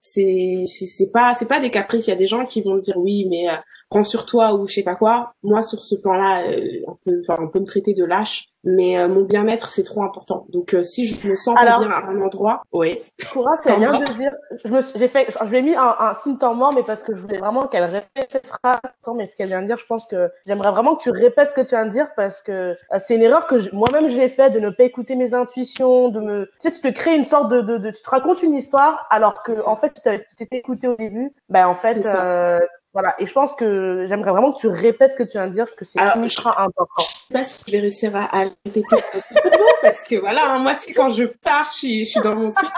c'est 0.02 0.64
c'est 0.66 1.10
pas 1.12 1.34
c'est 1.34 1.48
pas 1.48 1.60
des 1.60 1.70
caprices. 1.70 2.08
Il 2.08 2.10
y 2.10 2.14
a 2.14 2.16
des 2.16 2.26
gens 2.26 2.44
qui 2.44 2.62
vont 2.62 2.76
dire 2.76 2.96
oui, 2.96 3.26
mais 3.30 3.48
euh, 3.48 3.56
prends 3.92 4.04
sur 4.04 4.24
toi 4.24 4.54
ou 4.54 4.66
je 4.66 4.74
sais 4.74 4.82
pas 4.82 4.94
quoi. 4.94 5.34
Moi, 5.42 5.60
sur 5.62 5.80
ce 5.82 5.94
plan-là, 5.96 6.44
on 6.86 6.96
peut, 7.04 7.22
on 7.28 7.48
peut 7.48 7.60
me 7.60 7.66
traiter 7.66 7.94
de 7.94 8.04
lâche 8.04 8.52
mais 8.64 8.98
euh, 8.98 9.08
mon 9.08 9.22
bien-être 9.22 9.68
c'est 9.68 9.82
trop 9.82 10.02
important. 10.02 10.46
Donc 10.50 10.74
euh, 10.74 10.84
si 10.84 11.06
je 11.06 11.28
me 11.28 11.36
sens 11.36 11.54
pas 11.54 11.78
bien 11.78 11.90
à 11.90 12.06
un 12.06 12.20
endroit, 12.20 12.62
oui. 12.72 12.98
Coura, 13.32 13.52
c'est 13.64 13.76
bien 13.76 13.98
de 13.98 14.04
dire. 14.14 14.32
Je 14.64 14.72
me, 14.72 14.80
j'ai 14.96 15.08
fait, 15.08 15.26
je 15.38 15.48
lui 15.48 15.58
ai 15.58 15.62
mis 15.62 15.74
un, 15.74 15.94
un 15.98 16.14
signe 16.14 16.38
temps 16.38 16.54
mort, 16.54 16.72
mais 16.72 16.82
parce 16.82 17.02
que 17.02 17.14
je 17.14 17.20
voulais 17.20 17.38
vraiment 17.38 17.66
qu'elle 17.66 17.84
répète 17.84 18.28
cette 18.30 18.46
phrase. 18.46 18.78
Attends, 18.84 19.14
mais 19.14 19.26
ce 19.26 19.36
qu'elle 19.36 19.48
vient 19.48 19.62
de 19.62 19.66
dire, 19.66 19.78
je 19.78 19.86
pense 19.86 20.06
que 20.06 20.30
j'aimerais 20.46 20.70
vraiment 20.70 20.96
que 20.96 21.02
tu 21.02 21.10
répètes 21.10 21.48
ce 21.48 21.54
que 21.54 21.60
tu 21.60 21.70
viens 21.74 21.86
de 21.86 21.90
dire 21.90 22.08
parce 22.16 22.40
que 22.40 22.52
euh, 22.52 22.98
c'est 22.98 23.16
une 23.16 23.22
erreur 23.22 23.46
que 23.46 23.58
je, 23.58 23.74
moi-même 23.74 24.08
j'ai 24.08 24.28
fait 24.28 24.50
de 24.50 24.60
ne 24.60 24.70
pas 24.70 24.84
écouter 24.84 25.16
mes 25.16 25.34
intuitions, 25.34 26.08
de 26.08 26.20
me, 26.20 26.46
tu 26.46 26.52
sais, 26.58 26.70
tu 26.70 26.80
te 26.80 26.88
crées 26.88 27.16
une 27.16 27.24
sorte 27.24 27.48
de, 27.50 27.60
de, 27.60 27.78
de 27.78 27.90
tu 27.90 28.02
te 28.02 28.10
racontes 28.10 28.42
une 28.42 28.54
histoire 28.54 29.06
alors 29.10 29.42
que 29.42 29.66
en 29.66 29.76
fait 29.76 29.92
tu 29.94 30.02
t'étais 30.36 30.58
écouté 30.58 30.88
au 30.88 30.94
début, 30.94 31.32
ben 31.48 31.66
en 31.66 31.74
fait 31.74 32.06
voilà, 32.92 33.14
et 33.18 33.24
je 33.24 33.32
pense 33.32 33.54
que 33.54 34.04
j'aimerais 34.06 34.32
vraiment 34.32 34.52
que 34.52 34.60
tu 34.60 34.68
répètes 34.68 35.12
ce 35.12 35.16
que 35.16 35.22
tu 35.22 35.32
viens 35.32 35.46
de 35.46 35.52
dire, 35.52 35.64
parce 35.64 35.74
que 35.74 35.84
c'est 35.84 35.98
ultra 36.16 36.54
je... 36.58 36.62
important. 36.64 36.94
Je 36.98 37.04
sais 37.04 37.32
pas 37.32 37.44
si 37.44 37.62
je 37.66 37.72
vais 37.72 37.80
réussir 37.80 38.14
à, 38.14 38.24
à 38.24 38.44
répéter 38.66 38.96
parce 39.82 40.04
que 40.04 40.16
voilà, 40.16 40.50
hein, 40.50 40.58
moi, 40.58 40.74
tu 40.74 40.82
sais, 40.82 40.92
quand 40.92 41.08
je 41.08 41.24
pars, 41.24 41.64
je 41.64 41.78
suis, 41.78 42.04
je 42.04 42.10
suis 42.10 42.20
dans 42.20 42.36
mon 42.36 42.50
truc. 42.50 42.70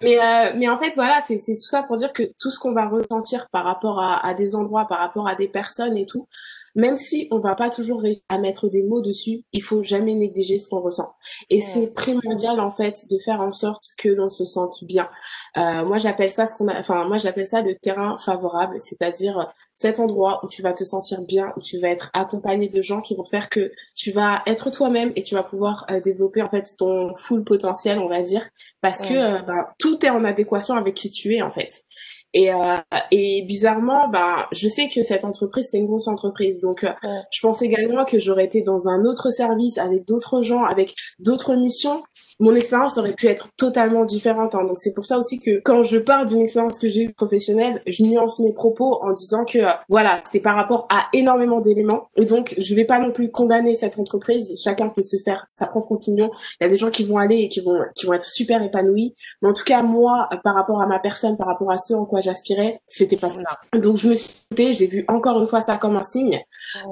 Mais, 0.00 0.18
euh, 0.18 0.52
mais 0.56 0.68
en 0.68 0.78
fait, 0.78 0.94
voilà, 0.94 1.20
c'est 1.20 1.36
tout 1.36 1.68
ça 1.68 1.82
pour 1.82 1.96
dire 1.96 2.12
que 2.14 2.22
tout 2.38 2.50
ce 2.50 2.58
qu'on 2.58 2.72
va 2.72 2.88
ressentir 2.88 3.48
par 3.50 3.64
rapport 3.64 4.00
à, 4.00 4.26
à 4.26 4.32
des 4.32 4.54
endroits, 4.54 4.86
par 4.86 4.98
rapport 4.98 5.28
à 5.28 5.34
des 5.34 5.48
personnes 5.48 5.96
et 5.96 6.06
tout, 6.06 6.26
même 6.74 6.96
si 6.96 7.28
on 7.30 7.38
va 7.38 7.54
pas 7.54 7.70
toujours 7.70 8.02
réussir 8.02 8.22
à 8.28 8.38
mettre 8.38 8.68
des 8.68 8.82
mots 8.82 9.00
dessus, 9.00 9.44
il 9.52 9.62
faut 9.62 9.82
jamais 9.82 10.14
négliger 10.14 10.58
ce 10.58 10.68
qu'on 10.68 10.80
ressent. 10.80 11.12
Et 11.48 11.56
ouais. 11.56 11.60
c'est 11.60 11.86
primordial 11.94 12.60
en 12.60 12.70
fait 12.70 13.06
de 13.10 13.18
faire 13.18 13.40
en 13.40 13.52
sorte 13.52 13.84
que 13.98 14.08
l'on 14.08 14.28
se 14.28 14.44
sente 14.44 14.84
bien. 14.84 15.08
Euh, 15.56 15.84
moi 15.84 15.98
j'appelle 15.98 16.30
ça 16.30 16.46
ce 16.46 16.56
qu'on 16.56 16.68
a, 16.68 16.78
enfin 16.78 17.04
moi 17.06 17.18
j'appelle 17.18 17.46
ça 17.46 17.62
le 17.62 17.74
terrain 17.76 18.16
favorable, 18.18 18.76
c'est-à-dire 18.80 19.52
cet 19.74 19.98
endroit 19.98 20.40
où 20.44 20.48
tu 20.48 20.62
vas 20.62 20.72
te 20.72 20.84
sentir 20.84 21.22
bien, 21.22 21.52
où 21.56 21.60
tu 21.60 21.78
vas 21.78 21.88
être 21.88 22.10
accompagné 22.12 22.68
de 22.68 22.82
gens 22.82 23.00
qui 23.00 23.14
vont 23.16 23.24
faire 23.24 23.48
que 23.48 23.72
tu 23.94 24.12
vas 24.12 24.42
être 24.46 24.70
toi-même 24.70 25.12
et 25.16 25.22
tu 25.22 25.34
vas 25.34 25.42
pouvoir 25.42 25.86
euh, 25.90 26.00
développer 26.00 26.42
en 26.42 26.48
fait 26.48 26.74
ton 26.78 27.14
full 27.16 27.44
potentiel, 27.44 27.98
on 27.98 28.08
va 28.08 28.22
dire, 28.22 28.48
parce 28.80 29.00
ouais. 29.02 29.08
que 29.08 29.14
euh, 29.14 29.42
bah, 29.42 29.74
tout 29.78 30.04
est 30.04 30.10
en 30.10 30.24
adéquation 30.24 30.74
avec 30.74 30.94
qui 30.94 31.10
tu 31.10 31.34
es 31.34 31.42
en 31.42 31.50
fait. 31.50 31.82
Et, 32.32 32.52
euh, 32.52 32.76
et 33.10 33.44
bizarrement, 33.46 34.08
bah, 34.08 34.46
je 34.52 34.68
sais 34.68 34.88
que 34.88 35.02
cette 35.02 35.24
entreprise, 35.24 35.68
c'est 35.70 35.78
une 35.78 35.86
grosse 35.86 36.06
entreprise. 36.06 36.60
Donc, 36.60 36.84
euh, 36.84 36.90
je 37.30 37.40
pense 37.40 37.62
également 37.62 38.04
que 38.04 38.20
j'aurais 38.20 38.44
été 38.44 38.62
dans 38.62 38.88
un 38.88 39.04
autre 39.04 39.30
service 39.30 39.78
avec 39.78 40.06
d'autres 40.06 40.42
gens, 40.42 40.64
avec 40.64 40.94
d'autres 41.18 41.54
missions 41.56 42.02
mon 42.40 42.54
expérience 42.54 42.96
aurait 42.98 43.12
pu 43.12 43.26
être 43.26 43.48
totalement 43.56 44.04
différente. 44.04 44.54
Hein. 44.54 44.64
Donc 44.64 44.78
c'est 44.78 44.94
pour 44.94 45.04
ça 45.04 45.18
aussi 45.18 45.38
que 45.38 45.60
quand 45.60 45.82
je 45.82 45.98
parle 45.98 46.26
d'une 46.26 46.40
expérience 46.40 46.78
que 46.78 46.88
j'ai 46.88 47.04
eue 47.04 47.12
professionnelle, 47.12 47.82
je 47.86 48.02
nuance 48.02 48.40
mes 48.40 48.52
propos 48.52 48.98
en 49.02 49.12
disant 49.12 49.44
que 49.44 49.58
euh, 49.58 49.70
voilà, 49.88 50.20
c'était 50.24 50.40
par 50.40 50.56
rapport 50.56 50.86
à 50.90 51.06
énormément 51.12 51.60
d'éléments. 51.60 52.08
Et 52.16 52.24
donc 52.24 52.54
je 52.56 52.74
vais 52.74 52.84
pas 52.84 52.98
non 52.98 53.12
plus 53.12 53.30
condamner 53.30 53.74
cette 53.74 53.98
entreprise. 53.98 54.52
Chacun 54.62 54.88
peut 54.88 55.02
se 55.02 55.16
faire 55.22 55.44
sa 55.48 55.66
propre 55.66 55.92
opinion. 55.92 56.30
Il 56.60 56.64
y 56.64 56.66
a 56.66 56.70
des 56.70 56.76
gens 56.76 56.90
qui 56.90 57.04
vont 57.04 57.18
aller 57.18 57.36
et 57.36 57.48
qui 57.48 57.60
vont 57.60 57.78
qui 57.94 58.06
vont 58.06 58.14
être 58.14 58.24
super 58.24 58.62
épanouis. 58.62 59.14
Mais 59.42 59.48
en 59.48 59.52
tout 59.52 59.64
cas 59.64 59.82
moi, 59.82 60.28
par 60.42 60.54
rapport 60.54 60.80
à 60.80 60.86
ma 60.86 60.98
personne, 60.98 61.36
par 61.36 61.46
rapport 61.46 61.70
à 61.70 61.76
ce 61.76 61.92
en 61.92 62.06
quoi 62.06 62.20
j'aspirais, 62.20 62.80
c'était 62.86 63.16
pas 63.16 63.28
ça. 63.28 63.78
Donc 63.78 63.96
je 63.96 64.08
me 64.08 64.14
suis 64.14 64.40
j'ai 64.58 64.86
vu 64.88 65.04
encore 65.08 65.40
une 65.40 65.46
fois 65.46 65.60
ça 65.60 65.76
comme 65.76 65.96
un 65.96 66.02
signe. 66.02 66.40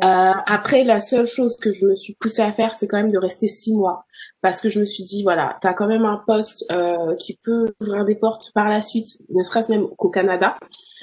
Euh, 0.05 0.33
après 0.47 0.85
la 0.85 1.01
seule 1.01 1.27
chose 1.27 1.57
que 1.57 1.73
je 1.73 1.87
me 1.87 1.95
suis 1.95 2.15
poussée 2.15 2.43
à 2.43 2.53
faire, 2.53 2.75
c'est 2.75 2.87
quand 2.87 2.97
même 2.97 3.11
de 3.11 3.19
rester 3.19 3.49
six 3.49 3.75
mois 3.75 4.05
parce 4.41 4.61
que 4.61 4.69
je 4.69 4.81
me 4.81 4.85
suis 4.85 5.05
dit 5.05 5.23
voilà 5.23 5.57
tu 5.61 5.69
as 5.69 5.75
quand 5.75 5.87
même 5.87 6.05
un 6.05 6.23
poste 6.27 6.65
euh, 6.73 7.15
qui 7.17 7.39
peut 7.45 7.75
ouvrir 7.81 8.05
des 8.05 8.15
portes 8.15 8.53
par 8.55 8.69
la 8.69 8.81
suite, 8.81 9.19
ne 9.31 9.43
serait-ce 9.43 9.71
même 9.71 9.89
qu'au 9.97 10.11
Canada. 10.11 10.57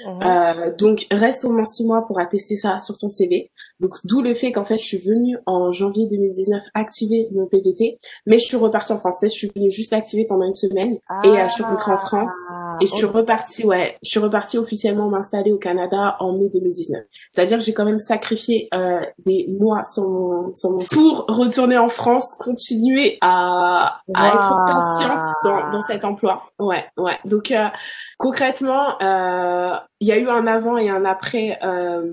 Mhm. 0.06 0.22
Euh, 0.24 0.76
donc 0.78 1.08
reste 1.12 1.46
au 1.46 1.52
moins 1.52 1.64
six 1.64 1.86
mois 1.86 2.06
pour 2.06 2.20
attester 2.20 2.56
ça 2.56 2.80
sur 2.82 2.98
ton 2.98 3.10
CV. 3.10 3.52
Donc 3.80 3.94
d'où 4.04 4.22
le 4.22 4.36
fait 4.36 4.52
qu'en 4.52 4.66
fait 4.66 4.78
je 4.78 4.84
suis 4.84 4.98
venue 4.98 5.38
en 5.46 5.72
janvier 5.72 6.08
2019 6.08 6.64
activer 6.74 7.30
mon 7.34 7.48
PVT, 7.48 8.00
mais 8.26 8.40
je 8.40 8.46
suis 8.46 8.58
repartie 8.58 8.94
en 8.94 9.00
France. 9.00 9.18
En 9.18 9.20
fait, 9.22 9.30
je 9.30 9.34
suis 9.34 9.52
venue 9.56 9.72
juste 9.72 9.94
activer 9.94 10.26
pendant 10.26 10.46
une 10.46 10.54
semaine 10.54 10.98
et 11.24 11.28
euh, 11.28 11.48
je 11.48 11.54
suis 11.54 11.64
rentrée 11.64 11.92
en 11.92 11.98
France 11.98 12.34
ah, 12.52 12.78
et 12.82 12.88
je 12.88 12.94
suis 12.94 13.06
repartie. 13.06 13.66
Ouais, 13.66 13.98
je 14.04 14.10
suis 14.10 14.20
repartie 14.20 14.58
officiellement 14.58 15.10
m'installer 15.10 15.52
au 15.52 15.58
Canada 15.58 16.16
en 16.20 16.34
mai 16.34 16.50
2019. 16.50 17.04
C'est-à-dire 17.32 17.60
que 17.60 17.64
j'ai 17.64 17.74
quand 17.74 17.86
même 17.86 18.00
sacrifié 18.00 18.68
euh, 18.74 19.02
des 19.26 19.48
mois 19.60 19.84
sur 19.84 20.04
mon, 20.08 20.56
sur 20.56 20.72
mon 20.72 20.80
pour 20.92 21.26
retourner 21.28 21.78
en 21.78 21.90
France, 21.90 22.36
continuer 22.40 23.05
à, 23.22 24.02
à 24.14 24.28
être 24.28 24.66
patiente 24.66 25.24
dans, 25.44 25.70
dans 25.72 25.82
cet 25.82 26.06
emploi. 26.06 26.44
Ouais, 26.60 26.86
ouais. 26.98 27.20
Donc 27.26 27.52
euh, 27.52 27.68
Concrètement, 28.18 29.02
euh, 29.02 29.76
il 30.00 30.08
y 30.08 30.12
a 30.12 30.18
eu 30.18 30.28
un 30.28 30.48
avant 30.48 30.78
et 30.78 30.90
un 30.90 31.04
après 31.04 31.58
euh, 31.64 32.12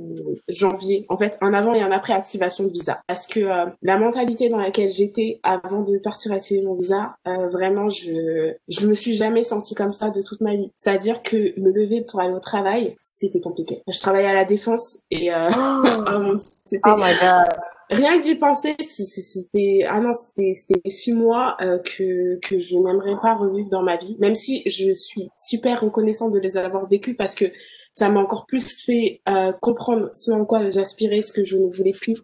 janvier. 0.48 1.04
En 1.08 1.16
fait, 1.16 1.36
un 1.40 1.54
avant 1.54 1.74
et 1.74 1.82
un 1.82 1.92
après 1.92 2.12
activation 2.12 2.64
de 2.64 2.70
visa. 2.70 3.00
Parce 3.06 3.26
que 3.26 3.40
euh, 3.40 3.66
la 3.82 3.98
mentalité 3.98 4.48
dans 4.48 4.58
laquelle 4.58 4.90
j'étais 4.90 5.40
avant 5.42 5.82
de 5.82 5.98
partir 5.98 6.32
activer 6.32 6.64
mon 6.64 6.74
visa, 6.74 7.16
euh, 7.26 7.48
vraiment, 7.48 7.88
je 7.88 8.52
je 8.68 8.86
me 8.86 8.94
suis 8.94 9.14
jamais 9.14 9.44
sentie 9.44 9.74
comme 9.74 9.92
ça 9.92 10.10
de 10.10 10.22
toute 10.22 10.40
ma 10.40 10.54
vie. 10.54 10.70
C'est-à-dire 10.74 11.22
que 11.22 11.58
me 11.60 11.70
lever 11.70 12.02
pour 12.02 12.20
aller 12.20 12.34
au 12.34 12.40
travail, 12.40 12.96
c'était 13.02 13.40
compliqué. 13.40 13.82
Je 13.88 14.00
travaillais 14.00 14.28
à 14.28 14.34
la 14.34 14.44
défense 14.44 15.02
et 15.10 15.32
euh, 15.32 15.48
oh. 15.50 16.36
c'était 16.64 16.80
oh 16.86 16.96
my 16.96 17.12
god 17.20 17.48
rien 17.92 18.18
que 18.18 18.22
d'y 18.22 18.34
penser, 18.34 18.74
c'était 18.80 19.84
ah 19.88 20.00
non, 20.00 20.12
c'était 20.12 20.52
c'était 20.54 20.90
six 20.90 21.12
mois 21.12 21.56
euh, 21.60 21.78
que 21.78 22.38
que 22.40 22.58
je 22.58 22.76
n'aimerais 22.76 23.16
pas 23.20 23.34
revivre 23.34 23.68
dans 23.70 23.82
ma 23.82 23.96
vie, 23.96 24.16
même 24.18 24.34
si 24.34 24.62
je 24.66 24.92
suis 24.92 25.28
super 25.38 25.84
reconnaissante 25.92 26.32
de 26.32 26.38
les 26.38 26.56
avoir 26.56 26.88
vécus 26.88 27.16
parce 27.16 27.34
que 27.34 27.46
ça 27.92 28.08
m'a 28.08 28.20
encore 28.20 28.46
plus 28.46 28.82
fait 28.82 29.20
euh, 29.28 29.52
comprendre 29.60 30.08
ce 30.12 30.32
en 30.32 30.46
quoi 30.46 30.70
j'aspirais, 30.70 31.20
ce 31.20 31.32
que 31.32 31.44
je 31.44 31.56
ne 31.56 31.68
voulais 31.68 31.92
plus. 31.92 32.16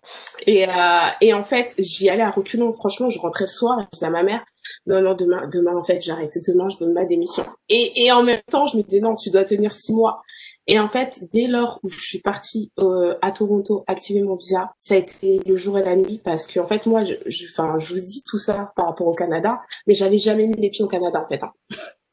Et 0.47 0.67
euh, 0.67 0.71
et 1.21 1.35
en 1.35 1.45
fait, 1.45 1.75
j'y 1.79 2.09
allais 2.09 2.23
à 2.23 2.31
reculons. 2.31 2.73
Franchement, 2.73 3.11
je 3.11 3.19
rentrais 3.19 3.45
le 3.45 3.51
soir, 3.51 3.79
je 3.81 3.87
disais 3.93 4.07
à 4.07 4.11
ma 4.11 4.23
mère, 4.23 4.43
non 4.87 5.03
non 5.03 5.15
demain 5.15 5.47
demain 5.53 5.77
en 5.77 5.85
fait 5.85 6.01
j'arrête 6.01 6.33
demain 6.47 6.69
je 6.71 6.79
donne 6.79 6.95
ma 6.95 7.05
démission. 7.05 7.45
Et 7.69 8.05
et 8.05 8.13
en 8.13 8.23
même 8.23 8.41
temps, 8.51 8.67
je 8.67 8.79
me 8.79 8.83
disais 8.83 9.01
non, 9.01 9.15
tu 9.15 9.31
dois 9.31 9.45
tenir 9.45 9.75
six 9.75 9.93
mois. 9.93 10.23
Et 10.71 10.79
en 10.79 10.89
fait, 10.89 11.25
dès 11.33 11.47
lors 11.47 11.81
où 11.83 11.89
je 11.89 11.99
suis 11.99 12.21
partie 12.21 12.71
euh, 12.79 13.15
à 13.23 13.33
Toronto 13.33 13.85
activer 13.87 14.23
mon 14.23 14.37
visa, 14.37 14.71
ça 14.79 14.95
a 14.95 14.99
été 14.99 15.41
le 15.47 15.57
jour 15.57 15.79
et 15.79 15.83
la 15.83 15.97
nuit 15.97 16.21
parce 16.23 16.47
que 16.47 16.61
en 16.61 16.67
fait 16.67 16.85
moi, 16.85 17.05
je, 17.05 17.15
enfin, 17.51 17.79
je, 17.79 17.95
vous 17.95 18.01
dis 18.01 18.23
tout 18.27 18.39
ça 18.39 18.73
par 18.77 18.87
rapport 18.87 19.07
au 19.07 19.15
Canada, 19.15 19.61
mais 19.87 19.95
j'avais 19.95 20.19
jamais 20.19 20.47
mis 20.47 20.61
les 20.61 20.69
pieds 20.69 20.85
au 20.85 20.89
Canada 20.89 21.23
en 21.25 21.27
fait. 21.27 21.43
Hein. 21.43 21.53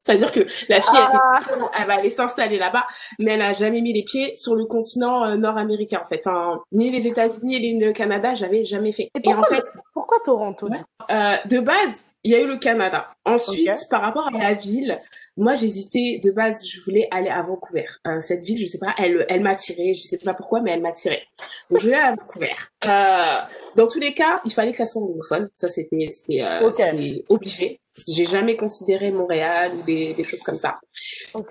C'est-à-dire 0.06 0.32
que 0.32 0.42
la 0.70 0.82
fille, 0.82 0.92
ah. 0.94 1.40
elle, 1.74 1.88
va 1.88 1.96
aller 1.96 2.12
s'installer 2.12 2.60
là-bas, 2.60 2.86
mais 3.18 3.32
elle 3.32 3.42
a 3.42 3.54
jamais 3.54 3.82
mis 3.82 3.92
les 3.92 4.04
pieds 4.04 4.36
sur 4.36 4.54
le 4.54 4.66
continent 4.66 5.26
euh, 5.26 5.36
nord-américain, 5.36 6.02
en 6.04 6.08
fait. 6.08 6.22
Enfin, 6.28 6.62
ni 6.72 6.92
les 6.92 7.08
États-Unis, 7.08 7.60
ni 7.60 7.80
le 7.80 7.92
Canada, 7.92 8.36
j'avais 8.36 8.66
jamais 8.66 8.92
fait. 8.92 9.10
Et, 9.16 9.20
pourquoi, 9.20 9.48
en 9.48 9.56
fait, 9.56 9.64
pourquoi 9.94 10.18
Toronto 10.24 10.70
euh, 11.10 11.36
De 11.46 11.60
base, 11.60 12.06
il 12.24 12.32
y 12.32 12.36
a 12.36 12.40
eu 12.40 12.46
le 12.46 12.58
Canada. 12.58 13.08
Ensuite, 13.26 13.72
par 13.90 14.02
rapport 14.02 14.28
à 14.28 14.38
la 14.38 14.54
ville, 14.54 15.02
moi, 15.38 15.56
j'hésitais. 15.56 16.20
De 16.24 16.32
base, 16.32 16.66
je 16.66 16.82
voulais 16.82 17.08
aller 17.12 17.30
à 17.30 17.42
Vancouver. 17.42 17.86
Euh, 18.08 18.20
cette 18.22 18.44
ville, 18.44 18.60
je 18.60 18.68
sais 18.68 18.78
pas, 18.78 18.94
elle, 18.98 19.26
elle 19.28 19.42
m'a 19.42 19.56
tiré. 19.56 19.94
Je 19.94 20.02
sais 20.02 20.18
pas 20.20 20.34
pourquoi, 20.34 20.62
mais 20.62 20.72
elle 20.72 20.82
m'a 20.82 20.92
tiré. 20.92 21.24
Donc, 21.70 21.80
je 21.80 21.86
voulais 21.86 21.98
aller 21.98 22.14
à 22.14 22.16
Vancouver. 22.16 22.56
Euh, 22.86 23.56
dans 23.76 23.88
tous 23.88 24.00
les 24.00 24.14
cas, 24.14 24.40
il 24.46 24.54
fallait 24.54 24.72
que 24.72 24.78
ça 24.78 24.86
soit 24.86 25.02
anglophone. 25.02 25.50
Ça, 25.52 25.68
c'était, 25.68 26.08
c'était, 26.10 26.42
euh, 26.42 27.22
obligé. 27.30 27.80
J'ai 28.08 28.26
jamais 28.26 28.58
considéré 28.58 29.12
Montréal 29.12 29.74
ou 29.76 29.84
des, 29.84 30.14
des 30.14 30.24
choses 30.24 30.42
comme 30.42 30.58
ça. 30.58 30.80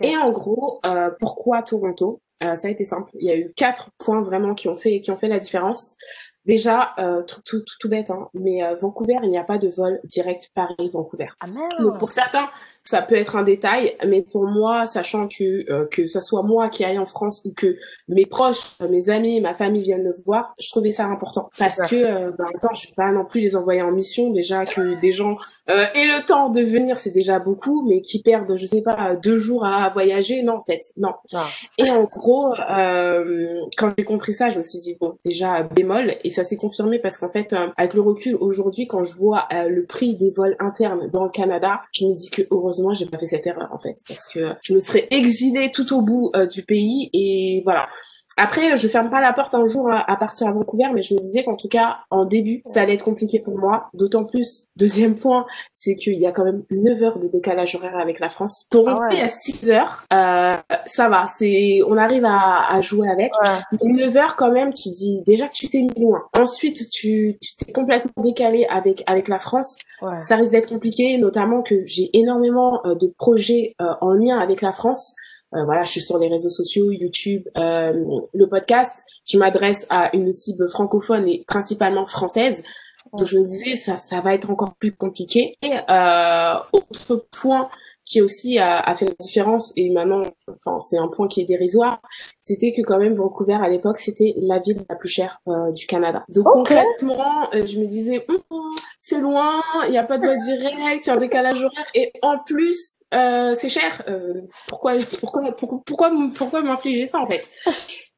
Et 0.01 0.17
en 0.17 0.31
gros, 0.31 0.81
euh, 0.85 1.11
pourquoi 1.19 1.63
Toronto? 1.63 2.21
Euh, 2.43 2.55
Ça 2.55 2.69
a 2.69 2.71
été 2.71 2.85
simple. 2.85 3.11
Il 3.15 3.27
y 3.27 3.31
a 3.31 3.37
eu 3.37 3.53
quatre 3.57 3.91
points 3.99 4.23
vraiment 4.23 4.55
qui 4.55 4.69
ont 4.69 4.77
fait 4.77 5.01
qui 5.01 5.11
ont 5.11 5.17
fait 5.17 5.29
la 5.29 5.39
différence. 5.39 5.97
Déjà, 6.45 6.93
euh, 6.99 7.23
tout, 7.23 7.41
tout, 7.47 7.63
tout, 7.81 7.89
bête, 7.89 8.11
hein, 8.11 8.29
mais 8.35 8.61
Vancouver, 8.75 9.17
il 9.23 9.31
n'y 9.31 9.39
a 9.39 9.45
pas 9.45 9.57
de 9.57 9.69
vol 9.69 9.99
direct 10.05 10.51
Paris-Vancouver. 10.55 11.29
Ah 11.41 11.47
Donc 11.81 11.99
pour 11.99 12.13
certains, 12.13 12.51
ça 12.85 13.01
peut 13.01 13.15
être 13.15 13.35
un 13.35 13.43
détail, 13.43 13.97
mais 14.07 14.21
pour 14.21 14.45
moi, 14.47 14.85
sachant 14.85 15.27
que 15.27 15.71
euh, 15.73 15.87
que 15.87 16.07
ça 16.07 16.21
soit 16.21 16.43
moi 16.43 16.69
qui 16.69 16.85
aille 16.85 16.99
en 16.99 17.07
France 17.07 17.41
ou 17.47 17.55
que 17.55 17.79
mes 18.09 18.27
proches, 18.27 18.79
mes 18.91 19.09
amis, 19.09 19.41
ma 19.41 19.55
famille 19.55 19.83
viennent 19.83 20.05
me 20.05 20.15
voir, 20.27 20.55
je 20.61 20.69
trouvais 20.69 20.93
ça 20.93 21.07
important 21.07 21.49
parce 21.59 21.81
que 21.87 21.97
euh, 21.97 22.31
ben, 22.37 22.45
attends, 22.55 22.75
je 22.75 22.89
vais 22.89 22.95
pas 22.95 23.11
non 23.11 23.25
plus 23.25 23.41
les 23.41 23.57
envoyer 23.57 23.81
en 23.81 23.91
mission 23.91 24.31
déjà 24.31 24.67
que 24.67 25.01
des 25.01 25.13
gens 25.13 25.39
euh, 25.71 25.87
aient 25.95 26.07
le 26.07 26.27
temps 26.27 26.51
de 26.51 26.61
venir, 26.61 26.99
c'est 26.99 27.11
déjà 27.11 27.39
beaucoup, 27.39 27.89
mais 27.89 28.03
qui 28.03 28.21
perdent, 28.21 28.55
je 28.55 28.67
sais 28.67 28.83
pas, 28.83 29.17
deux 29.17 29.39
jours 29.39 29.65
à 29.65 29.89
voyager, 29.89 30.43
non 30.43 30.57
en 30.57 30.63
fait, 30.63 30.83
non. 30.99 31.15
Ah. 31.33 31.47
Et 31.79 31.91
en 31.91 32.05
gros, 32.05 32.53
euh, 32.55 33.61
quand 33.79 33.93
j'ai 33.97 34.05
compris 34.05 34.35
ça, 34.35 34.51
je 34.51 34.59
me 34.59 34.65
suis 34.65 34.81
dit 34.81 34.99
bon, 35.01 35.17
déjà 35.25 35.63
bémol, 35.63 36.17
et 36.23 36.29
ça 36.29 36.45
s'est 36.45 36.59
confirmé 36.59 36.99
parce 36.99 37.17
qu'en 37.17 37.31
fait, 37.31 37.55
avec 37.79 37.95
le 37.95 38.03
recul 38.03 38.37
aujourd'hui, 38.37 38.87
quand 38.87 39.05
je 39.05 39.17
vois 39.17 39.49
le 39.51 39.87
prix 39.87 40.17
des 40.17 40.31
vols 40.31 40.57
internes 40.59 41.09
dans 41.11 41.25
le 41.25 41.31
Canada, 41.31 41.81
je 41.93 42.05
me 42.05 42.15
dis 42.15 42.29
que 42.29 42.43
heureusement 42.51 42.75
heureusement, 42.85 42.95
j'ai 42.95 43.07
pas 43.07 43.19
fait 43.19 43.27
cette 43.27 43.47
erreur 43.47 43.73
en 43.73 43.79
fait, 43.79 43.97
parce 44.07 44.29
que 44.29 44.55
je 44.63 44.75
me 44.75 44.81
serais 44.81 45.07
exilée 45.11 45.71
tout 45.71 45.93
au 45.95 46.03
bout 46.03 46.31
euh, 46.37 46.47
du 46.47 46.63
pays 46.63 47.11
et 47.13 47.63
voilà. 47.65 47.89
Après, 48.37 48.77
je 48.77 48.89
ferme 48.89 49.11
pas 49.11 49.21
la 49.21 49.33
porte 49.33 49.55
un 49.55 49.67
jour 49.67 49.91
à, 49.91 50.17
partir 50.17 50.49
à 50.49 50.53
Vancouver, 50.53 50.89
mais 50.93 51.03
je 51.03 51.15
me 51.15 51.21
disais 51.21 51.45
qu'en 51.45 51.57
tout 51.57 51.69
cas, 51.69 51.99
en 52.11 52.25
début, 52.25 52.63
ça 52.65 52.83
allait 52.83 52.95
être 52.95 53.05
compliqué 53.05 53.39
pour 53.39 53.59
moi. 53.59 53.89
D'autant 53.95 54.25
plus, 54.25 54.67
deuxième 54.77 55.15
point, 55.15 55.47
c'est 55.73 55.95
qu'il 55.95 56.19
y 56.19 56.27
a 56.27 56.33
quand 56.33 56.45
même 56.45 56.65
9 56.71 57.03
heures 57.03 57.19
de 57.19 57.29
décalage 57.29 57.75
horaire 57.77 57.99
avec 57.99 58.21
la 58.21 58.29
France. 58.29 58.67
Toronto 58.71 59.03
ah 59.11 59.23
à 59.23 59.27
6 59.27 59.71
heures, 59.71 60.05
euh, 60.13 60.55
ça 60.87 61.09
va, 61.09 61.27
c'est, 61.27 61.81
on 61.87 61.97
arrive 61.97 62.25
à, 62.25 62.73
à 62.73 62.81
jouer 62.81 63.09
avec. 63.09 63.33
Mais 63.73 63.93
9 63.93 64.17
heures 64.17 64.37
quand 64.37 64.51
même, 64.51 64.73
tu 64.73 64.91
dis 64.91 65.23
déjà 65.27 65.49
que 65.49 65.55
tu 65.55 65.69
t'es 65.69 65.83
mis 65.83 66.01
loin. 66.01 66.23
Ensuite, 66.33 66.91
tu, 66.91 67.37
tu 67.41 67.57
t'es 67.59 67.73
complètement 67.73 68.23
décalé 68.23 68.67
avec 68.69 69.03
avec 69.07 69.29
la 69.29 69.39
France. 69.39 69.79
Ça 70.25 70.37
risque 70.37 70.53
d'être 70.53 70.69
compliqué, 70.69 71.17
notamment 71.19 71.63
que 71.63 71.87
j'ai 71.87 72.11
énormément 72.13 72.85
euh, 72.85 72.95
de 72.95 73.07
projets 73.17 73.75
euh, 73.81 73.95
en 74.01 74.13
lien 74.13 74.39
avec 74.39 74.61
la 74.61 74.73
France. 74.73 75.15
Euh, 75.55 75.65
voilà, 75.65 75.83
je 75.85 75.91
suis 75.91 76.03
sur 76.03 76.19
les 76.19 76.29
réseaux 76.29 76.51
sociaux, 76.51 76.91
YouTube, 76.91 77.43
euh, 77.57 78.21
le 78.33 78.47
podcast. 78.49 79.05
Je 79.25 79.39
m'adresse 79.39 79.87
à 79.91 80.15
une 80.15 80.33
cible 80.33 80.69
francophone 80.69 81.29
et 81.29 81.45
principalement 81.47 82.07
française. 82.07 82.65
Donc 83.13 83.29
je 83.29 83.39
me 83.39 83.47
disais 83.47 83.77
ça, 83.77 83.97
ça 83.99 84.21
va 84.21 84.35
être 84.35 84.51
encore 84.51 84.75
plus 84.75 84.93
compliqué. 84.93 85.57
Et 85.63 85.73
euh, 85.89 86.55
autre 86.73 87.27
point 87.39 87.69
qui 88.05 88.21
aussi 88.21 88.59
a, 88.59 88.81
a, 88.81 88.95
fait 88.95 89.07
la 89.07 89.15
différence 89.19 89.73
et 89.77 89.91
maintenant 89.91 90.23
enfin 90.49 90.79
c'est 90.81 90.99
un 90.99 91.09
point 91.09 91.27
qui 91.27 91.41
est 91.41 91.45
dérisoire 91.45 92.01
c'était 92.39 92.73
que 92.73 92.83
quand 92.83 92.99
même 92.99 93.15
Vancouver 93.15 93.55
à 93.55 93.69
l'époque 93.69 93.99
c'était 93.99 94.35
la 94.37 94.59
ville 94.59 94.85
la 94.89 94.97
plus 94.97 95.09
chère 95.09 95.41
euh, 95.49 95.73
du 95.73 95.87
Canada. 95.87 96.25
Donc 96.29 96.45
concrètement 96.45 97.53
euh, 97.55 97.67
je 97.67 97.79
me 97.79 97.87
disais 97.87 98.25
hum, 98.29 98.39
hum, 98.51 98.77
c'est 98.99 99.21
loin 99.21 99.61
il 99.87 99.91
n'y 99.91 99.99
a 99.99 100.05
pas 100.05 100.19
de 100.19 100.27
vol 100.27 100.37
direct 100.39 101.07
il 101.07 101.09
y 101.09 101.11
a 101.11 101.15
un 101.15 101.17
décalage 101.17 101.63
horaire 101.63 101.87
et 101.95 102.13
en 102.23 102.39
plus 102.39 103.03
euh, 103.15 103.55
c'est 103.55 103.69
cher. 103.69 104.03
Euh, 104.09 104.43
pourquoi 104.69 104.97
pourquoi 105.21 105.53
pourquoi 105.53 105.83
pourquoi, 105.87 106.11
pourquoi 106.35 106.63
m'infliger 106.63 107.07
ça 107.07 107.19
en 107.19 107.27
fait? 107.27 107.51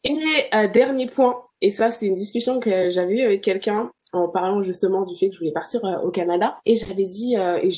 Et 0.04 0.16
dernier 0.72 1.08
point 1.08 1.42
et 1.60 1.70
ça 1.70 1.90
c'est 1.90 2.06
une 2.06 2.14
discussion 2.14 2.60
que 2.60 2.90
j'avais 2.90 3.16
eu 3.16 3.22
avec 3.22 3.42
quelqu'un 3.42 3.90
en 4.12 4.28
parlant 4.28 4.62
justement 4.62 5.02
du 5.02 5.16
fait 5.16 5.28
que 5.28 5.34
je 5.34 5.38
voulais 5.40 5.52
partir 5.52 5.84
euh, 5.84 5.98
au 6.02 6.10
Canada. 6.10 6.58
Et 6.64 6.76
j'avais 6.76 7.04
dit, 7.04 7.36
euh, 7.36 7.58
et 7.62 7.70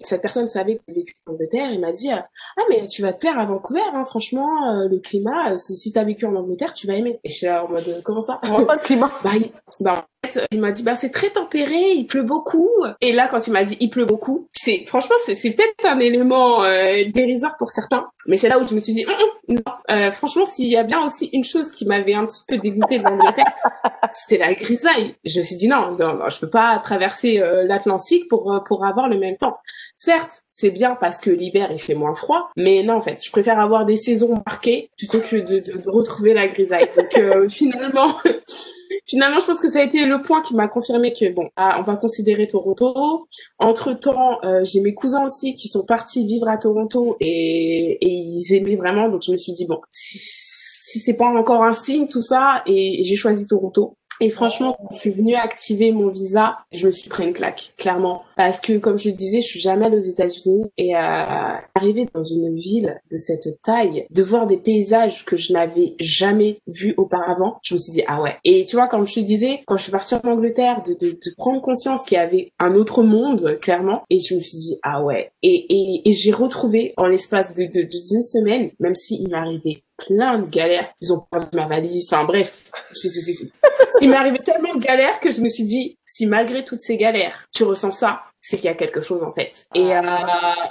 cette 0.00 0.22
personne 0.22 0.48
savait 0.48 0.76
que 0.76 0.82
j'avais 0.88 1.00
vécu 1.00 1.14
en 1.26 1.32
Angleterre, 1.32 1.70
il 1.72 1.80
m'a 1.80 1.92
dit, 1.92 2.10
euh, 2.12 2.16
ah 2.56 2.62
mais 2.68 2.86
tu 2.86 3.02
vas 3.02 3.12
te 3.12 3.18
plaire 3.18 3.38
à 3.38 3.46
Vancouver, 3.46 3.82
hein, 3.94 4.04
franchement, 4.04 4.48
le 4.88 4.98
climat, 4.98 5.56
si 5.56 5.92
t'as 5.92 6.04
vécu 6.04 6.26
en 6.26 6.34
Angleterre, 6.34 6.72
tu 6.72 6.86
vas 6.86 6.94
aimer. 6.94 7.20
Et 7.24 7.28
je 7.28 7.34
suis 7.34 7.46
là 7.46 7.64
en 7.64 7.68
mode, 7.68 8.02
comment 8.04 8.22
ça? 8.22 8.40
Comment 8.42 8.64
pas 8.64 8.76
le 8.76 8.80
climat 8.80 9.10
bah, 9.22 9.30
il, 9.36 9.50
bah, 9.80 10.06
en 10.22 10.28
fait, 10.28 10.46
il 10.50 10.60
m'a 10.60 10.72
dit, 10.72 10.82
bah 10.82 10.94
c'est 10.94 11.10
très 11.10 11.30
tempéré, 11.30 11.92
il 11.94 12.06
pleut 12.06 12.22
beaucoup. 12.22 12.70
Et 13.00 13.12
là, 13.12 13.28
quand 13.28 13.46
il 13.46 13.52
m'a 13.52 13.64
dit, 13.64 13.76
il 13.80 13.90
pleut 13.90 14.04
beaucoup, 14.04 14.48
c'est 14.62 14.84
franchement, 14.86 15.16
c'est 15.24 15.50
peut-être 15.50 15.84
un 15.84 15.98
élément 15.98 16.62
dérisoire 17.12 17.56
pour 17.58 17.70
certains, 17.70 18.06
mais 18.26 18.36
c'est 18.36 18.48
là 18.48 18.58
où 18.58 18.66
je 18.66 18.74
me 18.74 18.80
suis 18.80 18.92
dit, 18.92 19.04
hum, 19.06 19.56
hum, 19.56 19.58
non, 19.88 20.10
franchement, 20.10 20.44
s'il 20.44 20.68
y 20.68 20.76
a 20.76 20.82
bien 20.82 21.04
aussi 21.04 21.30
une 21.32 21.44
chose 21.44 21.72
qui 21.72 21.86
m'avait 21.86 22.14
un 22.14 22.26
petit 22.26 22.42
peu 22.46 22.58
dégoûté 22.58 22.98
de 22.98 23.04
l'Angleterre, 23.04 23.52
c'était 24.14 24.38
la 24.38 24.54
grisaille. 24.54 25.14
Je 25.24 25.38
me 25.38 25.44
suis 25.44 25.56
dit, 25.56 25.68
non, 25.68 25.96
non, 25.98 26.28
je 26.28 26.40
peux 26.40 26.50
pas 26.50 26.78
traverser 26.78 27.40
euh, 27.40 27.64
l'Atlantique 27.64 28.28
pour 28.28 28.52
euh, 28.52 28.60
pour 28.60 28.84
avoir 28.84 29.08
le 29.08 29.18
même 29.18 29.36
temps. 29.36 29.58
Certes, 29.96 30.42
c'est 30.48 30.70
bien 30.70 30.96
parce 30.98 31.20
que 31.20 31.30
l'hiver 31.30 31.70
il 31.72 31.80
fait 31.80 31.94
moins 31.94 32.14
froid, 32.14 32.50
mais 32.56 32.82
non 32.82 32.94
en 32.94 33.00
fait, 33.00 33.22
je 33.22 33.30
préfère 33.30 33.58
avoir 33.58 33.84
des 33.84 33.96
saisons 33.96 34.42
marquées 34.46 34.90
plutôt 34.96 35.20
que 35.20 35.36
de, 35.36 35.60
de, 35.60 35.78
de 35.78 35.90
retrouver 35.90 36.34
la 36.34 36.48
grisaille. 36.48 36.90
Donc 36.96 37.16
euh, 37.18 37.48
finalement, 37.48 38.14
finalement, 39.06 39.40
je 39.40 39.46
pense 39.46 39.60
que 39.60 39.70
ça 39.70 39.80
a 39.80 39.82
été 39.82 40.04
le 40.04 40.22
point 40.22 40.42
qui 40.42 40.54
m'a 40.54 40.68
confirmé 40.68 41.12
que 41.12 41.32
bon, 41.32 41.48
ah, 41.56 41.80
on 41.80 41.82
va 41.82 41.96
considérer 41.96 42.46
Toronto. 42.46 43.26
Entre 43.58 43.92
temps, 43.92 44.40
j'ai 44.62 44.80
mes 44.80 44.94
cousins 44.94 45.24
aussi 45.24 45.54
qui 45.54 45.68
sont 45.68 45.84
partis 45.84 46.26
vivre 46.26 46.48
à 46.48 46.56
Toronto 46.56 47.16
et, 47.20 47.98
ils 48.00 48.54
aimaient 48.54 48.76
vraiment, 48.76 49.08
donc 49.08 49.22
je 49.24 49.32
me 49.32 49.36
suis 49.36 49.52
dit 49.52 49.66
bon, 49.66 49.80
si 49.90 50.98
c'est 50.98 51.14
pas 51.14 51.26
encore 51.26 51.62
un 51.62 51.72
signe 51.72 52.08
tout 52.08 52.22
ça, 52.22 52.62
et 52.66 53.02
j'ai 53.04 53.16
choisi 53.16 53.46
Toronto. 53.46 53.96
Et 54.20 54.30
franchement, 54.30 54.76
quand 54.78 54.94
je 54.94 54.98
suis 54.98 55.10
venue 55.10 55.34
activer 55.34 55.92
mon 55.92 56.08
visa, 56.08 56.58
je 56.72 56.86
me 56.86 56.92
suis 56.92 57.08
pris 57.08 57.26
une 57.26 57.32
claque, 57.32 57.72
clairement. 57.78 58.22
Parce 58.36 58.60
que, 58.60 58.78
comme 58.78 58.98
je 58.98 59.08
le 59.08 59.14
disais, 59.14 59.40
je 59.40 59.46
suis 59.46 59.60
jamais 59.60 59.86
allée 59.86 59.96
aux 59.96 60.00
États-Unis 60.00 60.66
et 60.76 60.94
euh, 60.94 60.98
arriver 61.74 62.06
dans 62.14 62.22
une 62.22 62.54
ville 62.54 63.00
de 63.10 63.16
cette 63.16 63.60
taille, 63.62 64.06
de 64.10 64.22
voir 64.22 64.46
des 64.46 64.58
paysages 64.58 65.24
que 65.24 65.36
je 65.36 65.52
n'avais 65.52 65.94
jamais 66.00 66.60
vus 66.66 66.94
auparavant, 66.96 67.58
je 67.62 67.74
me 67.74 67.78
suis 67.78 67.92
dit, 67.92 68.02
ah 68.06 68.20
ouais. 68.20 68.36
Et 68.44 68.64
tu 68.64 68.76
vois, 68.76 68.88
comme 68.88 69.06
je 69.06 69.14
te 69.14 69.20
disais, 69.20 69.60
quand 69.66 69.76
je 69.76 69.84
suis 69.84 69.92
partie 69.92 70.14
en 70.14 70.28
Angleterre, 70.28 70.82
de, 70.82 70.92
de, 70.94 71.12
de 71.12 71.34
prendre 71.36 71.60
conscience 71.62 72.04
qu'il 72.04 72.16
y 72.16 72.20
avait 72.20 72.52
un 72.58 72.74
autre 72.74 73.02
monde, 73.02 73.58
clairement, 73.60 74.02
et 74.10 74.20
je 74.20 74.34
me 74.34 74.40
suis 74.40 74.58
dit, 74.58 74.78
ah 74.82 75.02
ouais. 75.02 75.30
Et, 75.42 75.66
et, 75.70 76.08
et 76.08 76.12
j'ai 76.12 76.32
retrouvé, 76.32 76.92
en 76.96 77.06
l'espace 77.06 77.54
de, 77.54 77.64
de, 77.64 77.82
d'une 77.82 78.22
semaine, 78.22 78.70
même 78.80 78.94
s'il 78.94 79.28
m'arrivait 79.28 79.82
plein 80.06 80.38
de 80.38 80.46
galères. 80.46 80.92
Ils 81.00 81.12
ont 81.12 81.20
perdu 81.30 81.48
ma 81.54 81.66
valise. 81.66 82.08
Enfin 82.10 82.24
bref, 82.24 82.70
il 84.00 84.10
m'est 84.10 84.16
arrivé 84.16 84.38
tellement 84.38 84.74
de 84.74 84.80
galères 84.80 85.20
que 85.20 85.30
je 85.30 85.40
me 85.40 85.48
suis 85.48 85.64
dit, 85.64 85.98
si 86.04 86.26
malgré 86.26 86.64
toutes 86.64 86.80
ces 86.80 86.96
galères, 86.96 87.46
tu 87.52 87.64
ressens 87.64 87.92
ça, 87.92 88.20
c'est 88.40 88.56
qu'il 88.56 88.66
y 88.66 88.68
a 88.68 88.74
quelque 88.74 89.02
chose 89.02 89.22
en 89.22 89.32
fait. 89.32 89.66
Et, 89.74 89.94
euh, 89.94 90.02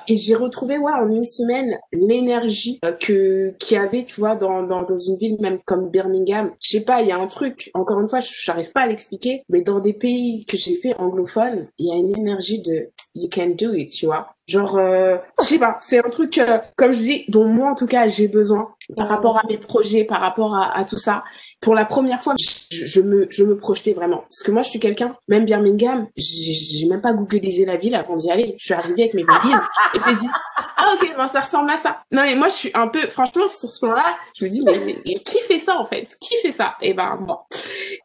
et 0.08 0.18
j'ai 0.18 0.36
retrouvé 0.36 0.78
ouais 0.78 0.92
en 0.92 1.10
une 1.10 1.26
semaine 1.26 1.78
l'énergie 1.92 2.80
euh, 2.84 2.94
que 2.94 3.52
qu'il 3.60 3.78
y 3.78 3.80
avait, 3.80 4.06
tu 4.06 4.20
vois, 4.20 4.36
dans, 4.36 4.64
dans 4.64 4.84
dans 4.84 4.98
une 4.98 5.18
ville 5.18 5.38
même 5.40 5.60
comme 5.66 5.90
Birmingham. 5.90 6.52
Je 6.62 6.78
sais 6.78 6.84
pas, 6.84 7.02
il 7.02 7.08
y 7.08 7.12
a 7.12 7.18
un 7.18 7.28
truc. 7.28 7.70
Encore 7.74 8.00
une 8.00 8.10
fois, 8.10 8.20
je 8.22 8.52
n'arrive 8.52 8.72
pas 8.72 8.82
à 8.82 8.88
l'expliquer, 8.88 9.44
mais 9.50 9.62
dans 9.62 9.80
des 9.80 9.94
pays 9.94 10.46
que 10.46 10.58
j'ai 10.58 10.76
fait 10.76 10.96
anglophones, 10.96 11.68
il 11.78 11.88
y 11.88 11.92
a 11.92 11.96
une 11.96 12.18
énergie 12.18 12.60
de 12.60 12.90
you 13.16 13.30
can 13.32 13.54
do 13.58 13.74
it, 13.74 13.92
tu 13.92 14.08
vois. 14.08 14.34
Genre, 14.48 14.78
euh, 14.78 15.18
je 15.40 15.46
sais 15.46 15.60
pas, 15.60 15.78
c'est 15.80 16.04
un 16.04 16.10
truc, 16.10 16.38
euh, 16.40 16.58
comme 16.76 16.92
je 16.92 17.02
dis, 17.02 17.26
dont 17.28 17.46
moi 17.46 17.72
en 17.72 17.76
tout 17.76 17.86
cas 17.86 18.08
j'ai 18.08 18.28
besoin 18.28 18.74
par 18.96 19.08
rapport 19.08 19.38
à 19.38 19.44
mes 19.48 19.58
projets, 19.58 20.04
par 20.04 20.22
rapport 20.22 20.56
à, 20.56 20.78
à 20.78 20.86
tout 20.86 20.98
ça. 20.98 21.24
Pour 21.62 21.76
la 21.76 21.86
première 21.86 22.22
fois, 22.22 22.36
je, 22.40 22.86
je, 22.86 23.02
me, 23.02 23.28
je 23.30 23.44
me 23.44 23.58
projetais 23.58 23.94
vraiment. 23.94 24.20
Parce 24.22 24.44
que 24.44 24.52
moi, 24.52 24.62
je 24.62 24.70
suis 24.70 24.80
quelqu'un, 24.80 25.16
même 25.28 25.46
Birmingham, 25.46 26.08
j'ai 26.18 26.86
même 26.88 27.02
pas 27.02 27.14
googlisé 27.14 27.66
la 27.66 27.78
ville 27.78 27.96
avant 27.96 28.16
d'y 28.16 28.32
aller. 28.32 28.56
Je 28.58 28.66
suis 28.66 28.74
arrivée 28.74 29.04
avec 29.04 29.14
mes 29.14 29.24
valises 29.24 29.62
et 29.94 30.00
j'ai 30.06 30.16
dit, 30.16 30.30
ah 30.78 30.94
ok, 30.94 31.14
ben 31.18 31.28
ça 31.28 31.42
ressemble 31.42 31.70
à 31.72 31.78
ça. 31.78 32.02
Non 32.12 32.24
mais 32.24 32.36
moi, 32.36 32.48
je 32.48 32.54
suis 32.54 32.72
un 32.74 32.88
peu, 32.88 33.02
franchement, 33.10 33.48
sur 33.48 33.70
ce 33.70 33.80
plan-là, 33.86 34.16
je 34.36 34.46
me 34.46 34.50
dis, 34.50 34.64
mais, 34.66 34.80
mais, 34.80 35.20
qui 35.24 35.40
fait 35.40 35.60
ça 35.60 35.78
en 35.78 35.86
fait? 35.86 36.08
Qui 36.20 36.36
fait 36.38 36.52
ça? 36.52 36.76
Et 36.82 36.94
ben 36.94 37.18
bon. 37.22 37.38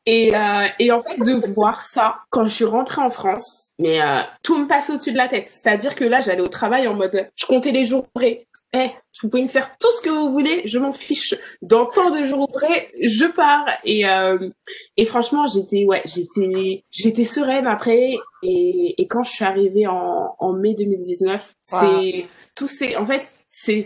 Et, 0.07 0.35
euh, 0.35 0.67
et 0.79 0.93
en 0.93 1.01
fait, 1.01 1.19
de 1.19 1.55
voir 1.55 1.87
ça, 1.87 2.17
quand 2.31 2.47
je 2.47 2.55
suis 2.55 2.65
rentrée 2.65 3.03
en 3.03 3.11
France, 3.11 3.73
mais 3.79 4.03
euh, 4.03 4.21
tout 4.43 4.59
me 4.59 4.67
passe 4.67 4.91
au-dessus 4.91 5.13
de 5.13 5.17
la 5.17 5.29
tête. 5.29 5.49
C'est-à-dire 5.49 5.95
que 5.95 6.05
là, 6.05 6.21
j'allais 6.21 6.41
au 6.41 6.49
travail 6.49 6.87
en 6.87 6.95
mode, 6.95 7.29
je 7.37 7.47
comptais 7.47 7.71
les 7.73 7.85
jours 7.85 8.07
près. 8.13 8.47
Eh, 8.77 8.91
vous 9.25 9.31
pouvez 9.31 9.43
me 9.43 9.49
faire 9.49 9.77
tout 9.79 9.91
ce 9.97 10.03
que 10.03 10.11
vous 10.11 10.31
voulez, 10.31 10.63
je 10.67 10.79
m'en 10.79 10.93
fiche. 10.93 11.35
Dans 11.63 11.87
tant 11.87 12.11
de 12.11 12.27
jours 12.27 12.51
près, 12.53 12.91
je 13.01 13.25
pars. 13.25 13.67
Et 13.85 14.07
euh, 14.07 14.51
et 14.99 15.07
franchement, 15.07 15.47
j'étais 15.47 15.87
ouais, 15.87 16.03
j'étais 16.05 16.85
j'étais 16.91 17.25
sereine 17.25 17.67
après. 17.67 18.17
Et, 18.43 18.95
et 18.99 19.07
quand 19.07 19.23
je 19.23 19.31
suis 19.31 19.45
arrivée 19.45 19.87
en, 19.87 20.37
en 20.39 20.53
mai 20.53 20.75
2019, 20.75 21.55
wow. 21.73 21.79
c'est 21.81 22.27
tout 22.55 22.67
c'est 22.67 22.97
en 22.97 23.07
fait 23.07 23.35
c'est 23.49 23.83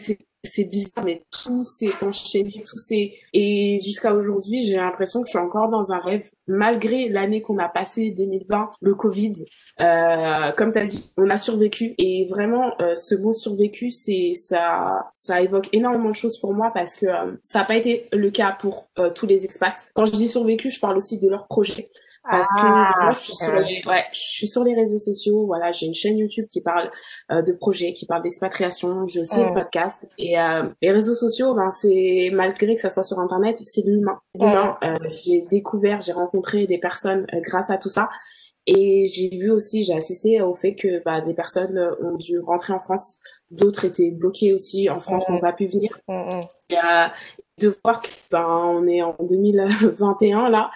c'est 0.48 0.64
bizarre, 0.64 1.04
mais 1.04 1.22
tout 1.30 1.64
s'est 1.64 1.92
enchaîné, 2.02 2.62
tout 2.66 2.76
s'est... 2.76 3.12
Et 3.32 3.78
jusqu'à 3.84 4.14
aujourd'hui, 4.14 4.64
j'ai 4.64 4.76
l'impression 4.76 5.20
que 5.20 5.26
je 5.26 5.30
suis 5.30 5.38
encore 5.38 5.68
dans 5.68 5.92
un 5.92 5.98
rêve, 5.98 6.28
malgré 6.46 7.08
l'année 7.08 7.42
qu'on 7.42 7.58
a 7.58 7.68
passée, 7.68 8.10
2020, 8.16 8.70
le 8.80 8.94
Covid. 8.94 9.44
Euh, 9.80 10.52
comme 10.52 10.72
tu 10.72 10.78
as 10.78 10.86
dit, 10.86 11.12
on 11.16 11.28
a 11.30 11.36
survécu. 11.36 11.94
Et 11.98 12.26
vraiment, 12.28 12.72
euh, 12.80 12.94
ce 12.96 13.14
mot 13.14 13.32
survécu, 13.32 13.90
c'est 13.90 14.32
ça, 14.34 15.10
ça 15.12 15.40
évoque 15.40 15.68
énormément 15.72 16.10
de 16.10 16.16
choses 16.16 16.38
pour 16.38 16.54
moi 16.54 16.70
parce 16.74 16.96
que 16.96 17.06
euh, 17.06 17.36
ça 17.42 17.60
n'a 17.60 17.64
pas 17.64 17.76
été 17.76 18.08
le 18.12 18.30
cas 18.30 18.56
pour 18.58 18.88
euh, 18.98 19.10
tous 19.10 19.26
les 19.26 19.44
expats. 19.44 19.88
Quand 19.94 20.06
je 20.06 20.12
dis 20.12 20.28
survécu, 20.28 20.70
je 20.70 20.80
parle 20.80 20.96
aussi 20.96 21.18
de 21.18 21.28
leur 21.28 21.46
projet 21.46 21.88
parce 22.30 22.48
que 22.48 22.60
ah, 22.60 22.94
moi 23.00 23.12
je 23.12 23.18
suis 23.18 23.34
sur 23.34 23.58
les 23.58 23.82
ouais 23.86 24.04
je 24.12 24.18
suis 24.18 24.48
sur 24.48 24.64
les 24.64 24.74
réseaux 24.74 24.98
sociaux 24.98 25.46
voilà 25.46 25.72
j'ai 25.72 25.86
une 25.86 25.94
chaîne 25.94 26.18
YouTube 26.18 26.46
qui 26.50 26.60
parle 26.60 26.90
euh, 27.30 27.42
de 27.42 27.52
projets 27.52 27.92
qui 27.92 28.06
parle 28.06 28.22
d'expatriation 28.22 29.06
j'ai 29.06 29.20
aussi 29.20 29.40
un 29.40 29.52
podcast 29.52 30.06
et 30.18 30.37
euh, 30.38 30.68
les 30.82 30.90
réseaux 30.90 31.14
sociaux 31.14 31.54
ben 31.54 31.70
c'est 31.70 32.30
malgré 32.32 32.74
que 32.74 32.80
ça 32.80 32.90
soit 32.90 33.04
sur 33.04 33.18
internet 33.18 33.58
c'est 33.66 33.82
l'humain. 33.82 34.20
L'humain 34.34 34.76
euh, 34.82 34.96
j'ai 35.24 35.42
découvert 35.50 36.00
j'ai 36.00 36.12
rencontré 36.12 36.66
des 36.66 36.78
personnes 36.78 37.26
euh, 37.34 37.40
grâce 37.40 37.70
à 37.70 37.78
tout 37.78 37.90
ça. 37.90 38.08
Et 38.66 39.06
j'ai 39.06 39.30
vu 39.30 39.50
aussi 39.50 39.82
j'ai 39.84 39.94
assisté 39.94 40.42
au 40.42 40.54
fait 40.54 40.74
que 40.74 41.02
bah, 41.02 41.20
des 41.20 41.34
personnes 41.34 41.78
ont 42.02 42.16
dû 42.16 42.38
rentrer 42.38 42.72
en 42.72 42.80
France. 42.80 43.20
D'autres 43.50 43.84
étaient 43.86 44.10
bloqués 44.10 44.52
aussi. 44.52 44.90
En 44.90 45.00
France 45.00 45.28
n'ont 45.28 45.40
pas 45.40 45.52
pu 45.52 45.66
venir. 45.66 45.98
Et, 46.68 46.76
de 47.58 47.74
voir 47.82 48.00
que 48.00 48.08
ben 48.30 48.46
on 48.46 48.86
est 48.86 49.02
en 49.02 49.16
2021 49.20 50.48
là 50.48 50.70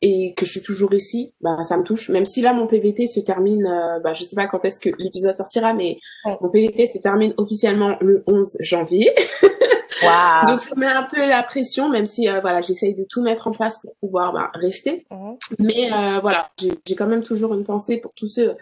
et 0.00 0.34
que 0.36 0.46
je 0.46 0.50
suis 0.52 0.62
toujours 0.62 0.94
ici, 0.94 1.34
bah 1.40 1.62
ça 1.62 1.76
me 1.76 1.82
touche. 1.82 2.08
Même 2.08 2.26
si 2.26 2.40
là 2.40 2.52
mon 2.52 2.66
PVT 2.66 3.06
se 3.06 3.20
termine, 3.20 3.66
euh, 3.66 4.00
bah 4.00 4.12
je 4.12 4.22
sais 4.22 4.36
pas 4.36 4.46
quand 4.46 4.64
est-ce 4.64 4.80
que 4.80 4.90
l'épisode 4.98 5.36
sortira, 5.36 5.74
mais 5.74 5.98
mon 6.40 6.50
PVT 6.50 6.88
se 6.92 6.98
termine 6.98 7.34
officiellement 7.36 7.96
le 8.00 8.22
11 8.26 8.58
janvier. 8.60 9.12
Wow. 10.02 10.46
Donc 10.48 10.60
ça 10.60 10.74
met 10.76 10.86
un 10.86 11.04
peu 11.04 11.26
la 11.26 11.42
pression, 11.42 11.88
même 11.88 12.06
si 12.06 12.28
euh, 12.28 12.40
voilà 12.40 12.60
j'essaye 12.60 12.94
de 12.94 13.04
tout 13.08 13.22
mettre 13.22 13.46
en 13.46 13.50
place 13.50 13.80
pour 13.80 13.94
pouvoir 14.00 14.32
bah, 14.32 14.50
rester. 14.54 15.06
Mmh. 15.10 15.32
Mais 15.58 15.92
euh, 15.92 16.20
voilà, 16.20 16.50
j'ai 16.58 16.94
quand 16.94 17.06
même 17.06 17.22
toujours 17.22 17.54
une 17.54 17.64
pensée 17.64 17.98
pour 17.98 18.12
tous 18.14 18.28
ceux 18.28 18.56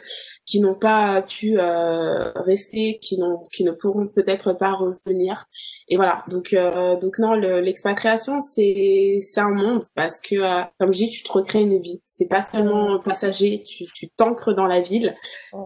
qui 0.47 0.61
n'ont 0.61 0.75
pas 0.75 1.23
pu 1.23 1.59
euh, 1.59 2.31
rester, 2.37 2.99
qui 3.03 3.19
n'ont 3.19 3.45
qui 3.53 3.65
ne 3.65 3.73
pourront 3.73 4.07
peut-être 4.07 4.53
pas 4.53 4.73
revenir. 4.73 5.47
Et 5.89 5.97
voilà, 5.97 6.25
donc 6.29 6.53
euh, 6.53 6.97
donc 6.99 7.19
non, 7.19 7.33
l'expatriation 7.35 8.41
c'est 8.41 9.19
c'est 9.21 9.41
un 9.41 9.51
monde 9.51 9.85
parce 9.95 10.21
que 10.21 10.37
euh, 10.37 10.63
comme 10.79 10.93
je 10.93 10.99
dis, 10.99 11.11
tu 11.11 11.23
te 11.23 11.33
recrées 11.33 11.61
une 11.61 11.81
vie. 11.81 12.01
C'est 12.05 12.29
pas 12.29 12.43
seulement 12.43 12.99
passager, 13.01 13.63
tu 13.63 13.85
tu 13.95 14.09
t'ancres 14.09 14.55
dans 14.55 14.67
la 14.67 14.81
ville, 14.81 15.17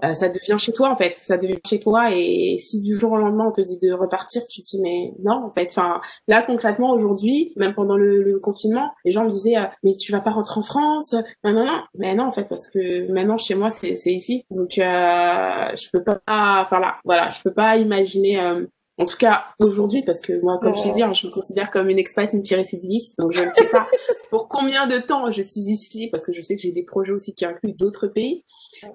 euh, 0.04 0.14
ça 0.14 0.28
devient 0.28 0.56
chez 0.58 0.72
toi 0.72 0.90
en 0.90 0.96
fait, 0.96 1.16
ça 1.16 1.36
devient 1.36 1.58
chez 1.66 1.78
toi. 1.78 2.14
Et 2.14 2.56
si 2.58 2.80
du 2.80 2.98
jour 2.98 3.12
au 3.12 3.18
lendemain 3.18 3.46
on 3.48 3.52
te 3.52 3.60
dit 3.60 3.78
de 3.78 3.92
repartir, 3.92 4.42
tu 4.48 4.62
te 4.62 4.66
dis 4.66 4.80
mais 4.80 5.12
non 5.22 5.44
en 5.44 5.52
fait. 5.52 5.59
Enfin 5.68 6.00
là 6.28 6.42
concrètement 6.42 6.92
aujourd'hui, 6.92 7.52
même 7.56 7.74
pendant 7.74 7.96
le, 7.96 8.22
le, 8.22 8.38
confinement, 8.40 8.90
les 9.04 9.12
gens 9.12 9.24
me 9.24 9.30
disaient 9.30 9.56
mais 9.82 9.92
tu 9.92 10.12
vas 10.12 10.20
pas 10.20 10.30
rentrer 10.30 10.60
en 10.60 10.62
France 10.62 11.14
Non 11.44 11.52
non 11.52 11.66
non, 11.66 11.80
mais 11.94 12.14
non 12.14 12.24
en 12.24 12.32
fait 12.32 12.44
parce 12.44 12.70
que 12.70 13.10
maintenant 13.12 13.36
chez 13.36 13.54
moi 13.54 13.70
c'est 13.70 13.96
c'est 13.96 14.12
ici. 14.12 14.44
Donc 14.50 14.78
euh, 14.78 15.70
je 15.74 15.90
peux 15.92 16.02
pas 16.02 16.20
enfin 16.26 16.80
là 16.80 16.96
voilà 17.04 17.28
je 17.30 17.42
peux 17.42 17.52
pas 17.52 17.76
imaginer 17.76 18.40
euh, 18.40 18.66
en 18.98 19.06
tout 19.06 19.16
cas 19.16 19.44
aujourd'hui 19.58 20.02
parce 20.02 20.20
que 20.20 20.40
moi 20.42 20.58
comme 20.60 20.76
je 20.76 20.82
t'ai 20.82 20.92
dit 20.92 21.02
hein, 21.02 21.14
je 21.14 21.26
me 21.26 21.32
considère 21.32 21.70
comme 21.70 21.88
une 21.88 21.98
expat 21.98 22.32
multirécidiviste 22.32 23.18
donc 23.18 23.32
je 23.32 23.42
ne 23.42 23.50
sais 23.50 23.64
pas 23.64 23.88
pour 24.30 24.48
combien 24.48 24.86
de 24.86 24.98
temps 24.98 25.30
je 25.30 25.42
suis 25.42 25.62
ici 25.62 26.08
parce 26.10 26.26
que 26.26 26.32
je 26.32 26.42
sais 26.42 26.54
que 26.56 26.62
j'ai 26.62 26.72
des 26.72 26.82
projets 26.82 27.12
aussi 27.12 27.34
qui 27.34 27.44
incluent 27.44 27.72
d'autres 27.72 28.06
pays. 28.08 28.44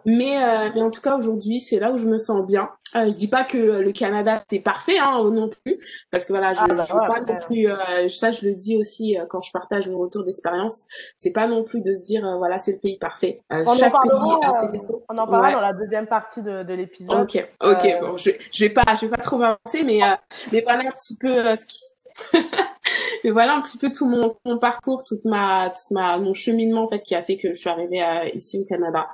Mais 0.06 0.44
euh, 0.44 0.70
mais 0.76 0.82
en 0.82 0.92
tout 0.92 1.02
cas 1.02 1.18
aujourd'hui 1.18 1.60
c'est 1.60 1.80
là 1.80 1.92
où 1.92 1.98
je 1.98 2.06
me 2.06 2.18
sens 2.18 2.46
bien 2.46 2.70
euh, 2.96 3.12
je 3.12 3.18
dis 3.18 3.28
pas 3.28 3.44
que 3.44 3.58
le 3.58 3.92
Canada 3.92 4.44
c'est 4.50 4.60
parfait 4.60 4.98
hein, 4.98 5.24
non 5.32 5.50
plus 5.50 5.78
parce 6.12 6.26
que 6.26 6.34
voilà 6.34 6.54
je, 6.54 6.60
ah, 6.62 6.68
bah, 6.68 6.86
je 6.88 6.94
veux 6.94 7.00
ouais, 7.00 7.08
pas 7.08 7.14
ouais. 7.14 7.34
non 7.34 7.40
plus 7.40 7.68
euh, 7.70 8.08
ça 8.08 8.32
je 8.32 8.46
le 8.46 8.56
dis 8.56 8.78
aussi 8.78 9.18
euh, 9.18 9.26
quand 9.30 9.42
je 9.42 9.52
partage 9.52 9.88
mon 9.88 9.98
retour 9.98 10.24
d'expérience 10.24 10.88
c'est 11.18 11.32
pas 11.32 11.48
non 11.48 11.64
plus 11.64 11.82
de 11.82 11.94
se 11.94 12.04
dire 12.04 12.26
euh, 12.26 12.38
voilà 12.38 12.58
c'est 12.58 12.74
le 12.74 12.80
pays 12.80 12.98
parfait 12.98 13.42
on 13.50 13.76
chaque 13.76 13.94
en 13.96 14.02
pays 14.02 14.46
a 14.48 14.52
ses 14.52 14.70
défauts 14.70 15.04
on 15.10 15.18
en 15.18 15.28
parlera 15.28 15.48
ouais. 15.48 15.54
dans 15.54 15.62
la 15.62 15.74
deuxième 15.74 16.08
partie 16.08 16.42
de, 16.42 16.64
de 16.64 16.74
l'épisode 16.74 17.22
ok 17.22 17.48
ok 17.64 18.00
bon 18.02 18.18
je, 18.18 18.32
je 18.52 18.66
vais 18.66 18.72
pas 18.72 18.84
je 18.96 19.02
vais 19.02 19.12
pas 19.12 19.22
trop 19.22 19.38
m'avancer 19.38 19.84
mais 19.84 20.00
mais 20.52 20.62
voilà 20.62 20.88
un 20.88 20.92
petit 20.92 21.18
peu 21.18 21.56
ce 21.56 21.66
qui 21.66 21.80
mais 23.24 23.32
voilà 23.32 23.56
un 23.56 23.62
petit 23.62 23.78
peu 23.78 23.92
tout 23.92 24.06
mon, 24.06 24.36
mon, 24.46 24.58
parcours, 24.58 25.04
toute 25.04 25.26
ma, 25.26 25.70
toute 25.70 25.92
ma, 25.92 26.18
mon 26.18 26.34
cheminement 26.34 26.86
en 26.86 26.88
fait 26.88 27.02
qui 27.02 27.16
a 27.16 27.22
fait 27.22 27.38
que 27.38 27.50
je 27.50 27.60
suis 27.60 27.70
arrivée 27.70 28.02
à, 28.02 28.28
ici 28.30 28.60
au 28.60 28.66
Canada 28.66 29.08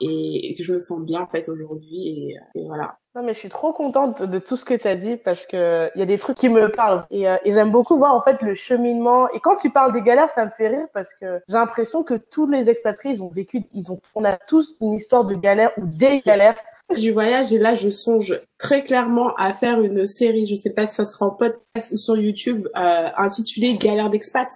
et, 0.00 0.50
et, 0.50 0.54
que 0.54 0.62
je 0.62 0.74
me 0.74 0.78
sens 0.78 1.00
bien 1.04 1.22
en 1.22 1.26
fait 1.26 1.48
aujourd'hui 1.48 2.08
et, 2.08 2.36
et, 2.54 2.64
voilà. 2.66 2.98
Non 3.16 3.22
mais 3.22 3.32
je 3.32 3.38
suis 3.38 3.48
trop 3.48 3.72
contente 3.72 4.22
de 4.22 4.38
tout 4.38 4.56
ce 4.56 4.66
que 4.66 4.74
tu 4.74 4.86
as 4.86 4.94
dit 4.94 5.16
parce 5.16 5.46
que 5.46 5.90
il 5.94 6.00
y 6.00 6.02
a 6.02 6.06
des 6.06 6.18
trucs 6.18 6.36
qui 6.36 6.50
me 6.50 6.68
parlent. 6.68 7.06
Et, 7.10 7.26
euh, 7.26 7.38
et 7.46 7.54
j'aime 7.54 7.70
beaucoup 7.70 7.96
voir 7.96 8.14
en 8.14 8.20
fait 8.20 8.42
le 8.42 8.54
cheminement. 8.54 9.30
Et 9.30 9.40
quand 9.40 9.56
tu 9.56 9.70
parles 9.70 9.94
des 9.94 10.02
galères 10.02 10.28
ça 10.28 10.44
me 10.44 10.50
fait 10.50 10.68
rire 10.68 10.86
parce 10.92 11.14
que 11.14 11.40
j'ai 11.48 11.54
l'impression 11.54 12.02
que 12.02 12.12
tous 12.12 12.46
les 12.46 12.68
expatriés 12.68 13.14
ils 13.14 13.22
ont 13.22 13.30
vécu 13.30 13.62
ils 13.72 13.90
ont 13.90 13.98
on 14.14 14.22
a 14.26 14.36
tous 14.36 14.76
une 14.82 14.92
histoire 14.92 15.24
de 15.24 15.34
galère 15.34 15.70
ou 15.78 15.86
des 15.86 16.20
galères. 16.20 16.56
Du 16.94 17.10
voyage 17.10 17.52
et 17.52 17.58
là 17.58 17.74
je 17.74 17.90
songe 17.90 18.40
très 18.58 18.84
clairement 18.84 19.34
à 19.34 19.52
faire 19.52 19.80
une 19.80 20.06
série, 20.06 20.46
je 20.46 20.54
sais 20.54 20.70
pas 20.70 20.86
si 20.86 20.94
ça 20.94 21.04
sera 21.04 21.26
en 21.26 21.30
podcast 21.30 21.92
ou 21.92 21.98
sur 21.98 22.16
YouTube, 22.16 22.68
euh, 22.76 23.08
intitulée 23.16 23.74
Galère 23.74 24.08
d'expat 24.08 24.46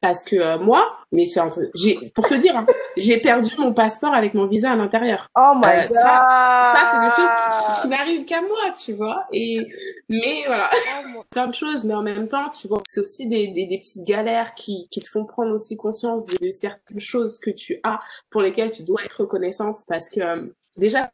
parce 0.00 0.24
que 0.24 0.36
euh, 0.36 0.58
moi, 0.58 0.96
mais 1.10 1.26
c'est 1.26 1.40
un 1.40 1.48
truc, 1.48 1.70
j'ai 1.74 2.10
pour 2.14 2.26
te 2.26 2.34
dire, 2.34 2.56
hein, 2.56 2.66
j'ai 2.96 3.18
perdu 3.18 3.50
mon 3.58 3.72
passeport 3.72 4.14
avec 4.14 4.34
mon 4.34 4.46
visa 4.46 4.70
à 4.70 4.76
l'intérieur. 4.76 5.28
Oh 5.36 5.52
my 5.56 5.66
euh, 5.66 5.86
god. 5.86 5.94
Ça, 5.94 6.72
ça 6.72 6.90
c'est 6.92 7.00
des 7.00 7.10
choses 7.10 7.34
qui, 7.36 7.72
qui, 7.74 7.80
qui 7.80 7.88
n'arrivent 7.88 8.24
qu'à 8.24 8.40
moi, 8.42 8.72
tu 8.76 8.92
vois. 8.92 9.24
Et 9.32 9.66
mais 10.08 10.44
voilà, 10.46 10.70
oh, 11.16 11.22
plein 11.30 11.48
de 11.48 11.54
choses, 11.54 11.84
mais 11.84 11.94
en 11.94 12.02
même 12.02 12.28
temps, 12.28 12.50
tu 12.50 12.68
vois, 12.68 12.82
c'est 12.86 13.00
aussi 13.00 13.26
des, 13.26 13.48
des, 13.48 13.66
des, 13.66 13.78
petites 13.78 14.04
galères 14.04 14.54
qui, 14.54 14.88
qui 14.90 15.00
te 15.00 15.08
font 15.08 15.24
prendre 15.24 15.52
aussi 15.52 15.76
conscience 15.76 16.26
de, 16.26 16.46
de 16.46 16.52
certaines 16.52 17.00
choses 17.00 17.38
que 17.38 17.50
tu 17.50 17.80
as 17.82 18.00
pour 18.30 18.42
lesquelles 18.42 18.70
tu 18.70 18.84
dois 18.84 19.02
être 19.04 19.20
reconnaissante 19.20 19.80
parce 19.88 20.08
que 20.10 20.20
euh, 20.20 20.54
déjà 20.76 21.10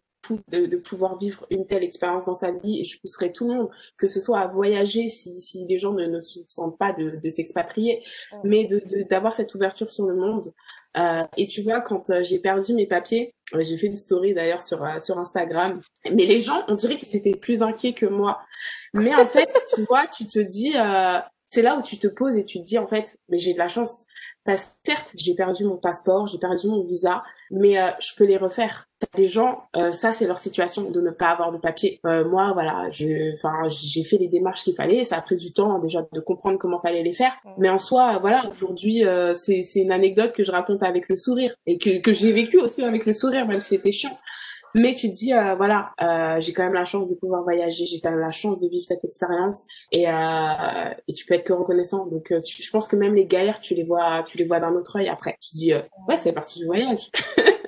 de, 0.49 0.67
de, 0.67 0.77
pouvoir 0.77 1.19
vivre 1.19 1.47
une 1.51 1.67
telle 1.67 1.85
expérience 1.85 2.25
dans 2.25 2.35
sa 2.35 2.51
vie 2.51 2.81
et 2.81 2.85
je 2.85 3.01
pousserais 3.01 3.33
tout 3.33 3.49
le 3.49 3.55
monde, 3.55 3.69
que 3.99 4.07
ce 4.07 4.21
soit 4.21 4.41
à 4.41 4.49
voyager 4.49 5.09
si, 5.09 5.39
si 5.41 5.67
les 5.67 5.79
gens 5.79 5.93
ne, 5.93 6.07
ne 6.07 6.21
se 6.21 6.41
sentent 6.47 6.79
pas 6.79 6.93
de, 6.93 7.17
de 7.23 7.31
s'expatrier, 7.31 8.03
mais 8.43 8.67
de 8.67 8.83
d'avoir 9.09 9.33
cette 9.33 9.55
ouverture 9.55 9.91
sur 9.91 10.07
le 10.07 10.15
monde 10.15 10.53
et 11.37 11.47
tu 11.47 11.63
vois, 11.63 11.81
quand 11.81 12.23
j'ai 12.23 12.39
perdu 12.39 12.73
mes 12.75 12.87
papiers, 12.87 13.35
j'ai 13.59 13.77
fait 13.77 13.89
une 13.89 13.97
story 13.97 14.33
d'ailleurs 14.33 14.63
sur 14.63 14.87
sur 15.01 15.19
Instagram, 15.19 15.79
mais 16.11 16.25
les 16.25 16.41
gens, 16.41 16.63
on 16.69 16.75
dirait 16.75 16.97
qu'ils 16.97 17.17
étaient 17.17 17.37
plus 17.37 17.63
inquiets 17.63 17.95
que 17.95 18.07
moi. 18.07 18.41
Mais 18.93 19.15
en 19.15 19.27
fait, 19.27 19.51
tu 19.75 19.83
vois, 19.83 20.07
tu 20.07 20.27
te 20.27 20.39
dis, 20.39 20.75
c'est 21.55 21.63
là 21.63 21.77
où 21.77 21.83
tu 21.83 21.99
te 21.99 22.09
poses 22.09 22.37
et 22.37 22.45
tu 22.45 22.59
te 22.59 22.65
dis 22.65 22.79
en 22.79 22.89
fait, 22.89 23.17
mais 23.29 23.39
j'ai 23.39 23.53
de 23.53 23.59
la 23.59 23.69
chance 23.69 24.07
parce 24.45 24.65
que 24.65 24.71
certes, 24.87 25.11
j'ai 25.15 25.35
perdu 25.35 25.65
mon 25.65 25.77
passeport, 25.77 26.27
j'ai 26.27 26.39
perdu 26.39 26.69
mon 26.69 26.83
visa, 26.83 27.23
mais 27.53 27.79
euh, 27.79 27.91
je 28.01 28.11
peux 28.17 28.25
les 28.25 28.37
refaire. 28.37 28.89
Des 29.17 29.29
gens, 29.29 29.63
euh, 29.77 29.93
ça 29.93 30.13
c'est 30.13 30.27
leur 30.27 30.41
situation 30.41 30.91
de 30.91 31.01
ne 31.01 31.11
pas 31.11 31.29
avoir 31.29 31.53
de 31.53 31.59
papier. 31.59 32.01
Euh, 32.07 32.29
moi, 32.29 32.53
voilà, 32.55 32.91
je, 32.91 33.35
enfin, 33.35 33.69
j'ai 33.69 34.03
fait 34.03 34.17
les 34.19 34.29
démarches 34.29 34.65
qu'il 34.65 34.75
fallait. 34.75 35.05
Ça 35.05 35.17
a 35.17 35.21
pris 35.21 35.37
du 35.37 35.53
temps 35.53 35.79
déjà 35.79 36.05
de 36.13 36.21
comprendre 36.21 36.59
comment 36.59 36.81
fallait 36.81 37.03
les 37.03 37.13
faire. 37.13 37.33
Mais 37.59 37.69
en 37.69 37.79
soi, 37.79 38.19
voilà, 38.19 38.49
aujourd'hui, 38.51 39.05
c'est 39.35 39.63
c'est 39.63 39.81
une 39.81 39.93
anecdote 39.93 40.33
que 40.33 40.43
je 40.43 40.51
raconte 40.51 40.83
avec 40.83 41.09
le 41.09 41.17
sourire 41.17 41.55
et 41.67 41.79
que 41.79 42.01
que 42.01 42.13
j'ai 42.13 42.33
vécu 42.33 42.59
aussi 42.59 42.83
avec 42.83 43.07
le 43.07 43.13
sourire, 43.13 43.47
même 43.47 43.61
si 43.61 43.77
c'était 43.77 43.93
chiant. 43.93 44.19
Mais 44.75 44.93
tu 44.93 45.09
te 45.11 45.17
dis, 45.17 45.33
euh, 45.33 45.55
voilà, 45.55 45.93
euh, 46.03 46.41
j'ai 46.41 46.53
quand 46.53 46.65
même 46.65 46.75
la 46.75 46.85
chance 46.85 47.09
de 47.09 47.15
pouvoir 47.15 47.45
voyager, 47.45 47.87
j'ai 47.87 48.01
quand 48.01 48.11
même 48.11 48.19
la 48.19 48.33
chance 48.33 48.61
de 48.61 48.69
vivre 48.69 48.85
cette 48.85 49.05
expérience 49.05 49.67
et, 49.93 50.09
euh, 50.09 50.95
et 51.07 51.13
tu 51.13 51.25
peux 51.27 51.35
être 51.35 51.45
que 51.45 51.53
reconnaissant. 51.53 52.07
Donc, 52.07 52.33
je 52.33 52.71
pense 52.71 52.89
que 52.89 52.97
même 52.97 53.15
les 53.15 53.27
galères, 53.27 53.61
tu 53.61 53.75
les 53.75 53.85
vois, 53.85 54.25
tu 54.27 54.37
les 54.37 54.45
vois 54.45 54.59
d'un 54.59 54.75
autre 54.75 54.97
œil 54.97 55.09
après. 55.09 55.37
Tu 55.41 55.51
te 55.51 55.55
dis, 55.57 55.73
ouais, 56.09 56.19
c'est 56.19 56.33
parti 56.33 56.59
du 56.59 56.67
voyage. 56.67 57.11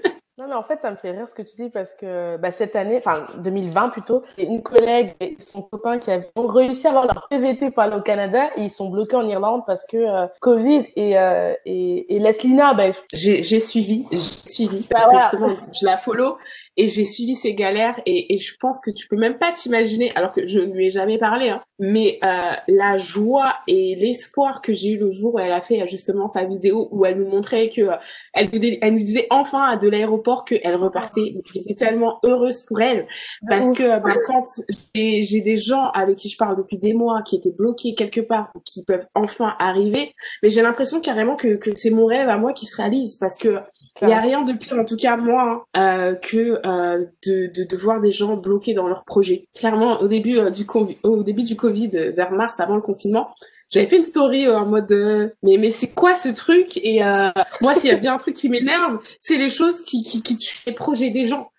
Non, 0.46 0.50
mais 0.52 0.58
en 0.58 0.62
fait, 0.62 0.80
ça 0.80 0.92
me 0.92 0.96
fait 0.96 1.10
rire 1.10 1.26
ce 1.26 1.34
que 1.34 1.42
tu 1.42 1.56
dis 1.56 1.70
parce 1.70 1.92
que 1.94 2.36
bah, 2.36 2.52
cette 2.52 2.76
année, 2.76 2.98
enfin 2.98 3.26
2020 3.38 3.88
plutôt, 3.88 4.22
une 4.38 4.62
collègue 4.62 5.12
et 5.18 5.34
son 5.40 5.62
copain 5.62 5.98
qui 5.98 6.10
ont 6.36 6.46
réussi 6.46 6.86
à 6.86 6.90
avoir 6.90 7.06
leur 7.06 7.26
PVT 7.28 7.72
pour 7.72 7.82
aller 7.82 7.96
au 7.96 8.00
Canada 8.00 8.50
et 8.56 8.62
ils 8.62 8.70
sont 8.70 8.88
bloqués 8.88 9.16
en 9.16 9.26
Irlande 9.26 9.62
parce 9.66 9.84
que 9.84 9.96
euh, 9.96 10.28
Covid 10.40 10.84
et, 10.94 11.18
euh, 11.18 11.52
et, 11.64 12.14
et 12.14 12.20
Leslina, 12.20 12.74
ben... 12.74 12.92
J'ai 13.12 13.60
suivi, 13.60 14.06
j'ai 14.12 14.18
suivi 14.44 14.86
parce 14.88 15.08
que 15.08 15.18
justement, 15.18 15.56
je 15.72 15.84
la 15.84 15.96
follow 15.96 16.36
et 16.76 16.88
j'ai 16.88 17.04
suivi 17.04 17.34
ses 17.34 17.54
galères 17.54 17.98
et, 18.04 18.34
et, 18.34 18.38
je 18.38 18.54
pense 18.60 18.82
que 18.82 18.90
tu 18.90 19.08
peux 19.08 19.16
même 19.16 19.38
pas 19.38 19.50
t'imaginer, 19.52 20.12
alors 20.14 20.32
que 20.32 20.46
je 20.46 20.60
ne 20.60 20.72
lui 20.72 20.86
ai 20.86 20.90
jamais 20.90 21.18
parlé, 21.18 21.48
hein, 21.48 21.62
mais 21.78 22.18
euh, 22.22 22.52
la 22.68 22.98
joie 22.98 23.54
et 23.66 23.96
l'espoir 23.96 24.60
que 24.60 24.74
j'ai 24.74 24.90
eu 24.90 24.98
le 24.98 25.10
jour 25.10 25.34
où 25.34 25.38
elle 25.38 25.52
a 25.52 25.62
fait 25.62 25.86
justement 25.88 26.28
sa 26.28 26.44
vidéo 26.44 26.88
où 26.90 27.06
elle 27.06 27.18
nous 27.18 27.28
montrait 27.28 27.70
que 27.70 27.82
euh, 27.82 27.96
elle, 28.34 28.50
elle 28.82 28.92
nous 28.92 28.98
disait 28.98 29.26
enfin 29.30 29.76
de 29.76 29.88
l'aéroport 29.88 30.35
qu'elle 30.44 30.76
repartait. 30.76 31.34
J'étais 31.52 31.74
tellement 31.74 32.18
heureuse 32.24 32.62
pour 32.62 32.80
elle. 32.80 33.06
Parce 33.48 33.72
que 33.72 34.00
ben, 34.00 34.14
quand 34.26 34.44
j'ai 34.94 35.40
des 35.40 35.56
gens 35.56 35.90
avec 35.90 36.16
qui 36.16 36.28
je 36.28 36.36
parle 36.36 36.56
depuis 36.56 36.78
des 36.78 36.92
mois 36.92 37.22
qui 37.22 37.36
étaient 37.36 37.52
bloqués 37.52 37.94
quelque 37.94 38.20
part 38.20 38.52
qui 38.64 38.84
peuvent 38.84 39.06
enfin 39.14 39.54
arriver, 39.58 40.14
mais 40.42 40.50
j'ai 40.50 40.62
l'impression 40.62 41.00
carrément 41.00 41.36
que, 41.36 41.56
que 41.56 41.70
c'est 41.74 41.90
mon 41.90 42.06
rêve 42.06 42.28
à 42.28 42.38
moi 42.38 42.52
qui 42.52 42.66
se 42.66 42.76
réalise. 42.76 43.16
Parce 43.18 43.38
que 43.38 43.58
il 44.02 44.08
y 44.08 44.12
a 44.12 44.20
rien 44.20 44.42
de 44.42 44.52
pire, 44.52 44.78
en 44.78 44.84
tout 44.84 44.96
cas 44.96 45.16
moi, 45.16 45.66
hein, 45.74 45.80
euh, 45.82 46.14
que 46.16 46.60
euh, 46.66 47.06
de, 47.26 47.46
de, 47.46 47.64
de, 47.64 47.76
voir 47.76 48.00
des 48.00 48.10
gens 48.10 48.36
bloqués 48.36 48.74
dans 48.74 48.88
leur 48.88 49.04
projet. 49.04 49.44
Clairement, 49.54 50.00
au 50.00 50.08
début 50.08 50.36
euh, 50.38 50.50
du 50.50 50.64
au 51.02 51.22
début 51.22 51.44
du 51.44 51.56
Covid, 51.56 51.88
vers 51.88 52.30
mars, 52.32 52.60
avant 52.60 52.76
le 52.76 52.82
confinement, 52.82 53.30
j'avais 53.70 53.86
fait 53.86 53.96
une 53.96 54.02
story 54.02 54.48
en 54.48 54.66
mode 54.66 55.34
mais 55.42 55.56
mais 55.58 55.70
c'est 55.70 55.90
quoi 55.90 56.14
ce 56.14 56.28
truc? 56.28 56.76
Et 56.78 57.00
moi, 57.60 57.74
s'il 57.74 57.90
y 57.90 57.94
a 57.94 57.96
bien 57.96 58.14
un 58.14 58.18
truc 58.18 58.34
qui 58.36 58.48
m'énerve, 58.48 58.98
c'est 59.20 59.38
les 59.38 59.50
choses 59.50 59.82
qui, 59.82 60.02
qui 60.02 60.22
qui 60.22 60.36
tuent 60.36 60.62
les 60.66 60.72
projets 60.72 61.10
des 61.10 61.24
gens. 61.24 61.50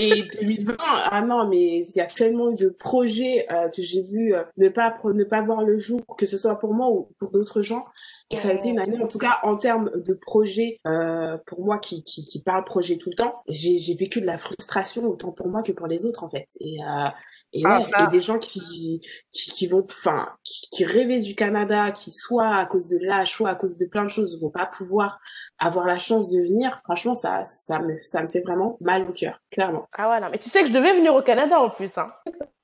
Et 0.00 0.24
2020, 0.40 0.76
ah 0.78 1.22
non, 1.22 1.48
mais 1.48 1.86
il 1.88 1.96
y 1.96 2.00
a 2.00 2.06
tellement 2.06 2.50
eu 2.50 2.54
de 2.54 2.68
projets 2.68 3.46
que 3.74 3.82
j'ai 3.82 4.02
vu 4.02 4.34
ne 4.56 4.68
pas 4.68 4.94
ne 5.04 5.24
pas 5.24 5.42
voir 5.42 5.62
le 5.62 5.78
jour, 5.78 6.00
que 6.16 6.26
ce 6.26 6.36
soit 6.36 6.58
pour 6.58 6.74
moi 6.74 6.90
ou 6.90 7.08
pour 7.18 7.30
d'autres 7.30 7.62
gens. 7.62 7.84
Et 8.30 8.36
ça 8.36 8.48
a 8.48 8.52
été 8.52 8.68
une 8.68 8.78
année, 8.78 9.02
en 9.02 9.08
tout 9.08 9.18
cas 9.18 9.38
en 9.42 9.56
termes 9.56 9.90
de 9.94 10.12
projet, 10.12 10.80
euh, 10.86 11.38
pour 11.46 11.64
moi 11.64 11.78
qui, 11.78 12.02
qui, 12.04 12.22
qui 12.24 12.42
parle 12.42 12.62
projet 12.64 12.98
tout 12.98 13.08
le 13.08 13.16
temps, 13.16 13.42
j'ai 13.48 13.94
vécu 13.94 14.20
de 14.20 14.26
la 14.26 14.36
frustration 14.36 15.06
autant 15.06 15.32
pour 15.32 15.48
moi 15.48 15.62
que 15.62 15.72
pour 15.72 15.86
les 15.86 16.04
autres 16.04 16.24
en 16.24 16.28
fait. 16.28 16.46
Et, 16.60 16.76
euh, 16.82 17.08
et, 17.54 17.62
ah, 17.64 17.80
ouais, 17.80 18.04
et 18.04 18.10
des 18.10 18.20
gens 18.20 18.38
qui, 18.38 19.00
qui, 19.32 19.50
qui 19.50 19.66
vont, 19.66 19.82
enfin, 19.82 20.28
qui, 20.44 20.68
qui, 20.70 20.84
rêvaient 20.84 21.20
du 21.20 21.34
Canada, 21.34 21.90
qui 21.90 22.12
soit 22.12 22.54
à 22.54 22.66
cause 22.66 22.88
de 22.88 22.98
l'âge, 23.00 23.32
soit 23.32 23.48
à 23.48 23.54
cause 23.54 23.78
de 23.78 23.86
plein 23.86 24.04
de 24.04 24.10
choses, 24.10 24.38
vont 24.38 24.50
pas 24.50 24.66
pouvoir 24.66 25.20
avoir 25.58 25.86
la 25.86 25.96
chance 25.96 26.30
de 26.30 26.38
venir. 26.42 26.78
Franchement, 26.84 27.14
ça, 27.14 27.44
ça 27.46 27.78
me, 27.78 27.96
ça 28.02 28.22
me 28.22 28.28
fait 28.28 28.42
vraiment 28.42 28.76
mal 28.82 29.08
au 29.08 29.12
cœur, 29.12 29.40
clairement. 29.50 29.87
Ah 29.92 30.10
ouais, 30.10 30.20
non, 30.20 30.28
mais 30.30 30.38
tu 30.38 30.48
sais 30.48 30.60
que 30.60 30.68
je 30.68 30.72
devais 30.72 30.94
venir 30.94 31.14
au 31.14 31.22
Canada 31.22 31.58
en 31.60 31.70
plus, 31.70 31.96
hein. 31.98 32.12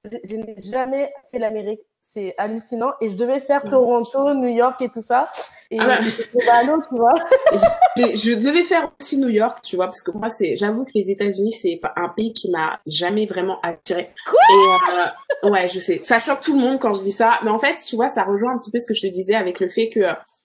Je 0.05 0.37
n'ai 0.37 0.57
jamais 0.61 1.13
fait 1.31 1.39
l'Amérique 1.39 1.81
c'est 2.07 2.35
hallucinant. 2.37 2.93
Et 3.01 3.09
je 3.09 3.17
devais 3.17 3.41
faire 3.41 3.63
Toronto, 3.63 4.35
New 4.35 4.49
York 4.49 4.81
et 4.83 4.91
tout 4.91 5.01
ça. 5.01 5.33
Et 5.71 5.79
ah 5.81 5.87
bah. 5.87 5.99
je, 6.03 6.23
tu 6.23 6.95
vois. 6.95 7.15
je, 7.97 8.35
devais 8.35 8.63
faire 8.63 8.93
aussi 9.01 9.17
New 9.17 9.31
York, 9.31 9.61
tu 9.63 9.77
vois, 9.77 9.87
parce 9.87 10.03
que 10.03 10.11
moi, 10.13 10.29
c'est, 10.29 10.57
j'avoue 10.59 10.85
que 10.85 10.91
les 10.95 11.11
États-Unis, 11.11 11.53
c'est 11.53 11.81
un 11.97 12.11
pays 12.11 12.35
qui 12.35 12.51
m'a 12.51 12.79
jamais 12.87 13.25
vraiment 13.25 13.59
attiré. 13.63 14.11
Quoi? 14.31 14.39
Et 14.51 15.47
euh, 15.47 15.51
ouais, 15.51 15.69
je 15.69 15.81
sais. 15.81 16.01
Ça 16.05 16.21
choque 16.21 16.43
tout 16.43 16.55
le 16.55 16.61
monde 16.61 16.79
quand 16.79 16.93
je 16.93 17.03
dis 17.03 17.13
ça. 17.13 17.41
Mais 17.43 17.51
en 17.51 17.59
fait, 17.59 17.77
tu 17.77 17.97
vois, 17.97 18.11
ça 18.11 18.23
rejoint 18.25 18.53
un 18.53 18.59
petit 18.59 18.71
peu 18.71 18.79
ce 18.79 18.87
que 18.87 18.95
je 18.95 19.01
te 19.01 19.07
disais 19.07 19.35
avec 19.35 19.59
le 19.59 19.71
fait 19.71 19.89
que 19.89 20.01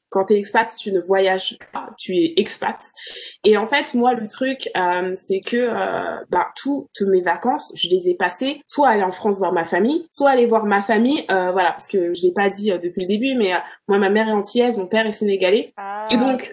quand 0.10 0.26
tu 0.26 0.34
es 0.34 0.38
expat, 0.38 0.68
tu 0.78 0.91
ne 0.91 0.99
voyages 0.99 1.57
pas, 1.72 1.89
tu 1.97 2.16
es 2.16 2.34
expat. 2.38 2.78
Et 3.43 3.57
en 3.57 3.68
fait, 3.68 3.93
moi, 3.93 4.14
le 4.14 4.28
truc, 4.28 4.70
euh, 4.76 5.14
c'est 5.16 5.41
que 5.41 5.57
euh, 5.57 6.24
bah, 6.30 6.47
toutes 6.55 7.01
mes 7.01 7.22
vacances, 7.22 7.72
je 7.76 7.89
les 7.89 8.10
ai 8.10 8.16
passées 8.16 8.62
soit 8.66 8.89
aller 8.89 9.03
en 9.03 9.12
France 9.12 9.39
voir 9.39 9.53
ma 9.53 9.66
famille, 9.66 10.07
soit 10.12 10.32
aller 10.32 10.45
voir 10.45 10.66
ma 10.66 10.82
famille, 10.82 11.26
euh, 11.32 11.51
voilà, 11.51 11.72
parce 11.72 11.88
que 11.88 12.14
je 12.14 12.24
l'ai 12.24 12.34
pas 12.34 12.49
dit 12.49 12.72
euh, 12.72 12.78
depuis 12.78 13.01
le 13.01 13.07
début, 13.07 13.36
mais 13.36 13.53
euh, 13.53 13.60
moi, 13.88 13.97
ma 13.97 14.10
mère 14.10 14.28
est 14.28 14.34
antillaise, 14.34 14.78
mon 14.78 14.88
père 14.88 15.05
est 15.05 15.12
sénégalais. 15.12 15.74
Ah. 15.78 16.07
Et 16.12 16.18
donc, 16.18 16.51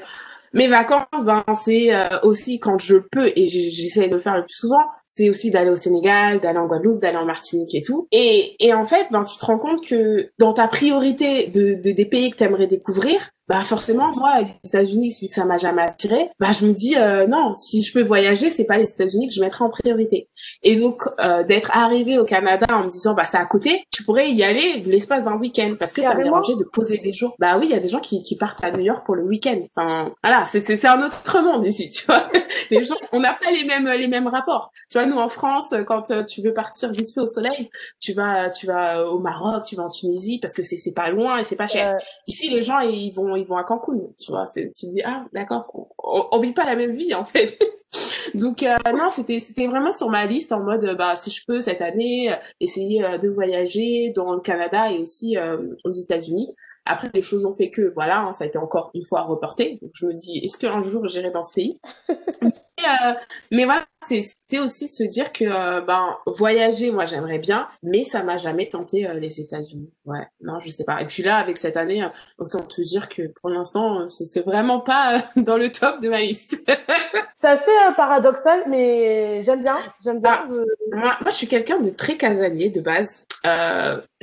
mes 0.53 0.69
vacances, 0.69 1.25
ben 1.25 1.45
c'est 1.55 1.95
euh, 1.95 2.21
aussi 2.23 2.59
quand 2.59 2.79
je 2.79 2.97
peux 2.97 3.31
et 3.37 3.49
j'essaie 3.49 4.09
de 4.09 4.15
le 4.15 4.21
faire 4.21 4.37
le 4.37 4.45
plus 4.45 4.57
souvent, 4.57 4.85
c'est 5.07 5.31
aussi 5.31 5.51
d'aller 5.51 5.71
au 5.71 5.77
Sénégal, 5.77 6.41
d'aller 6.41 6.59
en 6.59 6.67
Guadeloupe, 6.67 7.01
d'aller 7.01 7.17
en 7.17 7.25
Martinique 7.25 7.75
et 7.75 7.83
tout. 7.83 8.09
Et, 8.13 8.57
et 8.61 8.75
en 8.75 8.85
fait, 8.85 9.07
ben 9.11 9.23
tu 9.23 9.39
te 9.39 9.45
rends 9.47 9.59
compte 9.59 9.87
que 9.87 10.31
dans 10.39 10.53
ta 10.53 10.69
priorité 10.69 11.47
de, 11.49 11.75
de 11.75 11.93
des 11.93 12.05
pays 12.05 12.31
que 12.31 12.37
tu 12.37 12.45
aimerais 12.45 12.67
découvrir, 12.67 13.31
bah 13.49 13.61
forcément 13.61 14.15
moi 14.17 14.41
les 14.41 14.55
États-Unis 14.65 15.17
vu 15.21 15.29
que 15.29 15.35
ça 15.35 15.45
m'a 15.45 15.57
jamais 15.57 15.83
attiré 15.83 16.31
bah 16.41 16.49
je 16.59 16.67
me 16.67 16.73
dis 16.73 16.97
euh, 16.97 17.27
non 17.27 17.55
si 17.55 17.83
je 17.83 17.93
peux 17.93 18.03
voyager 18.03 18.51
c'est 18.51 18.65
pas 18.65 18.77
les 18.77 18.91
États-Unis 18.91 19.29
que 19.29 19.35
je 19.35 19.41
mettrai 19.41 19.65
en 19.65 19.71
priorité. 19.71 20.29
Et 20.63 20.77
donc 20.77 21.03
euh, 21.21 21.45
d'être 21.45 21.71
arrivé 21.77 22.19
au 22.19 22.25
Canada 22.25 22.67
en 22.71 22.85
me 22.85 22.89
disant 22.89 23.15
bah 23.15 23.25
c'est 23.25 23.37
à 23.37 23.47
côté 23.47 23.85
tu 23.93 24.03
pourrais 24.03 24.31
y 24.33 24.43
aller 24.43 24.83
l'espace 24.85 25.25
d'un 25.25 25.37
week-end 25.37 25.77
parce 25.79 25.93
que 25.93 26.03
ça 26.03 26.15
me 26.17 26.25
dérangeait 26.25 26.57
de 26.57 26.65
poser 26.65 26.99
des 26.99 27.13
jours. 27.13 27.37
Bah 27.39 27.57
oui 27.59 27.67
il 27.67 27.71
y 27.71 27.75
a 27.75 27.81
des 27.81 27.89
gens 27.89 28.01
qui, 28.01 28.23
qui 28.23 28.37
partent 28.37 28.63
à 28.65 28.73
New 28.73 28.83
York 28.83 29.07
pour 29.07 29.15
le 29.15 29.23
week-end. 29.23 29.61
Enfin 29.77 30.13
voilà 30.25 30.45
c'est 30.47 30.61
c'est 30.61 30.87
un 30.87 31.05
autre 31.05 31.41
monde 31.41 31.65
ici 31.65 31.91
tu 31.91 32.05
vois. 32.07 32.29
Les 32.71 32.83
gens 32.83 32.97
on 33.13 33.21
n'a 33.21 33.33
pas 33.35 33.53
les 33.53 33.65
mêmes 33.65 33.87
les 33.87 34.09
mêmes 34.09 34.27
rapports 34.27 34.73
tu 34.97 35.03
vois 35.03 35.15
nous 35.15 35.19
en 35.19 35.29
France 35.29 35.75
quand 35.87 36.11
euh, 36.11 36.25
tu 36.25 36.43
veux 36.43 36.55
partir 36.55 36.91
vite 36.91 37.13
fait 37.13 37.21
au 37.21 37.27
soleil 37.27 37.71
tu 38.01 38.13
vas 38.13 38.51
tu 38.51 38.67
vas 38.67 39.07
au 39.07 39.19
Maroc 39.19 39.65
tu 39.65 39.77
vas 39.77 39.85
en 39.85 39.89
Tunisie 39.89 40.39
parce 40.41 40.55
que 40.55 40.63
c'est 40.63 40.79
c'est 40.79 40.95
pas 40.95 41.11
loin 41.11 41.39
et 41.39 41.45
c'est 41.45 41.57
pas 41.57 41.69
cher 41.69 41.99
ici 42.27 42.51
les 42.51 42.63
gens 42.63 42.81
ils 42.81 43.13
vont 43.13 43.37
ils 43.37 43.47
vont 43.47 43.57
à 43.57 43.65
Cancun, 43.65 43.99
tu 44.19 44.31
vois. 44.31 44.47
Tu 44.53 44.71
te 44.71 44.87
dis, 44.87 45.03
ah, 45.05 45.27
d'accord, 45.33 45.91
on, 45.99 46.27
on, 46.31 46.41
vit 46.41 46.53
pas 46.53 46.65
la 46.65 46.77
même 46.77 46.97
vie, 46.97 47.15
en 47.15 47.25
fait. 47.25 47.59
Donc, 48.35 48.63
euh, 48.63 48.77
non, 48.93 49.09
c'était, 49.11 49.41
c'était 49.41 49.67
vraiment 49.67 49.93
sur 49.93 50.11
ma 50.11 50.27
liste 50.27 50.53
en 50.53 50.61
mode, 50.61 50.97
bah, 50.97 51.17
si 51.17 51.31
je 51.31 51.45
peux 51.47 51.61
cette 51.61 51.81
année, 51.81 52.33
euh, 52.33 52.37
essayer 52.61 53.05
euh, 53.05 53.19
de 53.19 53.29
voyager 53.29 54.13
dans 54.15 54.35
le 54.35 54.41
Canada 54.41 54.91
et 54.91 54.99
aussi 54.99 55.37
aux 55.85 55.91
États-Unis. 55.91 56.49
Après, 56.87 57.11
les 57.13 57.23
choses 57.23 57.45
ont 57.45 57.55
fait 57.55 57.71
que, 57.71 57.93
voilà, 57.95 58.21
hein, 58.21 58.33
ça 58.33 58.45
a 58.45 58.47
été 58.47 58.59
encore 58.59 58.91
une 58.95 59.05
fois 59.05 59.23
reporté. 59.23 59.79
Donc, 59.83 59.91
je 59.95 60.07
me 60.07 60.15
dis, 60.15 60.39
est-ce 60.39 60.57
qu'un 60.57 60.83
jour 60.83 61.07
j'irai 61.09 61.31
dans 61.31 61.43
ce 61.43 61.55
pays? 61.55 61.81
Euh, 62.85 63.15
mais 63.51 63.65
voilà, 63.65 63.87
c'était 64.03 64.59
aussi 64.59 64.87
de 64.87 64.93
se 64.93 65.03
dire 65.05 65.33
que 65.33 65.45
euh, 65.45 65.81
ben 65.81 66.17
voyager, 66.27 66.91
moi 66.91 67.07
j'aimerais 67.07 67.39
bien, 67.39 67.69
mais 67.83 68.03
ça 68.03 68.23
m'a 68.23 68.37
jamais 68.37 68.69
tenté 68.69 69.09
euh, 69.09 69.15
les 69.15 69.41
États-Unis. 69.41 69.91
Ouais, 70.05 70.27
non, 70.43 70.61
je 70.61 70.69
sais 70.69 70.85
pas. 70.85 71.01
Et 71.01 71.07
puis 71.07 71.23
là, 71.23 71.39
avec 71.39 71.57
cette 71.57 71.77
année, 71.77 72.07
autant 72.39 72.63
te 72.63 72.83
dire 72.83 73.09
que 73.09 73.23
pour 73.41 73.49
l'instant, 73.49 74.09
c'est 74.11 74.45
vraiment 74.45 74.81
pas 74.81 75.25
dans 75.37 75.57
le 75.57 75.73
top 75.73 76.01
de 76.01 76.11
ma 76.11 76.21
liste. 76.21 76.63
c'est 77.35 77.49
assez 77.49 77.71
paradoxal, 77.97 78.65
mais 78.69 79.43
j'aime 79.43 79.63
bien. 79.63 79.79
J'aime 80.05 80.21
bien. 80.21 80.45
Ah, 80.45 80.47
moi, 80.93 81.17
moi, 81.21 81.31
je 81.31 81.35
suis 81.35 81.49
quelqu'un 81.49 81.81
de 81.81 81.91
très 81.91 82.17
casanier 82.17 82.69
de 82.69 82.83
base. 82.83 83.27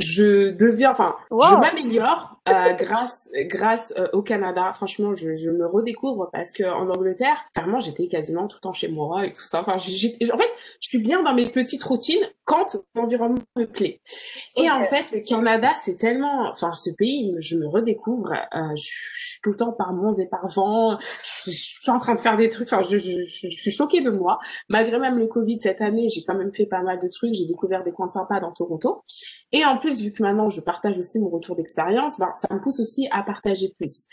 Je 0.04 0.52
deviens, 0.52 0.92
enfin, 0.92 1.16
je 1.32 1.56
m'améliore 1.56 2.38
grâce 2.78 3.30
grâce 3.46 3.94
au 4.14 4.22
Canada. 4.22 4.72
Franchement, 4.76 5.16
je, 5.16 5.34
je 5.34 5.52
me 5.52 5.66
redécouvre 5.66 6.30
parce 6.32 6.52
que 6.52 6.64
en 6.64 6.90
Angleterre, 6.90 7.38
clairement, 7.54 7.80
j'étais 7.80 8.08
quasiment 8.08 8.48
tout 8.48 8.58
le 8.58 8.62
temps 8.62 8.74
chez 8.74 8.90
moi 8.90 9.26
et 9.26 9.32
tout 9.32 9.42
ça. 9.42 9.62
Enfin, 9.62 9.78
j'ai, 9.78 10.16
en 10.32 10.38
fait, 10.38 10.52
je 10.80 10.90
suis 10.90 11.00
bien 11.00 11.24
dans 11.24 11.34
mes 11.34 11.50
petites 11.50 11.84
routines 11.84 12.24
quand 12.46 12.78
l'environnement 12.96 13.42
me 13.56 13.66
plaît. 13.66 14.02
Et 14.56 14.70
en 14.70 14.86
fait, 14.86 15.16
le 15.16 15.22
Canada, 15.22 15.72
c'est 15.76 15.98
tellement, 15.98 16.50
enfin, 16.50 16.74
ce 16.74 16.90
pays, 16.92 17.34
je 17.40 17.58
me 17.58 17.68
redécouvre. 17.68 18.34
Euh, 18.34 18.76
je 18.76 18.84
suis 18.84 19.42
tout 19.42 19.52
le 19.52 19.56
temps 19.56 19.72
par 19.72 19.94
monts 19.94 20.12
et 20.12 20.28
par 20.30 20.48
vent. 20.48 20.98
Je, 21.46 21.52
suis 21.52 21.92
en 21.92 22.00
train 22.00 22.16
de 22.16 22.20
faire 22.20 22.38
des 22.38 22.50
trucs. 22.50 22.72
Enfin, 22.72 22.84
je, 22.84 22.98
je, 22.98 23.26
je, 23.26 23.48
suis 23.62 23.72
choquée 23.72 24.02
de 24.02 24.10
moi. 24.10 24.40
Malgré 24.70 25.00
même 25.00 25.18
le 25.18 25.28
Covid 25.28 25.60
cette 25.60 25.82
année, 25.82 26.08
j'ai 26.10 26.24
quand 26.24 26.36
même 26.36 26.54
fait 26.54 26.66
pas 26.66 26.82
mal 26.82 27.00
de 27.00 27.08
trucs. 27.08 27.34
J'ai 27.34 27.46
découvert 27.46 27.84
des 27.84 27.92
coins 27.92 28.08
sympas 28.08 28.40
dans 28.40 28.52
Toronto. 28.52 29.04
Et 29.52 29.66
en 29.66 29.78
plus 29.78 29.93
plus, 29.94 30.04
vu 30.04 30.12
que 30.12 30.24
maintenant 30.24 30.50
je 30.50 30.62
partage 30.62 31.00
aussi 31.00 31.20
mon 31.20 31.30
retour 31.30 31.56
d'expérience, 31.56 32.20
ben, 32.20 32.32
ça 32.36 32.54
me 32.54 32.60
pousse 32.60 32.80
aussi 32.80 33.08
à 33.12 33.24
partager 33.24 33.70
plus. 33.70 34.08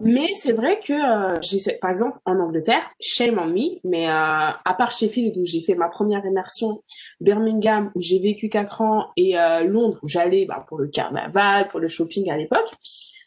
Mais 0.00 0.28
c'est 0.34 0.52
vrai 0.52 0.78
que 0.80 0.92
euh, 0.92 1.38
j'ai, 1.40 1.58
par 1.80 1.90
exemple, 1.90 2.18
en 2.24 2.38
Angleterre, 2.38 2.82
shame 3.00 3.38
on 3.38 3.46
me, 3.46 3.78
mais 3.84 4.08
euh, 4.08 4.10
à 4.12 4.74
part 4.76 4.90
Sheffield 4.90 5.36
où 5.36 5.46
j'ai 5.46 5.62
fait 5.62 5.74
ma 5.74 5.88
première 5.88 6.24
immersion, 6.24 6.82
Birmingham 7.20 7.90
où 7.94 8.00
j'ai 8.00 8.18
vécu 8.18 8.48
quatre 8.48 8.82
ans 8.82 9.08
et 9.16 9.38
euh, 9.38 9.64
Londres 9.64 9.98
où 10.02 10.08
j'allais 10.08 10.46
ben, 10.46 10.64
pour 10.68 10.78
le 10.78 10.88
carnaval, 10.88 11.68
pour 11.68 11.80
le 11.80 11.88
shopping 11.88 12.30
à 12.30 12.36
l'époque, 12.36 12.70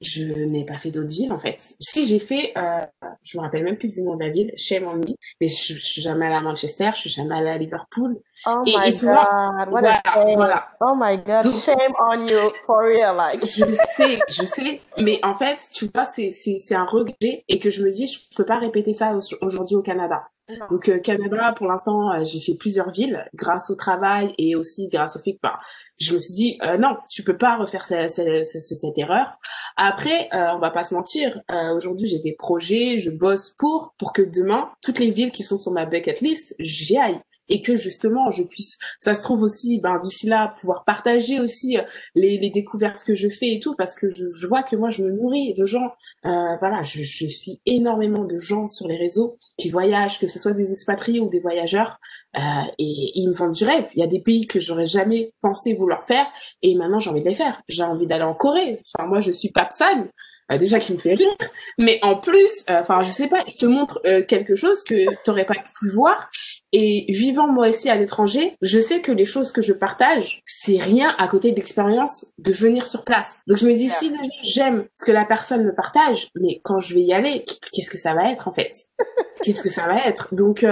je 0.02 0.24
n'ai 0.24 0.66
pas 0.66 0.78
fait 0.78 0.91
d'autres 0.91 1.12
villes 1.14 1.32
en 1.32 1.39
fait. 1.39 1.76
Si 1.80 2.06
j'ai 2.06 2.20
fait, 2.20 2.54
euh, 2.58 2.82
je 3.24 3.38
me 3.38 3.43
rappelle 3.43 3.64
même 3.64 3.78
plus 3.78 3.89
du 3.89 4.02
nom 4.02 4.16
de 4.16 4.24
la 4.24 4.30
ville, 4.30 4.52
shame 4.58 4.86
on 4.86 4.95
me, 4.95 5.06
mais 5.41 5.48
je, 5.48 5.74
je 5.74 5.80
suis 5.80 6.02
jamais 6.02 6.26
allée 6.26 6.36
à 6.36 6.41
Manchester, 6.41 6.91
je 6.95 7.02
suis 7.02 7.10
jamais 7.10 7.36
allée 7.36 7.50
à 7.50 7.58
Liverpool. 7.58 8.18
Oh 8.45 8.64
et, 8.66 8.72
my 8.72 8.91
god, 8.91 9.02
vois, 9.02 9.50
what 9.58 9.66
voilà, 9.70 10.02
a 10.06 10.36
voilà. 10.36 10.68
Oh 10.82 10.93
my 10.98 11.18
god, 11.18 11.43
shame 11.64 11.93
on 12.00 12.28
you, 12.28 12.52
for 12.66 12.80
real, 12.80 13.16
like. 13.16 13.45
je 13.45 13.66
sais, 13.95 14.20
je 14.30 14.43
sais, 14.43 14.82
mais 14.98 15.20
en 15.24 15.36
fait, 15.36 15.58
tu 15.74 15.89
vois, 15.93 16.06
c'est 16.06 16.32
c'est 16.32 16.76
un 16.76 16.86
regret 16.86 17.43
et 17.48 17.60
que 17.60 17.70
je 17.70 17.84
me 17.84 17.91
dis, 17.91 18.08
je 18.08 18.20
peux 18.36 18.45
pas 18.45 18.60
répéter 18.60 18.93
ça 18.93 19.14
aujourd'hui 19.41 19.76
au 19.76 19.82
Canada. 19.82 20.28
Donc 20.70 20.88
euh, 20.88 21.00
Canada, 21.00 21.54
pour 21.58 21.68
l'instant, 21.68 22.12
euh, 22.12 22.24
j'ai 22.24 22.39
fait 22.39 22.56
plusieurs 22.56 22.89
villes 22.89 23.26
grâce 23.36 23.70
au 23.70 23.76
travail 23.76 24.34
et 24.38 24.56
aussi 24.56 24.88
grâce 24.88 25.18
au 25.18 25.20
fait 25.20 25.34
que 25.34 25.39
bah, 25.43 25.60
je 26.00 26.14
me 26.14 26.20
suis 26.20 26.34
dit 26.34 26.58
euh, 26.64 26.78
non, 26.78 26.95
tu 27.10 27.24
peux 27.24 27.36
pas 27.36 27.58
refaire 27.58 27.84
cette, 27.84 28.10
cette, 28.10 28.45
cette 28.45 28.98
erreur. 28.98 29.38
Après, 29.76 30.30
euh, 30.34 30.54
on 30.56 30.60
va 30.60 30.72
pas 30.72 30.86
se 30.86 30.95
mentir. 30.95 31.41
Euh, 31.52 31.76
aujourd'hui, 31.76 32.08
j'ai 32.08 32.20
des 32.20 32.34
projets, 32.34 32.98
je 33.00 33.10
bosse 33.10 33.56
pour 33.58 33.93
pour 33.98 34.14
que 34.14 34.22
demain, 34.22 34.72
toutes 34.82 35.00
les 35.00 35.12
villes 35.12 35.32
qui 35.32 35.43
sont 35.43 35.58
sur 35.58 35.74
ma 35.74 35.86
bucket 35.86 36.22
list, 36.22 36.56
j'y 36.60 36.98
aille 36.98 37.20
et 37.50 37.62
que 37.62 37.76
justement 37.78 38.30
je 38.32 38.43
puisse 38.43 38.78
ça 39.00 39.14
se 39.14 39.24
trouve 39.24 39.41
aussi 39.41 39.80
ben 39.80 40.00
d'ici 40.00 40.28
là 40.28 40.56
pouvoir 40.60 40.84
partager 40.86 41.39
aussi 41.39 41.78
les, 42.16 42.38
les 42.38 42.50
découvertes 42.50 43.04
que 43.04 43.16
je 43.16 43.30
fais 43.30 43.54
et 43.54 43.60
tout 43.60 43.76
parce 43.76 43.95
que 43.95 44.10
je, 44.10 44.26
je 44.30 44.48
vois 44.48 44.64
que 44.64 44.76
moi 44.76 44.89
je 44.89 45.04
me 45.04 45.12
nourris 45.12 45.54
de 45.54 45.66
gens 45.66 45.93
euh, 46.26 46.56
voilà 46.60 46.84
je, 46.84 47.04
je 47.04 47.26
suis 47.26 47.62
énormément 47.66 48.26
de 48.26 48.39
gens 48.39 48.68
sur 48.68 48.88
les 48.88 48.98
réseaux 48.98 49.38
qui 49.58 49.70
voyagent 49.70 50.20
que 50.20 50.28
ce 50.28 50.39
soit 50.39 50.54
des 50.54 50.72
expatriés 50.72 51.20
ou 51.20 51.30
des 51.30 51.39
voyageurs 51.39 52.00
euh, 52.36 52.41
et, 52.78 53.12
ils 53.16 53.28
me 53.28 53.34
vendent 53.34 53.54
du 53.54 53.66
rêve. 53.66 53.88
Il 53.95 54.00
y 54.00 54.04
a 54.04 54.08
des 54.08 54.22
pays 54.22 54.45
que 54.45 54.60
j'aurais 54.60 54.88
jamais 54.88 55.34
pensé 55.41 55.74
vouloir 55.74 56.04
faire 56.06 56.28
et 56.62 56.76
maintenant 56.76 57.00
j'ai 57.00 57.10
envie 57.10 57.24
de 57.24 57.30
les 57.30 57.36
faire. 57.36 57.62
J'ai 57.68 57.84
envie 57.84 58.08
d'aller 58.08 58.24
en 58.24 58.34
Corée. 58.34 58.80
Enfin 58.93 59.08
moi 59.08 59.22
je 59.22 59.32
suis 59.32 59.50
Papsan 59.50 60.08
euh, 60.52 60.58
déjà 60.58 60.80
qui 60.80 60.93
me 60.93 60.98
fait 60.98 61.16
rire, 61.16 61.36
mais 61.78 62.00
en 62.02 62.16
plus, 62.16 62.64
euh, 62.70 62.80
enfin 62.80 63.02
je 63.02 63.10
sais 63.10 63.28
pas, 63.28 63.43
il 63.48 63.56
te 63.56 63.66
montre 63.66 64.00
euh, 64.06 64.24
quelque 64.24 64.56
chose 64.56 64.84
que 64.84 65.06
t'aurais 65.24 65.45
pas 65.45 65.56
pu 65.80 65.89
voir. 65.89 66.30
Et 66.74 67.06
vivant 67.10 67.48
moi 67.48 67.70
aussi 67.70 67.89
à 67.89 67.95
l'étranger, 67.95 68.56
je 68.62 68.80
sais 68.80 69.02
que 69.02 69.12
les 69.12 69.26
choses 69.26 69.52
que 69.52 69.62
je 69.62 69.74
partage, 69.74 70.41
c'est 70.68 70.78
rien 70.78 71.15
à 71.18 71.30
côté 71.30 71.51
de 71.51 71.55
l'expérience 71.55 72.34
de 72.38 72.51
venir 72.51 72.88
sur 72.88 73.05
place. 73.05 73.39
Donc 73.47 73.57
je 73.57 73.65
me 73.65 73.74
dis 73.74 73.88
si 73.88 74.09
déjà 74.09 74.24
j'aime 74.43 74.86
ce 74.95 75.05
que 75.05 75.13
la 75.13 75.24
personne 75.24 75.63
me 75.63 75.74
partage, 75.74 76.30
mais 76.36 76.59
quand 76.61 76.82
je 76.82 76.93
vais 76.93 77.01
y 77.01 77.13
aller, 77.13 77.45
qu'est-ce 77.72 77.89
que 77.89 77.97
ça 77.97 78.13
va 78.13 78.32
être 78.32 78.47
en 78.49 78.53
fait? 78.53 78.74
Qu'est-ce 79.43 79.61
que 79.61 79.70
ça 79.70 79.86
va 79.86 80.03
être? 80.07 80.34
Donc 80.34 80.65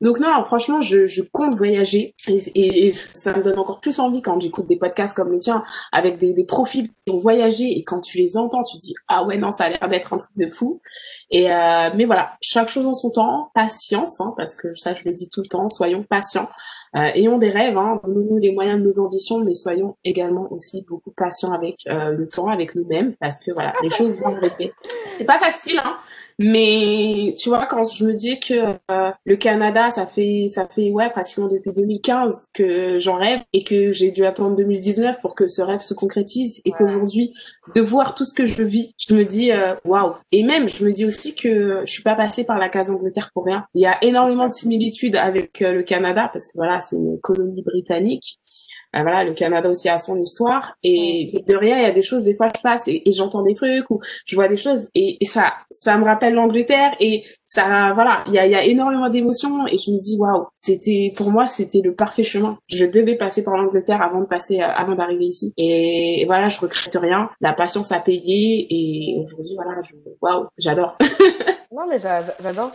donc 0.00 0.20
non, 0.20 0.44
franchement, 0.44 0.82
je, 0.82 1.06
je 1.06 1.22
compte 1.22 1.54
voyager 1.54 2.14
et, 2.28 2.86
et, 2.86 2.90
ça 2.90 3.32
me 3.32 3.42
donne 3.42 3.58
encore 3.58 3.80
plus 3.80 3.98
envie 3.98 4.20
quand 4.20 4.38
j'écoute 4.40 4.66
des 4.66 4.76
podcasts 4.76 5.16
comme 5.16 5.30
le 5.30 5.38
tien 5.38 5.64
avec 5.92 6.18
des, 6.18 6.34
des 6.34 6.44
profils 6.44 6.88
qui 6.88 7.12
ont 7.12 7.20
voyagé 7.20 7.78
et 7.78 7.84
quand 7.84 8.00
tu 8.00 8.18
les 8.18 8.36
entends, 8.36 8.62
tu 8.64 8.76
dis 8.78 8.94
ah 9.08 9.24
ouais 9.24 9.38
non, 9.38 9.52
ça 9.52 9.64
a 9.64 9.68
l'air 9.70 9.88
d'être 9.88 10.12
un 10.12 10.18
truc 10.18 10.36
de 10.36 10.50
fou. 10.50 10.82
Et 11.30 11.50
euh, 11.50 11.90
mais 11.94 12.04
voilà, 12.04 12.32
chaque 12.42 12.68
chose 12.68 12.88
en 12.88 12.94
son 12.94 13.10
temps, 13.10 13.50
patience, 13.54 14.20
hein, 14.20 14.34
parce 14.36 14.56
que 14.56 14.74
ça 14.74 14.92
je 14.94 15.02
le 15.04 15.12
dis 15.12 15.30
tout 15.30 15.40
le 15.40 15.48
temps, 15.48 15.70
soyons 15.70 16.02
patients. 16.02 16.48
Euh, 16.96 17.10
ayons 17.14 17.36
des 17.36 17.50
rêves, 17.50 17.76
hein, 17.76 18.00
donnons-nous 18.04 18.38
les 18.38 18.52
moyens 18.52 18.80
de 18.80 18.86
nos 18.86 18.98
ambitions, 19.00 19.40
mais 19.40 19.54
soyons 19.54 19.96
également 20.02 20.50
aussi 20.50 20.82
beaucoup 20.88 21.12
patients 21.14 21.52
avec 21.52 21.76
euh, 21.88 22.12
le 22.12 22.26
temps, 22.26 22.48
avec 22.48 22.74
nous-mêmes, 22.74 23.14
parce 23.20 23.38
que 23.44 23.52
voilà, 23.52 23.74
les 23.82 23.90
choses 23.90 24.18
vont 24.18 24.34
arriver. 24.34 24.72
C'est 25.04 25.26
pas 25.26 25.38
facile, 25.38 25.78
hein, 25.84 25.98
mais 26.38 27.34
tu 27.38 27.48
vois, 27.48 27.64
quand 27.64 27.84
je 27.84 28.04
me 28.04 28.12
dis 28.12 28.38
que 28.38 28.74
euh, 28.90 29.10
le 29.24 29.36
Canada, 29.36 29.90
ça 29.90 30.06
fait 30.06 30.48
ça 30.50 30.66
fait 30.68 30.90
ouais 30.90 31.08
pratiquement 31.08 31.48
depuis 31.48 31.72
2015 31.72 32.46
que 32.52 33.00
j'en 33.00 33.16
rêve 33.16 33.40
et 33.54 33.64
que 33.64 33.90
j'ai 33.92 34.10
dû 34.10 34.24
attendre 34.26 34.54
2019 34.56 35.20
pour 35.22 35.34
que 35.34 35.46
ce 35.46 35.62
rêve 35.62 35.80
se 35.80 35.94
concrétise 35.94 36.60
et 36.66 36.72
qu'aujourd'hui 36.72 37.32
de 37.74 37.80
voir 37.80 38.14
tout 38.14 38.24
ce 38.26 38.34
que 38.34 38.44
je 38.44 38.62
vis, 38.62 38.92
je 38.98 39.14
me 39.14 39.24
dis 39.24 39.50
euh, 39.50 39.74
waouh. 39.86 40.14
Et 40.30 40.42
même 40.42 40.68
je 40.68 40.84
me 40.84 40.92
dis 40.92 41.06
aussi 41.06 41.34
que 41.34 41.80
je 41.86 41.90
suis 41.90 42.02
pas 42.02 42.14
passée 42.14 42.44
par 42.44 42.58
la 42.58 42.68
case 42.68 42.90
Angleterre 42.90 43.30
pour 43.32 43.46
rien. 43.46 43.64
Il 43.74 43.80
y 43.80 43.86
a 43.86 44.02
énormément 44.04 44.46
de 44.46 44.52
similitudes 44.52 45.16
avec 45.16 45.62
euh, 45.62 45.72
le 45.72 45.82
Canada 45.82 46.28
parce 46.32 46.48
que 46.48 46.52
voilà, 46.54 46.80
c'est 46.80 46.96
une 46.96 47.18
colonie 47.20 47.62
britannique. 47.62 48.38
Euh, 48.96 49.02
voilà, 49.02 49.24
le 49.24 49.34
Canada 49.34 49.68
aussi 49.68 49.88
a 49.88 49.98
son 49.98 50.16
histoire 50.16 50.76
et, 50.82 51.42
de 51.46 51.54
rien, 51.54 51.76
il 51.76 51.82
y 51.82 51.86
a 51.86 51.92
des 51.92 52.02
choses 52.02 52.24
des 52.24 52.34
fois 52.34 52.48
je 52.54 52.60
passe 52.60 52.88
et, 52.88 53.02
j'entends 53.12 53.42
des 53.42 53.54
trucs 53.54 53.90
ou 53.90 54.00
je 54.26 54.34
vois 54.34 54.48
des 54.48 54.56
choses 54.56 54.88
et, 54.94 55.18
ça 55.24 55.52
ça 55.70 55.98
me 55.98 56.04
rappelle 56.04 56.34
l'Angleterre 56.34 56.92
et 57.00 57.24
ça 57.44 57.92
voilà, 57.94 58.22
il 58.26 58.34
y 58.34 58.38
a, 58.38 58.46
y 58.46 58.54
a 58.54 58.64
énormément 58.64 59.08
d'émotions 59.08 59.66
et 59.66 59.76
je 59.76 59.90
me 59.90 59.98
dis 60.00 60.16
waouh, 60.18 60.46
c'était 60.54 61.12
pour 61.16 61.30
moi 61.30 61.46
c'était 61.46 61.80
le 61.82 61.94
parfait 61.94 62.24
chemin. 62.24 62.58
Je 62.68 62.86
devais 62.86 63.16
passer 63.16 63.42
par 63.42 63.56
l'Angleterre 63.56 64.02
avant 64.02 64.20
de 64.20 64.26
passer 64.26 64.60
euh, 64.60 64.66
avant 64.66 64.94
d'arriver 64.94 65.26
ici 65.26 65.52
et, 65.56 66.24
voilà, 66.26 66.48
je 66.48 66.60
regrette 66.60 66.96
rien. 66.96 67.30
La 67.40 67.52
patience 67.52 67.92
a 67.92 68.00
payé 68.00 68.66
et 68.70 69.16
aujourd'hui 69.18 69.54
voilà, 69.56 69.80
waouh, 70.20 70.46
j'adore. 70.58 70.96
Non, 71.72 71.86
mais 71.88 71.98
j'adore, 71.98 72.70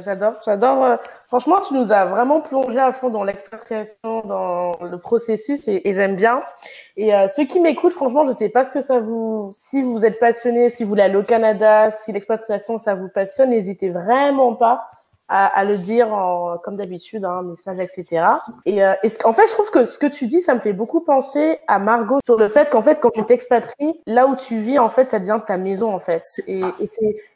j'adore, 0.00 0.34
j'adore. 0.44 0.84
Euh, 0.84 0.96
franchement, 1.26 1.60
tu 1.60 1.74
nous 1.74 1.92
as 1.92 2.04
vraiment 2.06 2.40
plongé 2.40 2.78
à 2.78 2.90
fond 2.90 3.08
dans 3.08 3.22
l'expatriation, 3.22 4.22
dans 4.22 4.72
le 4.80 4.98
processus, 4.98 5.68
et, 5.68 5.80
j'aime 5.94 6.16
bien. 6.16 6.42
Et 6.96 7.14
euh, 7.14 7.28
ceux 7.28 7.44
qui 7.44 7.60
m'écoutent, 7.60 7.92
franchement, 7.92 8.24
je 8.24 8.32
sais 8.32 8.48
pas 8.48 8.64
ce 8.64 8.72
que 8.72 8.80
ça 8.80 8.98
vous, 8.98 9.52
si 9.56 9.82
vous 9.82 10.04
êtes 10.04 10.18
passionné, 10.18 10.70
si 10.70 10.82
vous 10.82 10.88
voulez 10.88 11.02
aller 11.02 11.16
au 11.16 11.22
Canada, 11.22 11.90
si 11.92 12.12
l'expatriation 12.12 12.78
ça 12.78 12.94
vous 12.94 13.08
passionne, 13.08 13.50
n'hésitez 13.50 13.90
vraiment 13.90 14.54
pas 14.54 14.88
à, 15.28 15.46
à, 15.46 15.64
le 15.64 15.76
dire 15.76 16.12
en, 16.12 16.58
comme 16.58 16.76
d'habitude, 16.76 17.24
un 17.24 17.30
hein, 17.30 17.42
message, 17.42 17.78
etc. 17.78 18.24
Et, 18.64 18.82
euh, 18.84 18.94
en 19.24 19.32
fait, 19.32 19.46
je 19.48 19.52
trouve 19.52 19.70
que 19.70 19.84
ce 19.84 19.98
que 19.98 20.06
tu 20.06 20.26
dis, 20.26 20.40
ça 20.40 20.54
me 20.54 20.60
fait 20.60 20.72
beaucoup 20.72 21.00
penser 21.00 21.58
à 21.66 21.78
Margot 21.78 22.18
sur 22.24 22.38
le 22.38 22.48
fait 22.48 22.70
qu'en 22.70 22.82
fait, 22.82 23.00
quand 23.00 23.10
tu 23.10 23.24
t'expatries, 23.24 24.00
là 24.06 24.26
où 24.26 24.36
tu 24.36 24.56
vis, 24.56 24.78
en 24.78 24.88
fait, 24.88 25.10
ça 25.10 25.18
devient 25.18 25.40
ta 25.44 25.56
maison, 25.56 25.92
en 25.92 25.98
fait. 25.98 26.24
Et, 26.46 26.60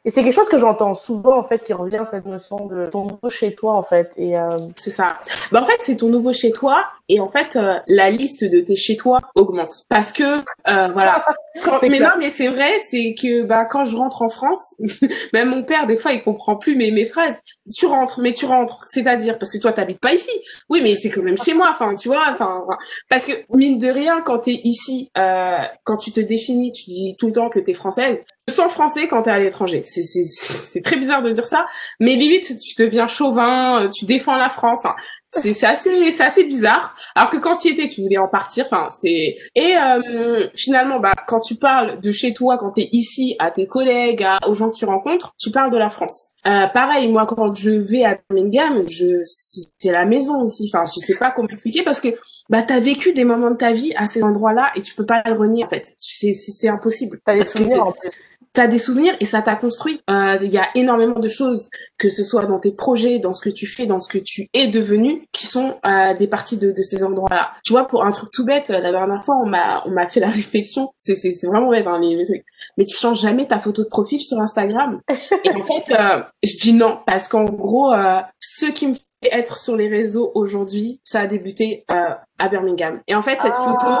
et 0.05 0.11
c'est 0.11 0.23
quelque 0.23 0.33
chose 0.33 0.49
que 0.49 0.57
j'entends 0.57 0.93
souvent, 0.93 1.37
en 1.37 1.43
fait, 1.43 1.59
qui 1.59 1.73
revient 1.73 2.03
cette 2.05 2.25
notion 2.25 2.65
de 2.67 2.87
ton 2.87 3.05
nouveau 3.05 3.29
chez 3.29 3.53
toi, 3.55 3.73
en 3.73 3.83
fait. 3.83 4.11
Et 4.17 4.37
euh... 4.37 4.47
c'est 4.75 4.91
ça. 4.91 5.17
Bah, 5.51 5.61
en 5.61 5.65
fait, 5.65 5.77
c'est 5.79 5.97
ton 5.97 6.07
nouveau 6.07 6.33
chez 6.33 6.51
toi, 6.51 6.85
et 7.13 7.19
en 7.19 7.27
fait, 7.27 7.57
euh, 7.57 7.75
la 7.87 8.09
liste 8.09 8.45
de 8.45 8.61
tes 8.61 8.77
chez 8.77 8.95
toi 8.95 9.19
augmente 9.35 9.85
parce 9.89 10.13
que 10.13 10.39
euh, 10.67 10.87
voilà. 10.93 11.25
mais 11.81 11.99
non, 11.99 12.11
mais 12.17 12.29
c'est 12.29 12.47
vrai, 12.47 12.79
c'est 12.79 13.15
que 13.21 13.43
bah 13.43 13.65
quand 13.65 13.83
je 13.83 13.97
rentre 13.97 14.21
en 14.21 14.29
France, 14.29 14.75
même 15.33 15.49
mon 15.49 15.63
père 15.63 15.87
des 15.87 15.97
fois 15.97 16.13
il 16.13 16.21
comprend 16.21 16.55
plus 16.55 16.75
mes 16.75 16.91
mes 16.91 17.05
phrases 17.05 17.41
tu 17.71 17.85
rentres, 17.85 18.19
mais 18.19 18.33
tu 18.33 18.45
rentres. 18.45 18.83
C'est-à-dire, 18.87 19.37
parce 19.37 19.51
que 19.51 19.57
toi, 19.57 19.73
t'habites 19.73 19.99
pas 19.99 20.13
ici. 20.13 20.31
Oui, 20.69 20.81
mais 20.83 20.95
c'est 20.95 21.09
quand 21.09 21.21
même 21.21 21.37
chez 21.37 21.53
moi. 21.53 21.69
Enfin, 21.71 21.93
tu 21.95 22.07
vois, 22.07 22.25
enfin, 22.31 22.65
parce 23.09 23.25
que 23.25 23.31
mine 23.55 23.79
de 23.79 23.87
rien, 23.87 24.21
quand 24.21 24.39
t'es 24.39 24.59
ici, 24.63 25.09
euh, 25.17 25.59
quand 25.83 25.97
tu 25.97 26.11
te 26.11 26.19
définis, 26.19 26.71
tu 26.71 26.89
dis 26.89 27.15
tout 27.17 27.27
le 27.27 27.33
temps 27.33 27.49
que 27.49 27.59
t'es 27.59 27.73
française. 27.73 28.19
Tu 28.47 28.53
sens 28.55 28.73
français 28.73 29.07
quand 29.07 29.23
t'es 29.23 29.31
à 29.31 29.39
l'étranger. 29.39 29.83
C'est, 29.85 30.81
très 30.83 30.97
bizarre 30.97 31.21
de 31.21 31.31
dire 31.31 31.45
ça, 31.45 31.67
mais 31.99 32.15
limite, 32.15 32.57
tu 32.59 32.81
deviens 32.81 33.07
chauvin, 33.07 33.87
tu 33.93 34.05
défends 34.05 34.35
la 34.35 34.49
France. 34.49 34.79
Enfin, 34.83 34.95
c'est, 35.29 35.53
c'est 35.53 35.67
assez, 35.67 36.11
c'est 36.11 36.23
assez 36.23 36.43
bizarre. 36.43 36.95
Alors 37.15 37.29
que 37.29 37.37
quand 37.37 37.55
tu 37.55 37.69
étais, 37.69 37.87
tu 37.87 38.01
voulais 38.01 38.17
en 38.17 38.27
partir. 38.27 38.65
Enfin, 38.65 38.89
c'est 38.89 39.37
et 39.55 39.75
euh, 39.77 40.47
finalement, 40.55 40.99
bah, 40.99 41.13
quand 41.27 41.39
tu 41.39 41.55
parles 41.55 41.99
de 42.01 42.11
chez 42.11 42.33
toi, 42.33 42.57
quand 42.57 42.71
t'es 42.71 42.89
ici, 42.91 43.35
à 43.39 43.51
tes 43.51 43.67
collègues, 43.67 44.23
à, 44.23 44.39
aux 44.47 44.55
gens 44.55 44.69
que 44.69 44.75
tu 44.75 44.85
rencontres, 44.85 45.33
tu 45.39 45.51
parles 45.51 45.71
de 45.71 45.77
la 45.77 45.89
France. 45.89 46.33
Euh, 46.47 46.67
pareil, 46.67 47.11
moi, 47.11 47.25
quand 47.27 47.53
je 47.53 47.69
vais 47.69 48.03
à 48.03 48.17
Birmingham, 48.29 48.83
je, 48.89 49.21
c'est 49.25 49.91
la 49.91 50.05
maison 50.05 50.41
aussi. 50.41 50.71
Enfin, 50.73 50.85
je 50.85 50.99
sais 50.99 51.15
pas 51.15 51.31
comment 51.31 51.47
expliquer 51.49 51.83
parce 51.83 52.01
que, 52.01 52.09
bah, 52.49 52.63
t'as 52.63 52.79
vécu 52.79 53.13
des 53.13 53.23
moments 53.23 53.51
de 53.51 53.57
ta 53.57 53.73
vie 53.73 53.93
à 53.95 54.07
ces 54.07 54.23
endroits-là 54.23 54.71
et 54.75 54.81
tu 54.81 54.95
peux 54.95 55.05
pas 55.05 55.21
le 55.25 55.33
renier, 55.33 55.63
en 55.63 55.69
fait. 55.69 55.87
C'est, 55.99 56.33
c'est 56.33 56.67
impossible. 56.67 57.19
T'as 57.23 57.35
des 57.35 57.45
souvenirs, 57.45 57.87
en 57.87 57.91
plus 57.91 58.09
t'as 58.53 58.67
des 58.67 58.79
souvenirs 58.79 59.15
et 59.19 59.25
ça 59.25 59.41
t'a 59.41 59.55
construit. 59.55 60.01
Euh, 60.09 60.37
il 60.41 60.51
y 60.51 60.57
a 60.57 60.67
énormément 60.75 61.19
de 61.19 61.27
choses, 61.27 61.69
que 61.97 62.09
ce 62.09 62.23
soit 62.23 62.45
dans 62.45 62.59
tes 62.59 62.71
projets, 62.71 63.19
dans 63.19 63.33
ce 63.33 63.41
que 63.41 63.49
tu 63.49 63.65
fais, 63.65 63.85
dans 63.85 63.99
ce 63.99 64.09
que 64.09 64.17
tu 64.17 64.47
es 64.53 64.67
devenu, 64.67 65.27
qui 65.31 65.45
sont 65.45 65.75
euh, 65.85 66.13
des 66.13 66.27
parties 66.27 66.57
de, 66.57 66.71
de 66.71 66.81
ces 66.81 67.03
endroits-là. 67.03 67.51
Tu 67.63 67.73
vois, 67.73 67.87
pour 67.87 68.05
un 68.05 68.11
truc 68.11 68.29
tout 68.31 68.45
bête, 68.45 68.69
la 68.69 68.91
dernière 68.91 69.23
fois, 69.23 69.35
on 69.41 69.45
m'a 69.45 69.83
on 69.85 69.91
m'a 69.91 70.07
fait 70.07 70.19
la 70.19 70.29
réflexion. 70.29 70.89
C'est 70.97 71.15
c'est 71.15 71.31
c'est 71.31 71.47
vraiment 71.47 71.69
bête, 71.69 71.87
hein, 71.87 71.99
les, 71.99 72.23
trucs. 72.25 72.45
Mais 72.77 72.85
tu 72.85 72.97
changes 72.97 73.21
jamais 73.21 73.47
ta 73.47 73.59
photo 73.59 73.83
de 73.83 73.89
profil 73.89 74.21
sur 74.21 74.39
Instagram. 74.39 74.99
et 75.43 75.51
en 75.51 75.63
fait, 75.63 75.91
euh, 75.91 76.23
je 76.43 76.57
dis 76.57 76.73
non 76.73 76.99
parce 77.05 77.27
qu'en 77.27 77.45
gros, 77.45 77.93
euh, 77.93 78.19
ce 78.39 78.65
qui 78.67 78.87
me 78.87 78.93
fait 78.93 79.29
être 79.31 79.57
sur 79.57 79.75
les 79.75 79.87
réseaux 79.87 80.31
aujourd'hui, 80.35 80.99
ça 81.03 81.21
a 81.21 81.27
débuté 81.27 81.85
euh, 81.91 82.09
à 82.39 82.49
Birmingham. 82.49 83.01
Et 83.07 83.15
en 83.15 83.21
fait, 83.21 83.39
cette 83.39 83.53
ah. 83.55 83.63
photo, 83.63 83.91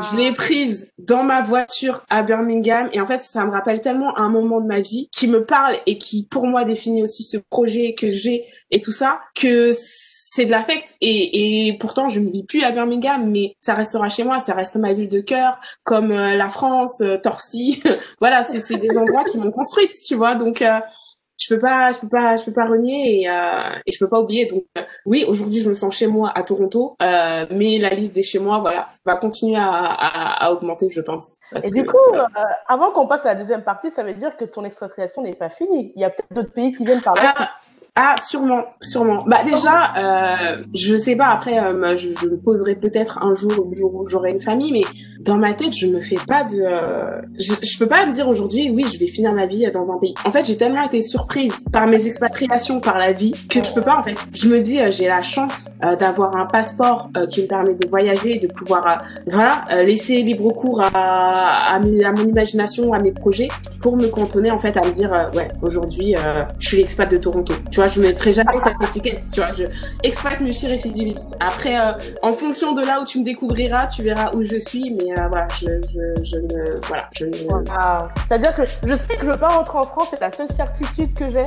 je 0.00 0.16
l'ai 0.16 0.32
prise 0.32 0.90
dans 0.98 1.22
ma 1.22 1.40
voiture 1.40 2.04
à 2.10 2.22
Birmingham 2.22 2.88
et 2.92 3.00
en 3.00 3.06
fait, 3.06 3.22
ça 3.22 3.44
me 3.44 3.50
rappelle 3.50 3.80
tellement 3.80 4.16
un 4.18 4.28
moment 4.28 4.60
de 4.60 4.66
ma 4.66 4.80
vie 4.80 5.08
qui 5.12 5.28
me 5.28 5.44
parle 5.44 5.76
et 5.86 5.98
qui, 5.98 6.26
pour 6.30 6.46
moi, 6.46 6.64
définit 6.64 7.02
aussi 7.02 7.22
ce 7.22 7.36
projet 7.36 7.94
que 7.94 8.10
j'ai 8.10 8.44
et 8.70 8.80
tout 8.80 8.92
ça, 8.92 9.20
que 9.34 9.72
c'est 10.34 10.46
de 10.46 10.50
l'affect 10.50 10.96
et, 11.00 11.68
et 11.68 11.78
pourtant 11.78 12.08
je 12.08 12.18
ne 12.18 12.28
vis 12.28 12.42
plus 12.42 12.64
à 12.64 12.72
Birmingham, 12.72 13.30
mais 13.30 13.54
ça 13.60 13.74
restera 13.74 14.08
chez 14.08 14.24
moi, 14.24 14.40
ça 14.40 14.52
reste 14.52 14.74
ma 14.74 14.92
ville 14.92 15.08
de 15.08 15.20
cœur, 15.20 15.60
comme 15.84 16.10
euh, 16.10 16.34
la 16.34 16.48
France, 16.48 17.00
euh, 17.02 17.18
Torcy, 17.18 17.80
voilà, 18.20 18.42
c'est 18.42 18.78
des 18.78 18.98
endroits 18.98 19.22
qui 19.24 19.38
m'ont 19.38 19.52
construite, 19.52 19.92
tu 20.06 20.16
vois, 20.16 20.34
donc 20.34 20.60
euh, 20.60 20.80
je 21.44 21.54
peux 21.54 21.60
pas, 21.60 21.90
je 21.92 21.98
peux 21.98 22.08
pas, 22.08 22.36
je 22.36 22.44
peux 22.44 22.52
pas 22.52 22.64
renier 22.64 23.20
et, 23.20 23.28
euh, 23.28 23.78
et 23.84 23.92
je 23.92 23.98
peux 23.98 24.08
pas 24.08 24.20
oublier. 24.20 24.46
Donc 24.46 24.64
oui, 25.04 25.24
aujourd'hui 25.28 25.60
je 25.60 25.68
me 25.68 25.74
sens 25.74 25.94
chez 25.94 26.06
moi 26.06 26.32
à 26.34 26.42
Toronto, 26.42 26.96
euh, 27.02 27.44
mais 27.50 27.78
la 27.78 27.90
liste 27.90 28.14
des 28.14 28.22
chez 28.22 28.38
moi, 28.38 28.60
voilà, 28.60 28.88
va 29.04 29.16
continuer 29.16 29.56
à, 29.56 29.68
à, 29.68 30.46
à 30.46 30.52
augmenter, 30.52 30.88
je 30.90 31.02
pense. 31.02 31.38
Et 31.62 31.70
du 31.70 31.84
coup, 31.84 31.96
euh, 32.14 32.22
avant 32.66 32.92
qu'on 32.92 33.06
passe 33.06 33.26
à 33.26 33.30
la 33.30 33.34
deuxième 33.34 33.62
partie, 33.62 33.90
ça 33.90 34.02
veut 34.02 34.14
dire 34.14 34.36
que 34.36 34.44
ton 34.46 34.64
expatriation 34.64 35.22
n'est 35.22 35.34
pas 35.34 35.50
finie. 35.50 35.92
Il 35.96 36.00
y 36.00 36.04
a 36.04 36.10
peut-être 36.10 36.32
d'autres 36.32 36.52
pays 36.52 36.72
qui 36.72 36.84
viennent 36.84 37.02
par 37.02 37.14
là. 37.14 37.50
Ah, 37.96 38.16
sûrement, 38.20 38.64
sûrement. 38.80 39.22
Bah 39.24 39.44
déjà, 39.44 39.94
euh, 39.96 40.64
je 40.74 40.96
sais 40.96 41.14
pas. 41.14 41.28
Après, 41.28 41.60
euh, 41.60 41.96
je, 41.96 42.08
je, 42.20 42.26
me 42.26 42.36
poserai 42.36 42.74
peut-être 42.74 43.22
un 43.22 43.36
jour, 43.36 43.52
un 43.52 43.72
jour 43.72 43.94
où 43.94 44.08
j'aurai 44.08 44.32
une 44.32 44.40
famille, 44.40 44.72
mais 44.72 44.82
dans 45.20 45.36
ma 45.36 45.54
tête, 45.54 45.72
je 45.72 45.86
me 45.86 46.00
fais 46.00 46.18
pas 46.26 46.42
de. 46.42 46.58
Euh, 46.60 47.22
je, 47.38 47.52
je 47.62 47.78
peux 47.78 47.86
pas 47.86 48.04
me 48.04 48.12
dire 48.12 48.26
aujourd'hui, 48.26 48.68
oui, 48.70 48.84
je 48.92 48.98
vais 48.98 49.06
finir 49.06 49.32
ma 49.32 49.46
vie 49.46 49.70
dans 49.72 49.92
un 49.92 49.98
pays. 49.98 50.14
En 50.24 50.32
fait, 50.32 50.44
j'ai 50.44 50.56
tellement 50.56 50.82
été 50.82 51.02
surprise 51.02 51.64
par 51.72 51.86
mes 51.86 52.08
expatriations, 52.08 52.80
par 52.80 52.98
la 52.98 53.12
vie, 53.12 53.32
que 53.48 53.62
je 53.62 53.72
peux 53.72 53.80
pas. 53.82 53.96
En 53.96 54.02
fait, 54.02 54.16
je 54.34 54.48
me 54.48 54.58
dis, 54.58 54.80
euh, 54.80 54.90
j'ai 54.90 55.06
la 55.06 55.22
chance 55.22 55.70
euh, 55.84 55.94
d'avoir 55.94 56.36
un 56.36 56.46
passeport 56.46 57.10
euh, 57.16 57.28
qui 57.28 57.42
me 57.42 57.46
permet 57.46 57.74
de 57.74 57.86
voyager, 57.86 58.40
de 58.40 58.48
pouvoir, 58.48 59.04
voilà, 59.28 59.84
laisser 59.84 60.20
libre 60.22 60.50
cours 60.52 60.82
à, 60.82 61.74
à, 61.76 61.78
mon 61.78 62.26
imagination, 62.26 62.92
à 62.92 62.98
mes 62.98 63.12
projets, 63.12 63.48
pour 63.80 63.96
me 63.96 64.08
cantonner 64.08 64.50
en 64.50 64.58
fait 64.58 64.76
à 64.76 64.80
me 64.80 64.90
dire, 64.90 65.30
ouais, 65.36 65.48
aujourd'hui, 65.62 66.16
je 66.58 66.66
suis 66.66 66.78
l'expat 66.78 67.08
de 67.08 67.18
Toronto. 67.18 67.54
Je 67.88 68.00
mettrai 68.00 68.32
jamais 68.32 68.58
cette 68.58 68.80
étiquette, 68.82 69.22
tu 69.32 69.40
vois. 69.40 69.52
Je 69.52 69.64
expat 70.02 70.40
multirécidiviste. 70.40 71.36
Après, 71.40 71.78
euh, 71.78 71.92
en 72.22 72.32
fonction 72.32 72.72
de 72.72 72.82
là 72.82 73.00
où 73.00 73.04
tu 73.04 73.18
me 73.20 73.24
découvriras, 73.24 73.86
tu 73.86 74.02
verras 74.02 74.30
où 74.34 74.44
je 74.44 74.58
suis, 74.58 74.90
mais 74.90 75.10
euh, 75.18 75.28
voilà, 75.28 75.48
je, 75.60 75.66
je, 75.66 76.24
je 76.24 76.36
ne, 76.36 76.86
voilà, 76.86 77.08
je 77.12 77.26
ne. 77.26 77.32
C'est-à-dire 78.26 78.54
que 78.54 78.62
je 78.86 78.94
sais 78.94 79.14
que 79.14 79.24
je 79.24 79.30
veux 79.30 79.38
pas 79.38 79.48
rentrer 79.48 79.78
en 79.78 79.84
France, 79.84 80.08
c'est 80.10 80.20
la 80.20 80.30
seule 80.30 80.50
certitude 80.50 81.14
que 81.14 81.28
j'ai. 81.30 81.46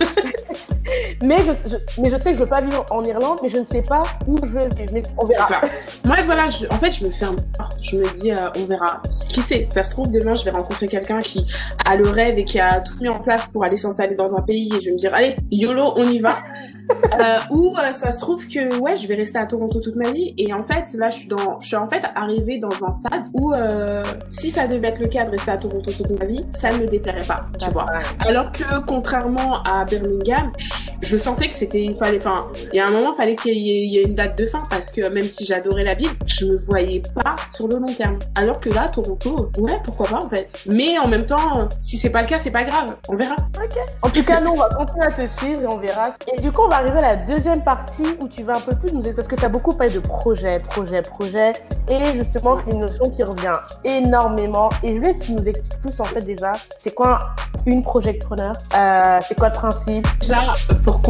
mais, 1.22 1.38
je, 1.38 1.76
mais 2.00 2.10
je 2.10 2.16
sais 2.16 2.32
que 2.32 2.38
je 2.38 2.42
veux 2.42 2.48
pas 2.48 2.60
vivre 2.60 2.84
en 2.90 3.02
Irlande, 3.04 3.38
mais 3.42 3.48
je 3.48 3.58
ne 3.58 3.64
sais 3.64 3.82
pas 3.82 4.02
où 4.26 4.36
je 4.38 4.52
vais 4.52 4.68
vivre. 4.68 4.90
Mais 4.92 5.02
on 5.18 5.26
verra. 5.26 5.60
Moi, 6.04 6.16
voilà, 6.24 6.48
je, 6.48 6.66
en 6.66 6.78
fait, 6.78 6.90
je 6.90 7.04
me 7.04 7.10
ferme 7.10 7.36
Je 7.82 7.96
me 7.96 8.20
dis, 8.20 8.32
euh, 8.32 8.36
on 8.56 8.66
verra. 8.66 9.00
Qui 9.28 9.40
sait? 9.40 9.68
Ça 9.70 9.82
se 9.82 9.90
trouve, 9.90 10.10
demain, 10.10 10.34
je 10.34 10.44
vais 10.44 10.50
rencontrer 10.50 10.86
quelqu'un 10.86 11.20
qui 11.20 11.46
a 11.84 11.96
le 11.96 12.08
rêve 12.08 12.38
et 12.38 12.44
qui 12.44 12.58
a 12.60 12.80
tout 12.80 12.94
mis 13.00 13.08
en 13.08 13.20
place 13.20 13.46
pour 13.46 13.64
aller 13.64 13.76
s'installer 13.76 14.14
dans 14.14 14.36
un 14.36 14.42
pays 14.42 14.68
et 14.74 14.80
je 14.80 14.86
vais 14.86 14.92
me 14.92 14.98
dire, 14.98 15.14
allez, 15.14 15.36
YOLO, 15.50 15.94
on 15.96 16.04
y 16.04 16.18
va. 16.18 16.34
euh, 17.20 17.38
ou 17.50 17.76
euh, 17.76 17.92
ça 17.92 18.10
se 18.10 18.20
trouve 18.20 18.46
que 18.48 18.80
ouais, 18.80 18.96
je 18.96 19.06
vais 19.06 19.14
rester 19.14 19.38
à 19.38 19.46
Toronto 19.46 19.80
toute 19.80 19.96
ma 19.96 20.10
vie. 20.10 20.34
Et 20.38 20.52
en 20.52 20.62
fait, 20.62 20.92
là, 20.94 21.10
je 21.10 21.16
suis 21.16 21.28
dans, 21.28 21.60
je 21.60 21.66
suis 21.68 21.76
en 21.76 21.88
fait 21.88 22.02
arrivée 22.14 22.58
dans 22.58 22.84
un 22.84 22.90
stade 22.90 23.26
où 23.34 23.52
euh, 23.52 24.02
si 24.26 24.50
ça 24.50 24.66
devait 24.66 24.88
être 24.88 25.00
le 25.00 25.08
cas 25.08 25.24
de 25.24 25.30
rester 25.30 25.50
à 25.50 25.56
Toronto 25.56 25.90
toute 25.90 26.18
ma 26.18 26.24
vie, 26.24 26.44
ça 26.50 26.70
ne 26.70 26.78
me 26.78 26.86
déplairait 26.86 27.26
pas, 27.26 27.46
tu 27.58 27.70
vois. 27.70 27.86
Alors 28.18 28.52
que 28.52 28.84
contrairement 28.86 29.62
à 29.62 29.84
Birmingham, 29.84 30.52
je 30.58 30.71
sentais 31.18 31.48
que 31.48 31.54
c'était, 31.54 31.84
il 31.84 31.94
fallait, 31.94 32.18
enfin, 32.18 32.46
il 32.72 32.76
y 32.76 32.80
a 32.80 32.86
un 32.86 32.90
moment, 32.90 33.12
il 33.12 33.16
fallait 33.16 33.36
qu'il 33.36 33.56
y, 33.56 33.98
ait 33.98 34.02
une 34.02 34.14
date 34.14 34.38
de 34.38 34.46
fin 34.46 34.62
parce 34.70 34.90
que 34.90 35.08
même 35.08 35.24
si 35.24 35.44
j'adorais 35.44 35.84
la 35.84 35.94
ville, 35.94 36.10
je 36.26 36.46
me 36.46 36.56
voyais 36.56 37.02
pas 37.14 37.36
sur 37.48 37.68
le 37.68 37.76
long 37.78 37.92
terme. 37.92 38.18
Alors 38.34 38.60
que 38.60 38.68
là, 38.70 38.88
Toronto, 38.88 39.50
ouais, 39.58 39.80
pourquoi 39.84 40.08
pas 40.08 40.24
en 40.24 40.28
fait. 40.28 40.48
Mais 40.70 40.98
en 40.98 41.08
même 41.08 41.26
temps, 41.26 41.68
si 41.80 41.96
c'est 41.96 42.10
pas 42.10 42.22
le 42.22 42.28
cas, 42.28 42.38
c'est 42.38 42.50
pas 42.50 42.64
grave, 42.64 42.96
on 43.08 43.16
verra. 43.16 43.36
Ok. 43.62 43.78
En 44.02 44.10
tout 44.10 44.24
cas, 44.24 44.40
nous, 44.40 44.50
on 44.50 44.58
va 44.58 44.68
continuer 44.68 45.06
à 45.06 45.10
te 45.10 45.26
suivre 45.26 45.62
et 45.62 45.66
on 45.66 45.78
verra. 45.78 46.10
Et 46.32 46.40
du 46.40 46.52
coup, 46.52 46.62
on 46.62 46.68
va 46.68 46.76
arriver 46.76 46.98
à 46.98 47.02
la 47.02 47.16
deuxième 47.16 47.62
partie 47.62 48.06
où 48.20 48.28
tu 48.28 48.42
vas 48.42 48.56
un 48.56 48.60
peu 48.60 48.76
plus 48.76 48.92
nous 48.92 49.02
parce 49.14 49.28
que 49.28 49.36
tu 49.36 49.44
as 49.44 49.48
beaucoup 49.48 49.76
parlé 49.76 49.92
de 49.92 50.00
projet, 50.00 50.58
projet, 50.60 51.02
projet. 51.02 51.52
Et 51.88 52.16
justement, 52.16 52.56
c'est 52.56 52.72
une 52.72 52.80
notion 52.80 53.10
qui 53.10 53.22
revient 53.22 53.52
énormément. 53.84 54.68
Et 54.82 54.94
je 54.94 54.98
voulais 54.98 55.14
que 55.14 55.22
tu 55.22 55.32
nous 55.32 55.48
expliques 55.48 55.80
plus 55.80 56.00
en 56.00 56.04
fait 56.04 56.24
déjà, 56.24 56.52
c'est 56.78 56.94
quoi 56.94 57.34
une 57.66 57.82
projectpreneur 57.82 58.54
euh, 58.76 59.20
C'est 59.26 59.38
quoi 59.38 59.48
le 59.48 59.54
principe? 59.54 60.06
Déjà, 60.20 60.52
pour 60.84 61.00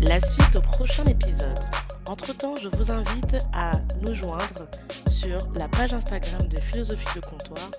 La 0.00 0.20
suite 0.20 0.56
au 0.56 0.60
prochain 0.60 1.04
épisode. 1.04 1.58
Entre-temps, 2.06 2.56
je 2.62 2.68
vous 2.76 2.90
invite 2.90 3.36
à 3.52 3.72
nous 4.02 4.14
joindre 4.14 4.68
sur 5.08 5.38
la 5.54 5.68
page 5.68 5.92
Instagram 5.92 6.42
de 6.48 6.60
Philosophie 6.60 7.06
de 7.16 7.20
Comptoir. 7.20 7.70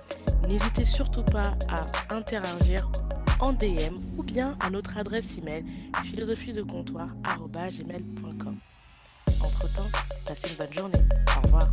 N'hésitez 0.48 0.86
surtout 0.86 1.24
pas 1.24 1.56
à 1.70 2.16
interagir 2.16 2.90
en 3.40 3.54
DM 3.54 3.98
ou 4.18 4.24
bien 4.24 4.58
à 4.60 4.70
notre 4.70 4.98
adresse 4.98 5.38
email 5.38 5.64
philosophie 6.04 6.54
de 6.54 6.62
comptoir 6.62 7.10
Entre-temps, 9.42 9.90
passez 10.26 10.50
une 10.50 10.58
bonne 10.58 10.74
journée. 10.74 11.06
Au 11.38 11.42
revoir. 11.42 11.72